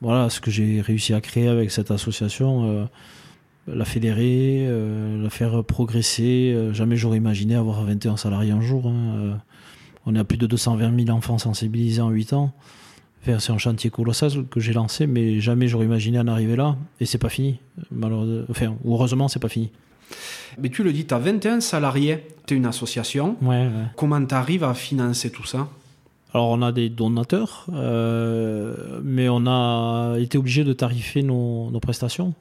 [0.01, 2.85] voilà ce que j'ai réussi à créer avec cette association, euh,
[3.67, 4.67] la fédérer,
[5.21, 6.55] la faire progresser.
[6.71, 8.87] jamais j'aurais imaginé avoir 21 salariés un jour.
[8.87, 9.39] Hein.
[10.05, 12.53] On est à plus de 220 000 enfants sensibilisés en 8 ans.
[13.25, 16.75] c'est un chantier colossal que j'ai lancé, mais jamais j'aurais imaginé en arriver là.
[16.99, 17.59] Et c'est pas fini.
[17.91, 19.71] Malheureusement, enfin, heureusement, c'est pas fini.
[20.59, 23.35] Mais tu le dis, tu as 21 salariés, tu es une association.
[23.41, 25.67] Ouais, Comment tu arrives à financer tout ça?
[26.35, 32.33] Alors on a des donateurs, euh, mais on a été obligé de tarifer nos, prestations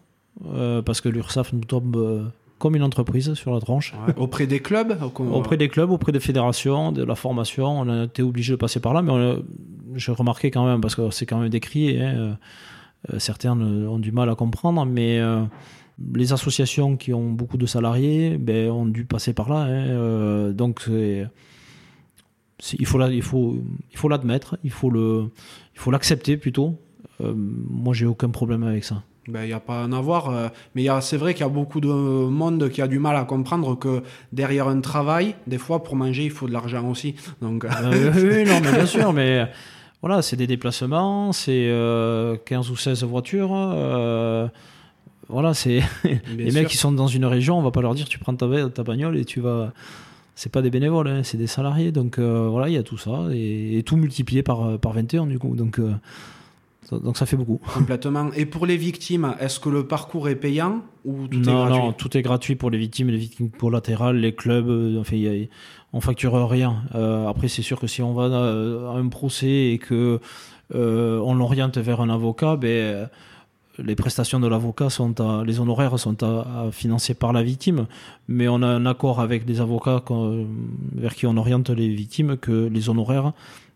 [0.46, 2.24] euh, parce que l'URSSAF nous tombe euh,
[2.58, 3.94] comme une entreprise sur la tranche.
[4.16, 8.22] Auprès des clubs Auprès des clubs, auprès des fédérations, de la formation, on a été
[8.22, 9.12] obligé de passer par là, mais
[9.94, 12.38] j'ai remarqué quand même, parce que c'est quand même décrié, hein,
[13.18, 15.20] certains ont du mal à comprendre, mais
[16.14, 19.62] les associations qui ont beaucoup de salariés ben, ont dû passer par là.
[19.62, 23.58] Hein, euh, donc il faut il faut
[23.90, 25.30] il faut l'admettre, il faut le
[25.74, 26.78] il faut l'accepter plutôt.
[27.20, 29.02] Euh, moi j'ai aucun problème avec ça.
[29.28, 31.48] Ben, il n'y a pas à en avoir, euh, mais c'est vrai qu'il y a
[31.48, 34.02] beaucoup de monde qui a du mal à comprendre que
[34.32, 37.14] derrière un travail, des fois pour manger il faut de l'argent aussi.
[37.40, 37.64] Donc...
[37.82, 39.48] oui, non, mais bien sûr, mais
[40.02, 41.72] voilà, c'est des déplacements, c'est
[42.44, 43.54] 15 ou 16 voitures
[45.28, 45.80] voilà, c'est
[46.36, 48.46] les mecs qui sont dans une région, on va pas leur dire tu prends ta,
[48.68, 49.72] ta bagnole et tu vas.
[50.36, 51.92] C'est pas des bénévoles, hein, c'est des salariés.
[51.92, 55.38] Donc euh, voilà, il y a tout ça et, tout multiplié par, par 21 du
[55.38, 55.54] coup.
[55.54, 55.94] Donc, euh,
[56.90, 57.60] donc ça fait beaucoup.
[57.72, 58.30] Complètement.
[58.34, 61.78] Et pour les victimes, est-ce que le parcours est payant ou tout non, est gratuit?
[61.78, 64.68] Non, tout est gratuit pour les victimes, les victimes collatérales, les clubs.
[64.68, 65.46] Euh, enfin, y a,
[65.92, 66.82] on facture rien.
[67.28, 70.20] après, c'est sûr que si on va à un procès et que
[70.72, 73.08] on l'oriente vers un avocat, ben
[73.78, 77.86] les prestations de l'avocat sont à, les honoraires sont à, financer par la victime,
[78.28, 80.02] mais on a un accord avec des avocats
[80.94, 83.32] vers qui on oriente les victimes que les honoraires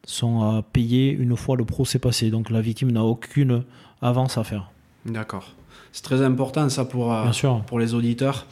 [0.08, 2.30] sont à payer une fois le procès passé.
[2.30, 3.64] Donc la victime n'a aucune
[4.00, 4.70] avance à faire.
[5.04, 5.54] D'accord.
[5.92, 7.30] C'est très important ça pour, euh,
[7.66, 8.46] pour les auditeurs.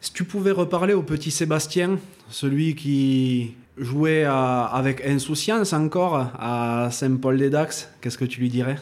[0.00, 1.98] Si tu pouvais reparler au petit Sébastien,
[2.28, 8.76] celui qui jouait avec insouciance encore à Saint-Paul-des-Dax, qu'est-ce que tu lui dirais?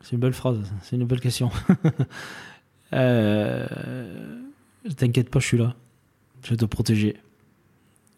[0.00, 1.50] C'est une belle phrase, c'est une belle question.
[2.92, 3.66] euh,
[4.96, 5.74] T'inquiète pas, je suis là.
[6.42, 7.16] Je vais te protéger.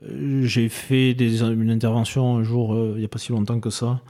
[0.03, 3.71] J'ai fait des, une intervention un jour, euh, il n'y a pas si longtemps que
[3.71, 4.01] ça,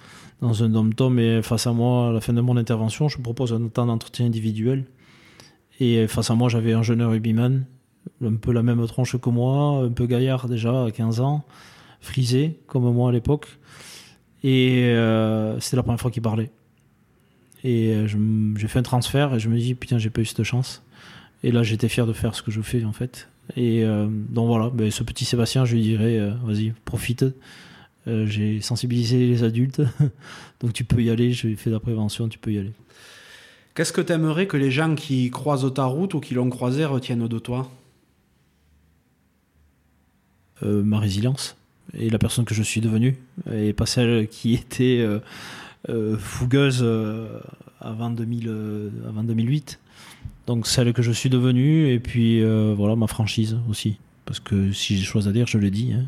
[0.40, 3.52] dans un dom-tom, et face à moi, à la fin de mon intervention, je propose
[3.52, 4.84] un temps d'entretien individuel.
[5.80, 7.64] Et face à moi, j'avais un jeune rugbyman,
[8.22, 11.44] un peu la même tronche que moi, un peu gaillard déjà, à 15 ans,
[12.00, 13.58] frisé, comme moi à l'époque.
[14.42, 16.50] Et euh, c'était la première fois qu'il parlait.
[17.62, 18.06] Et euh,
[18.56, 20.82] j'ai fait un transfert et je me dis, putain, j'ai pas eu cette chance.
[21.42, 23.28] Et là, j'étais fier de faire ce que je fais, en fait.
[23.56, 27.24] Et euh, donc voilà, ben, ce petit Sébastien, je lui dirais, euh, vas-y, profite.
[28.06, 29.82] j'ai sensibilisé les adultes,
[30.60, 32.72] donc tu peux y aller, j'ai fait la prévention, tu peux y aller.
[33.74, 36.84] Qu'est-ce que tu aimerais que les gens qui croisent ta route ou qui l'ont croisé
[36.84, 37.70] retiennent de toi?
[40.62, 41.56] Ma résilience
[41.94, 43.16] et la personne que je suis devenue,
[43.50, 45.02] et pas celle qui était
[45.88, 47.40] euh, fougueuse euh,
[47.80, 49.80] avant, 2000, euh, avant 2008.
[50.46, 52.42] Donc celle que je suis devenu, et puis
[52.74, 53.98] voilà ma franchise aussi.
[54.24, 55.92] Parce que si j'ai chose à dire, je le dis.
[55.92, 56.04] Hein.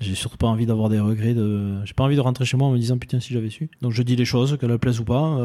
[0.00, 1.34] J'ai surtout pas envie d'avoir des regrets.
[1.34, 1.84] De...
[1.84, 3.68] J'ai pas envie de rentrer chez moi en me disant putain si j'avais su.
[3.82, 5.38] Donc je dis les choses, qu'elles plaisent ou pas,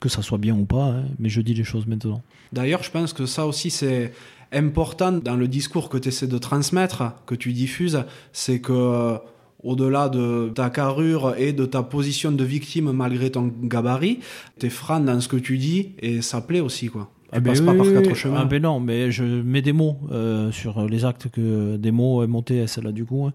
[0.00, 2.22] que ça soit bien ou pas, hein, mais je dis les choses maintenant.
[2.52, 4.12] D'ailleurs, je pense que ça aussi c'est
[4.52, 9.18] important dans le discours que tu essaies de transmettre, que tu diffuses, c'est que
[9.62, 14.20] au-delà de ta carrure et de ta position de victime malgré ton gabarit,
[14.58, 17.10] t'es franc dans ce que tu dis et ça plaît aussi quoi.
[17.32, 18.40] Tu passes pas par quatre chemins.
[18.42, 22.26] Ah ben non, mais je mets des mots euh, sur les actes que des mots
[22.26, 23.26] MOTS là du coup.
[23.26, 23.32] hein.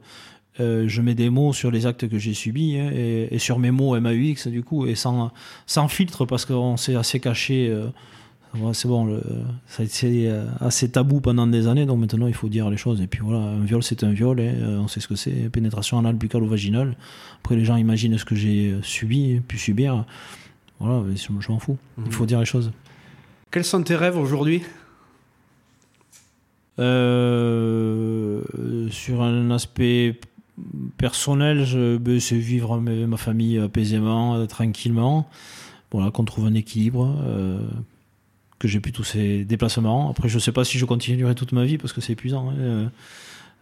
[0.60, 3.58] Euh, je mets des mots sur les actes que j'ai subis hein, et, et sur
[3.60, 5.32] mes mots MAUX du coup et sans
[5.66, 7.68] sans filtre parce qu'on s'est assez caché.
[7.70, 7.88] euh,
[8.74, 9.22] c'est bon, le,
[9.68, 12.78] ça a été euh, assez tabou pendant des années, donc maintenant il faut dire les
[12.78, 13.02] choses.
[13.02, 15.98] Et puis voilà, un viol c'est un viol, euh, on sait ce que c'est, pénétration
[15.98, 16.96] anale, buccale ou vaginale.
[17.40, 20.06] Après les gens imaginent ce que j'ai subi, pu subir.
[20.80, 21.78] Voilà, mais je, je m'en fous.
[22.06, 22.72] Il faut dire les choses.
[23.52, 24.64] Quels sont tes rêves aujourd'hui?
[26.80, 28.42] Euh,
[28.90, 30.20] sur un aspect
[30.98, 35.28] personnel, je, ben, c'est vivre ma famille apaisément, euh, tranquillement.
[35.92, 37.60] Voilà, qu'on trouve un équilibre, euh,
[38.64, 40.10] que j'ai plus tous ces déplacements.
[40.10, 42.56] Après, je sais pas si je continuerai toute ma vie parce que c'est épuisant, hein,
[42.60, 42.88] euh,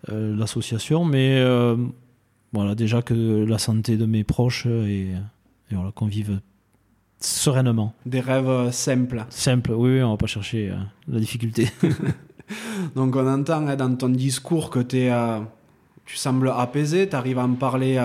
[0.10, 1.76] euh, l'association, mais euh,
[2.54, 5.08] voilà, déjà que la santé de mes proches et,
[5.72, 6.40] et voilà, qu'on vive
[7.20, 7.96] sereinement.
[8.06, 9.26] Des rêves simples.
[9.32, 10.72] Simple, oui, oui, on va pas chercher
[11.08, 11.68] la difficulté.
[12.96, 15.10] Donc on entend hein, dans ton discours que tu
[16.16, 18.00] sembles apaisé, tu arrives à en parler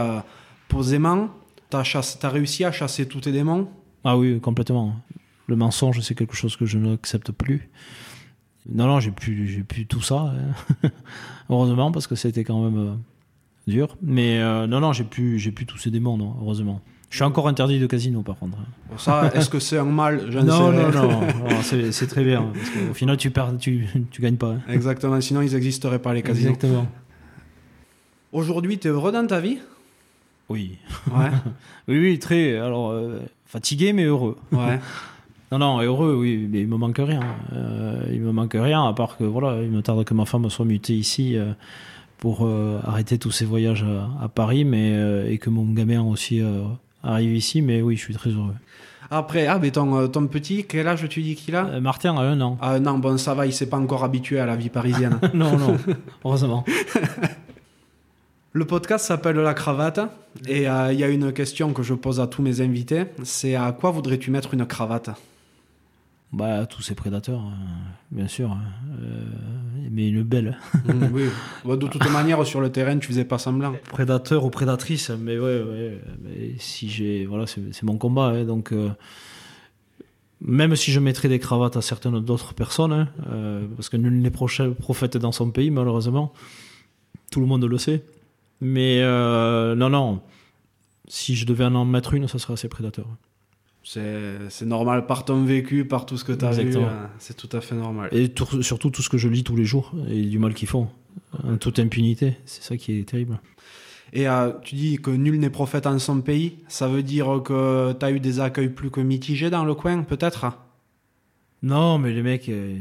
[0.68, 1.28] posément,
[1.70, 3.68] tu as, réussi à chasser tous tes démons?
[4.02, 4.94] Ah oui, complètement.
[5.46, 7.68] Le mensonge, c'est quelque chose que je n'accepte plus.
[8.72, 10.32] Non, non, j'ai plus, j'ai plus tout ça.
[10.82, 10.88] hein.
[11.50, 12.94] heureusement, parce que c'était quand même euh,
[13.70, 13.96] dur.
[14.02, 16.80] Mais euh, non, non, j'ai plus, j'ai plus tous ces démons, non, heureusement.
[17.08, 18.58] Je suis encore interdit de casino, par contre.
[18.58, 18.96] hein.
[18.98, 20.26] Ça, est-ce que c'est un mal?
[20.32, 22.50] Je Non, non, non, non, c'est, très bien.
[22.52, 24.54] Parce qu'au final, tu perds, tu, tu gagnes pas.
[24.54, 24.60] hein.
[24.68, 26.48] Exactement, sinon ils n'existeraient pas les casinos.
[26.54, 26.88] Exactement.
[28.32, 29.58] Aujourd'hui, tu es heureux dans ta vie?
[30.48, 30.78] Oui.
[31.12, 31.30] Ouais.
[31.88, 32.56] Oui, oui, très.
[32.58, 34.36] Alors, euh, fatigué, mais heureux.
[34.50, 34.80] ouais.
[35.52, 37.20] Non, non, heureux, oui, mais il me manque rien.
[37.52, 40.48] Euh, il me manque rien, à part que voilà, il me tarde que ma femme
[40.50, 41.52] soit mutée ici euh,
[42.18, 44.92] pour euh, arrêter tous ses voyages à, à Paris, mais
[45.30, 46.42] et que mon gamin aussi
[47.02, 47.62] arrive ici.
[47.62, 48.54] Mais oui, je suis très heureux.
[49.08, 51.78] Après, ah, mais ton, ton petit, quel âge tu dis qu'il a?
[51.80, 52.58] Martin a un an.
[52.60, 55.20] Ah non, bon, ça va, il s'est pas encore habitué à la vie parisienne.
[55.34, 55.76] non, non,
[56.24, 56.64] heureusement.
[58.56, 60.00] Le podcast s'appelle La Cravate
[60.48, 63.54] et euh, il y a une question que je pose à tous mes invités, c'est
[63.54, 65.10] à quoi voudrais-tu mettre une cravate?
[66.32, 67.50] Bah, tous ces prédateurs, euh,
[68.10, 68.50] bien sûr.
[68.52, 68.60] hein.
[69.00, 69.24] Euh,
[69.90, 70.58] mais une belle.
[70.84, 71.24] Mm, Oui.
[71.64, 73.74] Bah, de toute manière, sur le terrain, tu faisais pas semblant.
[73.90, 76.00] Prédateur ou prédatrice, mais ouais, ouais.
[76.22, 77.24] Mais si j'ai.
[77.26, 78.26] Voilà, c'est mon combat.
[78.28, 78.72] hein, donc.
[78.72, 78.90] euh,
[80.42, 83.08] même si je mettrais des cravates à certaines d'autres personnes, hein,
[83.74, 86.34] parce que nul n'est prophète dans son pays, malheureusement,
[87.32, 88.04] tout le monde le sait.
[88.60, 90.20] Mais non, non,
[91.08, 93.06] si je devais en mettre une, ça serait assez prédateur.
[93.88, 96.88] C'est normal, par ton vécu, par tout ce que tu as vu, Exactement.
[96.90, 98.08] euh, c'est tout à fait normal.
[98.12, 100.66] Et tout- surtout tout ce que je lis tous les jours et du mal qu'ils
[100.68, 100.88] font,
[101.44, 103.38] en toute impunité, c'est ça qui est terrible.
[104.12, 107.92] Et euh, tu dis que nul n'est prophète en son pays, ça veut dire que
[107.92, 110.46] tu as eu des accueils plus que mitigés dans le coin, peut-être?
[111.62, 112.76] Non, mais les mecs, euh,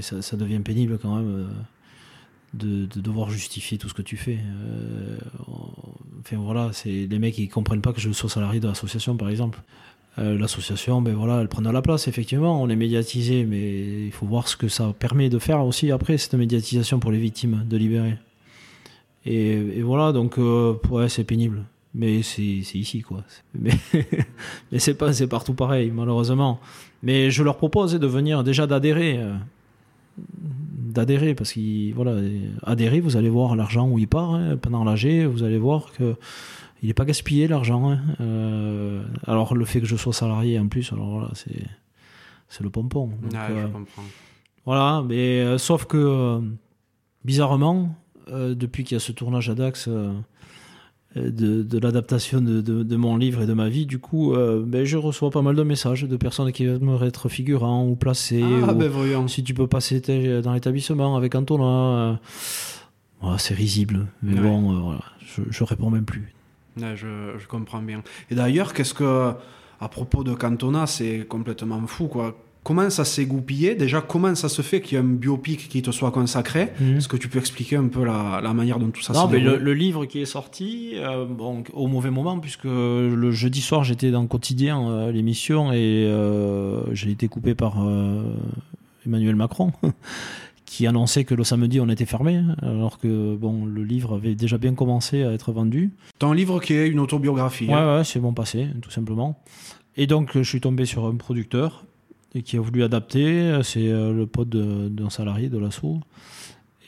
[0.00, 1.46] ça devient pénible quand même euh,
[2.54, 4.38] de, de devoir justifier tout ce que tu fais.
[4.38, 5.18] Euh,
[6.20, 9.28] enfin voilà, c'est les mecs ils comprennent pas que je sois salarié de l'association par
[9.28, 9.60] exemple.
[10.18, 14.12] Euh, l'association, ben voilà, elle prend de la place effectivement, on est médiatisé, mais il
[14.12, 17.64] faut voir ce que ça permet de faire aussi après cette médiatisation pour les victimes,
[17.68, 18.16] de libérer.
[19.26, 21.64] Et, voilà, donc euh, ouais, c'est pénible.
[21.96, 23.22] Mais c'est ici, quoi.
[23.54, 23.70] Mais,
[24.72, 26.58] mais c'est pas, c'est partout pareil, malheureusement.
[27.04, 29.20] Mais je leur propose de venir déjà d'adhérer.
[30.94, 32.14] D'adhérer, parce qu'il voilà,
[32.62, 34.34] adhérer, vous allez voir l'argent où il part.
[34.34, 34.56] hein.
[34.56, 36.14] pendant l'AG, vous allez voir que
[36.82, 37.90] il n'est pas gaspillé l'argent.
[37.90, 38.00] hein.
[38.20, 41.62] Euh, alors le fait que je sois salarié en plus, alors voilà, c'est
[42.48, 43.06] c'est le pompon.
[43.22, 44.02] Donc, Ouais, euh, je comprends.
[44.64, 46.40] voilà, mais euh, sauf que
[47.24, 47.94] bizarrement,
[48.28, 49.88] depuis qu'il y a ce tournage à Dax
[51.16, 54.62] de, de l'adaptation de, de- de mon livre et de ma vie, du coup, euh,
[54.66, 58.42] ben, je reçois pas mal de messages de personnes qui aimeraient être figurants ou placés.
[58.64, 59.28] Ah, ou ben voyons.
[59.28, 60.00] si tu peux passer
[60.42, 62.18] dans l'établissement avec Antonin.
[63.22, 64.06] euh, c'est risible.
[64.22, 64.40] Mais Ouais.
[64.40, 66.32] bon, euh, voilà, je, je réponds même plus.
[66.80, 68.02] Ouais, je, je comprends bien.
[68.30, 69.32] Et d'ailleurs, qu'est-ce que,
[69.80, 72.36] à propos de Cantona, c'est complètement fou, quoi.
[72.64, 73.74] Comment ça s'est goupillé?
[73.74, 76.72] Déjà, comment ça se fait qu'il y ait un biopic qui te soit consacré?
[76.96, 79.32] Est-ce que tu peux expliquer un peu la, la manière dont tout ça non, se
[79.32, 83.60] mais le, le livre qui est sorti, euh, bon, au mauvais moment, puisque le jeudi
[83.60, 88.32] soir, j'étais dans Quotidien, euh, l'émission, et euh, j'ai été coupé par euh,
[89.06, 89.72] Emmanuel Macron,
[90.64, 94.56] qui annonçait que le samedi, on était fermé, alors que bon, le livre avait déjà
[94.56, 95.92] bien commencé à être vendu.
[96.18, 97.66] Ton livre qui est une autobiographie.
[97.66, 97.98] Ouais, hein.
[97.98, 99.38] ouais, c'est mon passé, tout simplement.
[99.98, 101.84] Et donc, je suis tombé sur un producteur
[102.34, 103.60] et qui a voulu adapter.
[103.62, 106.00] C'est euh, le pote d'un salarié de l'assaut.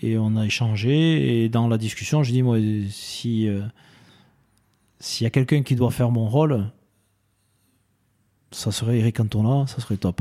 [0.02, 1.44] Et on a échangé.
[1.44, 2.58] Et dans la discussion, je dis moi,
[2.90, 3.62] si euh,
[4.98, 6.70] s'il y a quelqu'un qui doit faire mon rôle,
[8.50, 10.20] ça serait Eric Cantona, ça serait top.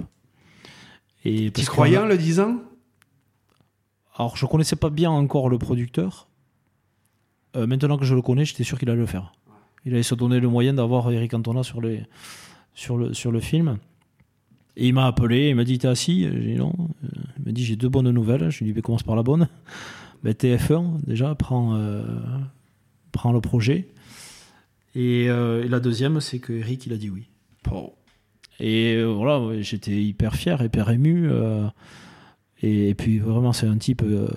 [1.23, 2.59] Et Tu croyais en le disant?
[4.17, 6.27] Alors, je connaissais pas bien encore le producteur.
[7.55, 9.33] Euh, maintenant que je le connais, j'étais sûr qu'il allait le faire.
[9.85, 12.03] Il allait se donner le moyen d'avoir Eric Cantona sur, les,
[12.73, 13.77] sur, le, sur le film.
[14.77, 16.73] Et il m'a appelé, il m'a dit T'es assis J'ai dit non.
[17.03, 17.07] Euh,
[17.39, 18.49] Il m'a dit J'ai deux bonnes nouvelles.
[18.49, 19.47] Je lui ai dit Ben, Commence par la bonne.
[20.23, 22.03] Ben, TF1, déjà, prends, euh,
[23.11, 23.87] prends le projet.
[24.95, 27.27] Et, euh, et la deuxième, c'est que Eric, il a dit oui.
[28.59, 31.27] Et euh, voilà, j'étais hyper fier, hyper ému.
[31.29, 31.67] euh,
[32.63, 34.27] et, et puis vraiment, c'est un type euh,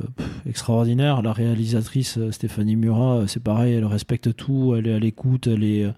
[0.47, 1.23] extraordinaire.
[1.23, 5.47] La réalisatrice euh, Stéphanie Murat, euh, c'est pareil, elle respecte tout, elle est à l'écoute,
[5.47, 5.85] elle est.
[5.85, 5.93] euh,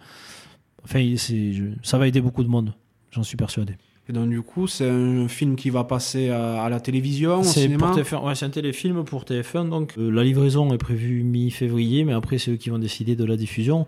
[0.85, 2.75] Enfin, je- ça va aider beaucoup de monde,
[3.11, 3.75] j'en suis persuadé.
[4.09, 7.43] Et donc, du coup, c'est un film qui va passer à, à la télévision, au
[7.45, 10.79] C'est cinéma pour TF1, ouais, c'est un téléfilm pour TF1, donc euh, la livraison est
[10.79, 13.87] prévue mi-février, mais après c'est eux qui vont décider de la diffusion.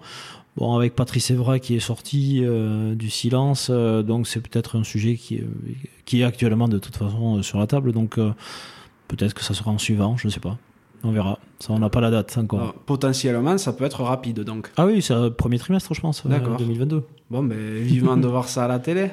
[0.56, 4.84] Bon, avec Patrice Evra qui est sorti euh, du silence, euh, donc c'est peut-être un
[4.84, 5.46] sujet qui, est-
[6.04, 8.16] qui est actuellement de toute façon sur la table, donc
[9.08, 10.56] peut-être que ça sera en suivant, je ne sais pas.
[11.04, 11.40] On verra.
[11.58, 12.74] Ça, on n'a pas la date encore.
[12.76, 14.70] Ah, potentiellement, ça peut être rapide, donc.
[14.76, 16.56] Ah oui, c'est le premier trimestre, je pense, D'accord.
[16.58, 17.02] 2022.
[17.28, 19.10] Bon, mais vivement de voir ça à la télé.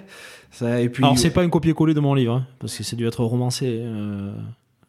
[0.51, 2.95] Ça, et puis, Alors, c'est pas un copier-coller de mon livre, hein, parce que c'est
[2.95, 3.79] dû être romancé.
[3.81, 4.33] euh,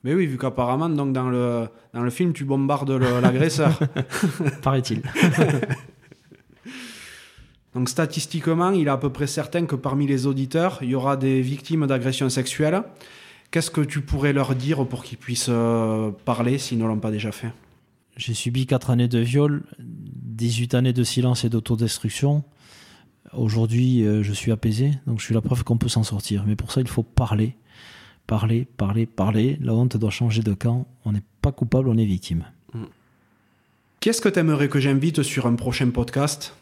[0.05, 3.79] Mais oui, vu qu'apparemment, donc dans le, dans le film, tu bombardes le- l'agresseur.
[4.63, 5.03] paraît-il.
[7.75, 11.17] donc statistiquement, il est à peu près certain que parmi les auditeurs, il y aura
[11.17, 12.83] des victimes d'agressions sexuelles.
[13.51, 17.11] Qu'est-ce que tu pourrais leur dire pour qu'ils puissent euh, parler s'ils ne l'ont pas
[17.11, 17.51] déjà fait?
[18.17, 22.45] J'ai subi 4 années de viol, 18 années de silence et d'autodestruction.
[23.33, 26.45] Aujourd'hui, euh, je suis apaisé, donc je suis la preuve qu'on peut s'en sortir.
[26.47, 27.57] Mais pour ça, il faut parler.
[28.27, 29.59] Parler, parler, parler.
[29.61, 30.87] La honte doit changer de camp.
[31.05, 32.45] On n'est pas coupable, on est victime.
[34.01, 36.55] Qu'est-ce que tu aimerais que j'invite sur un prochain podcast?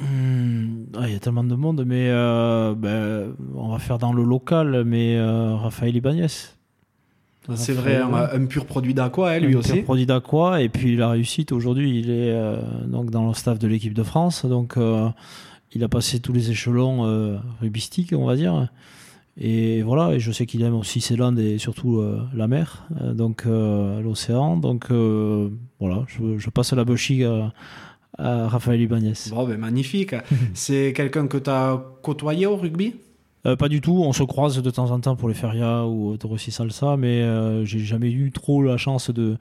[0.00, 4.12] Hmm, ah, Il y a tellement de monde, mais euh, ben, on va faire dans
[4.12, 6.26] le local, mais euh, Raphaël Ibanez.
[7.56, 9.72] C'est vrai, un, un pur produit d'aqua, hein, lui Un aussi.
[9.72, 12.56] pur produit d'Aqua et puis la réussite aujourd'hui il est euh,
[12.86, 15.08] donc dans le staff de l'équipe de France donc euh,
[15.72, 18.68] il a passé tous les échelons euh, rubistiques on va dire
[19.40, 22.86] et voilà et je sais qu'il aime aussi ces landes et surtout euh, la mer
[23.14, 24.90] donc l'océan donc
[25.80, 27.52] voilà je, je passe la bouchie à,
[28.18, 30.14] à Raphaël Ibanez Bon, ben, magnifique.
[30.54, 32.94] C'est quelqu'un que tu as côtoyé au rugby?
[33.44, 36.12] Euh, pas du tout, on se croise de temps en temps pour les ferias ou
[36.12, 39.38] au Rossi Salsa, mais euh, j'ai jamais eu trop la chance de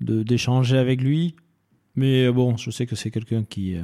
[0.00, 1.34] d'échanger avec lui.
[1.96, 3.82] Mais euh, bon, je sais que c'est quelqu'un qui euh,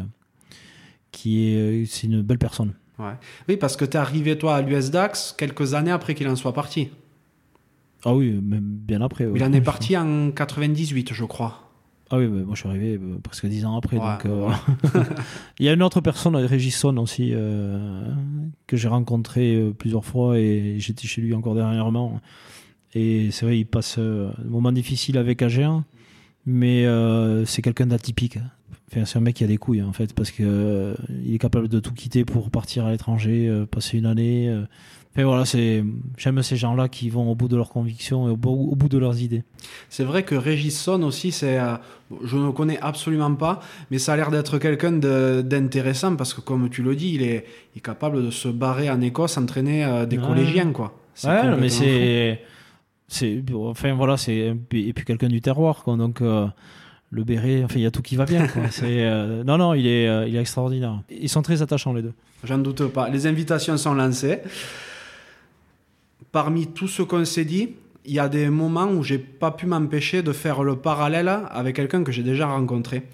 [1.10, 2.74] qui est c'est une belle personne.
[2.98, 3.14] Ouais.
[3.48, 6.36] Oui, parce que tu es arrivé, toi, à l'US Dax quelques années après qu'il en
[6.36, 6.90] soit parti.
[8.04, 9.26] Ah oui, même bien après.
[9.26, 9.32] ouais.
[9.34, 11.63] Il en est parti en 98, je crois.
[12.14, 13.96] Ah oui, bah, moi je suis arrivé euh, presque dix ans après.
[13.96, 15.00] Ouais, donc, euh, ouais.
[15.58, 18.06] Il y a une autre personne, Régis Son aussi, euh,
[18.68, 22.20] que j'ai rencontré plusieurs fois et j'étais chez lui encore dernièrement.
[22.94, 25.82] Et c'est vrai, il passe euh, un moment difficile avec AG1,
[26.46, 26.86] mais
[27.46, 28.38] c'est quelqu'un d'atypique.
[28.92, 31.38] Enfin, c'est un mec qui a des couilles en fait, parce que euh, il est
[31.38, 34.54] capable de tout quitter pour partir à l'étranger, passer une année.
[35.16, 35.84] Enfin voilà, c'est
[36.16, 38.88] j'aime ces gens-là qui vont au bout de leurs convictions et au bout, au bout
[38.88, 39.44] de leurs idées.
[39.88, 41.76] C'est vrai que Régis Son aussi, c'est, euh,
[42.24, 43.60] je ne le connais absolument pas,
[43.92, 47.44] mais ça a l'air d'être quelqu'un d'intéressant parce que, comme tu le dis, il est,
[47.74, 50.26] il est capable de se barrer en Écosse, entraîner euh, des Ouais.
[50.26, 50.94] collégiens, quoi.
[51.24, 52.40] Ouais, mais c'est.
[53.06, 54.56] c'est enfin voilà, c'est.
[54.72, 55.96] Et puis quelqu'un du terroir, quoi.
[55.96, 56.20] Donc.
[56.22, 56.46] euh,
[57.10, 58.48] le béret, enfin, il y a tout qui va bien.
[58.48, 58.62] Quoi.
[58.82, 61.00] Euh, non, non, il est, euh, il est extraordinaire.
[61.08, 62.12] Ils sont très attachants, les deux.
[62.42, 63.08] J'en doute pas.
[63.08, 64.40] Les invitations sont lancées.
[66.34, 69.66] Parmi tout ce qu'on s'est dit, il y a des moments où j'ai pas pu
[69.66, 73.04] m'empêcher de faire le parallèle avec quelqu'un que j'ai déjà rencontré.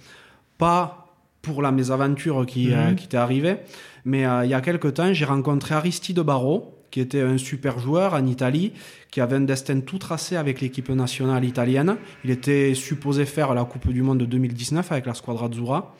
[0.56, 1.06] Pas
[1.42, 3.58] pour la mésaventure qui, euh, qui t'est arrivée,
[4.06, 7.78] mais euh, il y a quelque temps, j'ai rencontré Aristide Barrault, qui était un super
[7.78, 8.72] joueur en Italie,
[9.10, 11.98] qui avait un destin tout tracé avec l'équipe nationale italienne.
[12.24, 15.94] Il était supposé faire la Coupe du Monde de 2019 avec la Squadra Azzurra.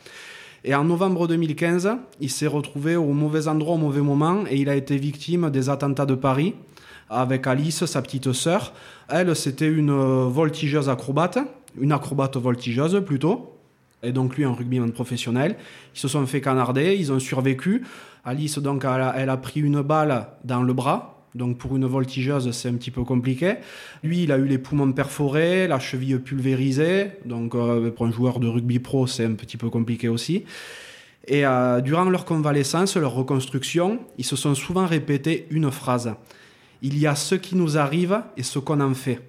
[0.65, 1.91] Et en novembre 2015,
[2.23, 5.69] il s'est retrouvé au mauvais endroit au mauvais moment et il a été victime des
[5.69, 6.55] attentats de Paris
[7.11, 8.73] avec Alice, sa petite sœur.
[9.09, 11.39] Elle, c'était une euh, voltigeuse acrobate,
[11.79, 13.57] une acrobate voltigeuse plutôt.
[14.03, 15.57] Et donc lui, un rugbyman professionnel.
[15.95, 17.83] Ils se sont fait canarder, ils ont survécu.
[18.25, 21.27] Alice, donc, elle a, pris une balle dans le bras.
[21.35, 23.57] Donc pour une voltigeuse, c'est un petit peu compliqué.
[24.03, 27.13] Lui, il a eu les poumons perforés, la cheville pulvérisée.
[27.25, 30.45] Donc euh, pour un joueur de rugby pro, c'est un petit peu compliqué aussi.
[31.27, 36.15] Et euh, durant leur convalescence, leur reconstruction, ils se sont souvent répété une phrase.
[36.83, 39.21] Il y a ce qui nous arrive et ce qu'on en fait.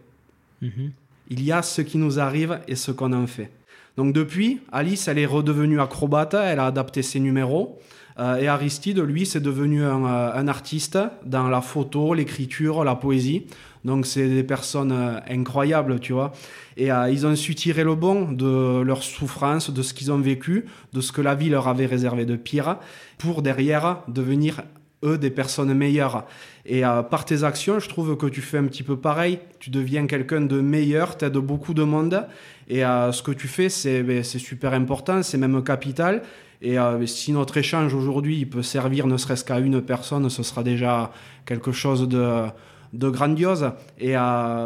[1.29, 3.51] Il y a ce qui nous arrive et ce qu'on en fait.
[3.97, 7.79] Donc depuis, Alice, elle est redevenue acrobate, elle a adapté ses numéros,
[8.19, 12.95] Euh, et Aristide, lui, c'est devenu un, euh, un artiste dans la photo, l'écriture, la
[12.95, 13.45] poésie.
[13.85, 16.33] Donc c'est des personnes euh, incroyables, tu vois.
[16.75, 20.19] Et euh, ils ont su tirer le bon de leur souffrance, de ce qu'ils ont
[20.19, 22.77] vécu, de ce que la vie leur avait réservé de pire,
[23.17, 24.61] pour derrière devenir
[25.03, 26.25] eux des personnes meilleures.
[26.65, 29.39] Et euh, par tes actions, je trouve que tu fais un petit peu pareil.
[29.59, 32.25] Tu deviens quelqu'un de meilleur, t'aides beaucoup de monde.
[32.67, 36.21] Et euh, ce que tu fais, c'est ben, c'est super important, c'est même capital.
[36.61, 40.43] Et euh, si notre échange aujourd'hui il peut servir ne serait-ce qu'à une personne, ce
[40.43, 41.11] sera déjà
[41.45, 42.45] quelque chose de,
[42.93, 43.71] de grandiose.
[43.99, 44.13] Et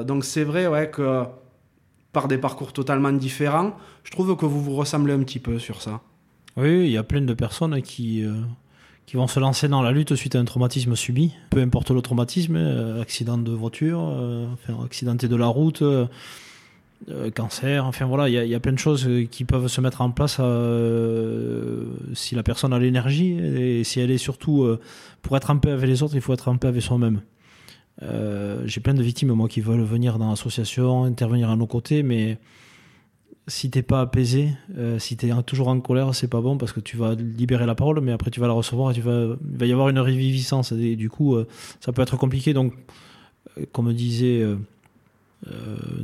[0.06, 1.24] donc c'est vrai ouais, que
[2.12, 5.82] par des parcours totalement différents, je trouve que vous vous ressemblez un petit peu sur
[5.82, 6.02] ça.
[6.58, 8.26] Oui, il y a plein de personnes qui,
[9.06, 11.32] qui vont se lancer dans la lutte suite à un traumatisme subi.
[11.52, 14.48] Peu importe le traumatisme, euh, accident de voiture, euh,
[14.84, 16.08] accidenté de la route, euh,
[17.12, 20.02] euh, cancer, enfin voilà, il y, y a plein de choses qui peuvent se mettre
[20.02, 20.40] en place
[22.14, 24.68] si la personne a l'énergie et si elle est surtout,
[25.22, 27.22] pour être en paix avec les autres, il faut être en paix avec soi-même.
[28.02, 32.40] J'ai plein de victimes, moi, qui veulent venir dans l'association, intervenir à nos côtés, mais
[33.48, 36.80] si t'es pas apaisé, euh, si t'es toujours en colère, c'est pas bon parce que
[36.80, 39.58] tu vas libérer la parole, mais après tu vas la recevoir et tu vas, il
[39.58, 41.48] va y avoir une réviviscence du coup euh,
[41.80, 42.54] ça peut être compliqué.
[42.54, 42.74] Donc,
[43.58, 44.56] euh, comme disait euh,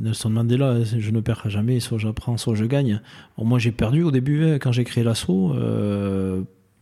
[0.00, 3.00] Nelson Mandela, je ne perds jamais, soit j'apprends, soit je gagne.
[3.36, 5.56] Bon, moi j'ai perdu au début hein, quand j'ai créé l'assaut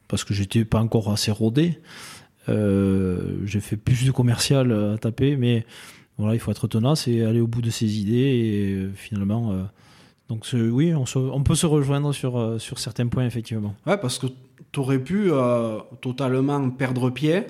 [0.08, 1.78] parce que j'étais pas encore assez rodé.
[2.48, 5.64] J'ai fait plus de commercial à taper, mais
[6.18, 9.54] voilà, il faut être tenace et aller au bout de ses idées et finalement.
[10.30, 13.74] Donc oui, on, se- on peut se rejoindre sur, euh, sur certains points, effectivement.
[13.86, 14.28] Ouais, parce que
[14.72, 17.42] tu aurais pu euh, totalement perdre pied,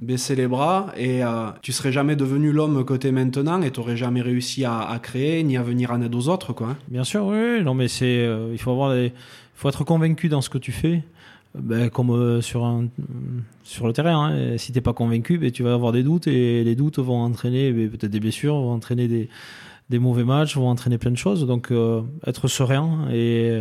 [0.00, 3.70] baisser les bras, et euh, tu serais jamais devenu l'homme que tu es maintenant, et
[3.72, 6.52] tu n'aurais jamais réussi à, à créer ni à venir en aide aux autres.
[6.52, 6.68] Quoi.
[6.68, 6.76] hein.
[6.88, 8.96] Bien sûr, oui, non, mais c'est, euh, il faut avoir,
[9.56, 11.02] faut être convaincu dans ce que tu fais,
[11.58, 12.86] ben, comme sur un,
[13.64, 14.30] sur le terrain.
[14.32, 14.56] hein.
[14.56, 17.72] Si t'es pas convaincu, ben, tu vas avoir des doutes et les doutes vont entraîner
[17.72, 19.28] ben, peut-être des blessures, vont entraîner des,
[19.90, 21.46] des mauvais matchs, vont entraîner plein de choses.
[21.46, 23.60] Donc euh, être serein et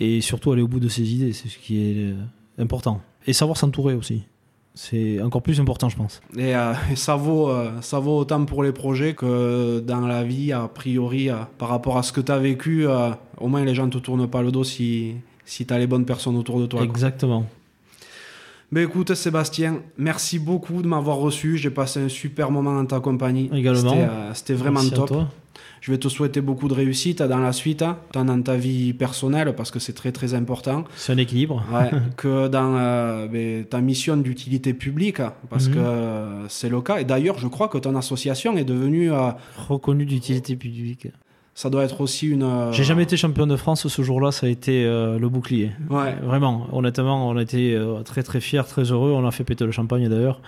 [0.00, 2.14] et surtout aller au bout de ses idées, c'est ce qui est euh,
[2.58, 3.00] important.
[3.26, 4.24] Et savoir s'entourer aussi.
[4.74, 6.20] C'est encore plus important, je pense.
[6.36, 10.24] Et, euh, et ça, vaut, euh, ça vaut autant pour les projets que dans la
[10.24, 11.28] vie, a priori,
[11.58, 12.86] par rapport à ce que tu as vécu,
[13.38, 15.14] au moins les gens ne te tournent pas le dos si,
[15.44, 16.80] si tu as les bonnes personnes autour de toi.
[16.80, 16.86] quoi.
[16.88, 17.46] Exactement.
[18.72, 21.56] Ben écoute, Sébastien, merci beaucoup de m'avoir reçu.
[21.56, 23.48] J'ai passé un super moment en ta compagnie.
[23.52, 23.94] Également.
[24.34, 25.08] C'était, euh, vraiment Merci à top.
[25.08, 25.28] toi.
[25.86, 28.94] Je vais te souhaiter beaucoup de réussite dans la suite, hein, tant dans ta vie
[28.94, 31.62] personnelle, parce que c'est très très important, C'est un équilibre.
[31.70, 35.20] ouais, que dans euh, ben, ta mission d'utilité publique,
[35.50, 35.74] parce Mhm.
[35.74, 37.00] que euh, c'est le cas.
[37.00, 39.28] Et d'ailleurs, je crois que ton association est devenue, euh,
[39.68, 41.08] Reconnu d'utilité publique.
[41.54, 42.44] ça doit être aussi une...
[42.44, 45.70] euh, J'ai jamais été champion de France ce jour-là, ça a été euh, le bouclier.
[45.90, 49.12] Ouais, Vraiment, honnêtement, on a été euh, très très fiers, très heureux.
[49.12, 50.40] On a fait péter le champagne d'ailleurs,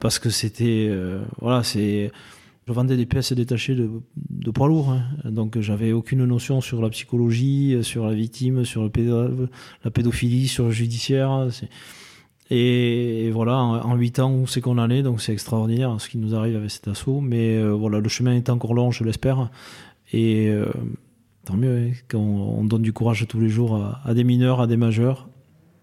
[0.00, 0.90] parce que c'était.
[1.40, 2.10] voilà, c'est.
[2.68, 3.90] Je vendais des pièces détachées de,
[4.30, 5.02] de poids lourds, hein.
[5.30, 9.48] donc j'avais aucune notion sur la psychologie, sur la victime, sur le pédo-
[9.84, 11.48] la pédophilie, sur le judiciaire.
[12.50, 15.96] Et, et voilà, en, en 8 ans, où c'est qu'on en est, donc c'est extraordinaire
[16.00, 17.20] ce qui nous arrive avec cet assaut.
[17.20, 19.50] Mais euh, voilà, le chemin est encore long, je l'espère.
[20.12, 20.66] Et euh,
[21.44, 24.60] tant mieux, hein, qu'on on donne du courage tous les jours à, à des mineurs,
[24.60, 25.28] à des majeurs.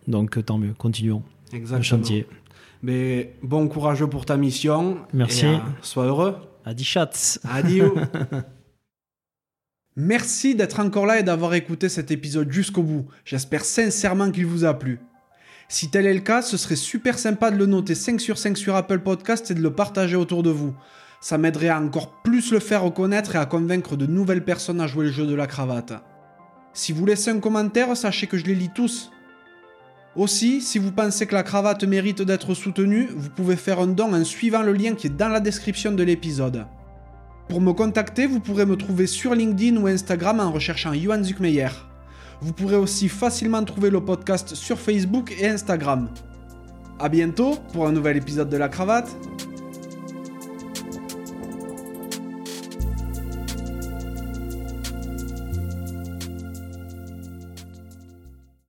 [0.07, 1.23] Donc tant mieux, continuons
[1.53, 1.77] exactement.
[1.77, 2.25] le chantier.
[2.83, 4.97] Mais bon courage pour ta mission.
[5.13, 5.45] Merci.
[5.45, 6.35] Et, euh, sois heureux.
[6.68, 7.94] À 10 chats Adieu.
[9.95, 13.07] Merci d'être encore là et d'avoir écouté cet épisode jusqu'au bout.
[13.23, 14.99] J'espère sincèrement qu'il vous a plu.
[15.69, 18.57] Si tel est le cas, ce serait super sympa de le noter 5 sur 5
[18.57, 20.76] sur Apple Podcast et de le partager autour de vous.
[21.22, 24.88] Ça m'aiderait à encore plus le faire reconnaître et à convaincre de nouvelles personnes à
[24.88, 25.94] jouer le jeu de la cravate.
[26.73, 29.10] Si vous laissez un commentaire, sachez que je les lis tous.
[30.18, 34.15] Aussi, si vous pensez que la cravate mérite d'être soutenue, vous pouvez faire un don
[34.15, 36.65] en suivant le lien qui est dans la description de l'épisode.
[37.48, 41.69] Pour me contacter, vous pourrez me trouver sur LinkedIn ou Instagram en recherchant Johan Zuckmeyer.
[42.41, 46.10] Vous pourrez aussi facilement trouver le podcast sur Facebook et Instagram.
[46.99, 49.15] A bientôt pour un nouvel épisode de la cravate.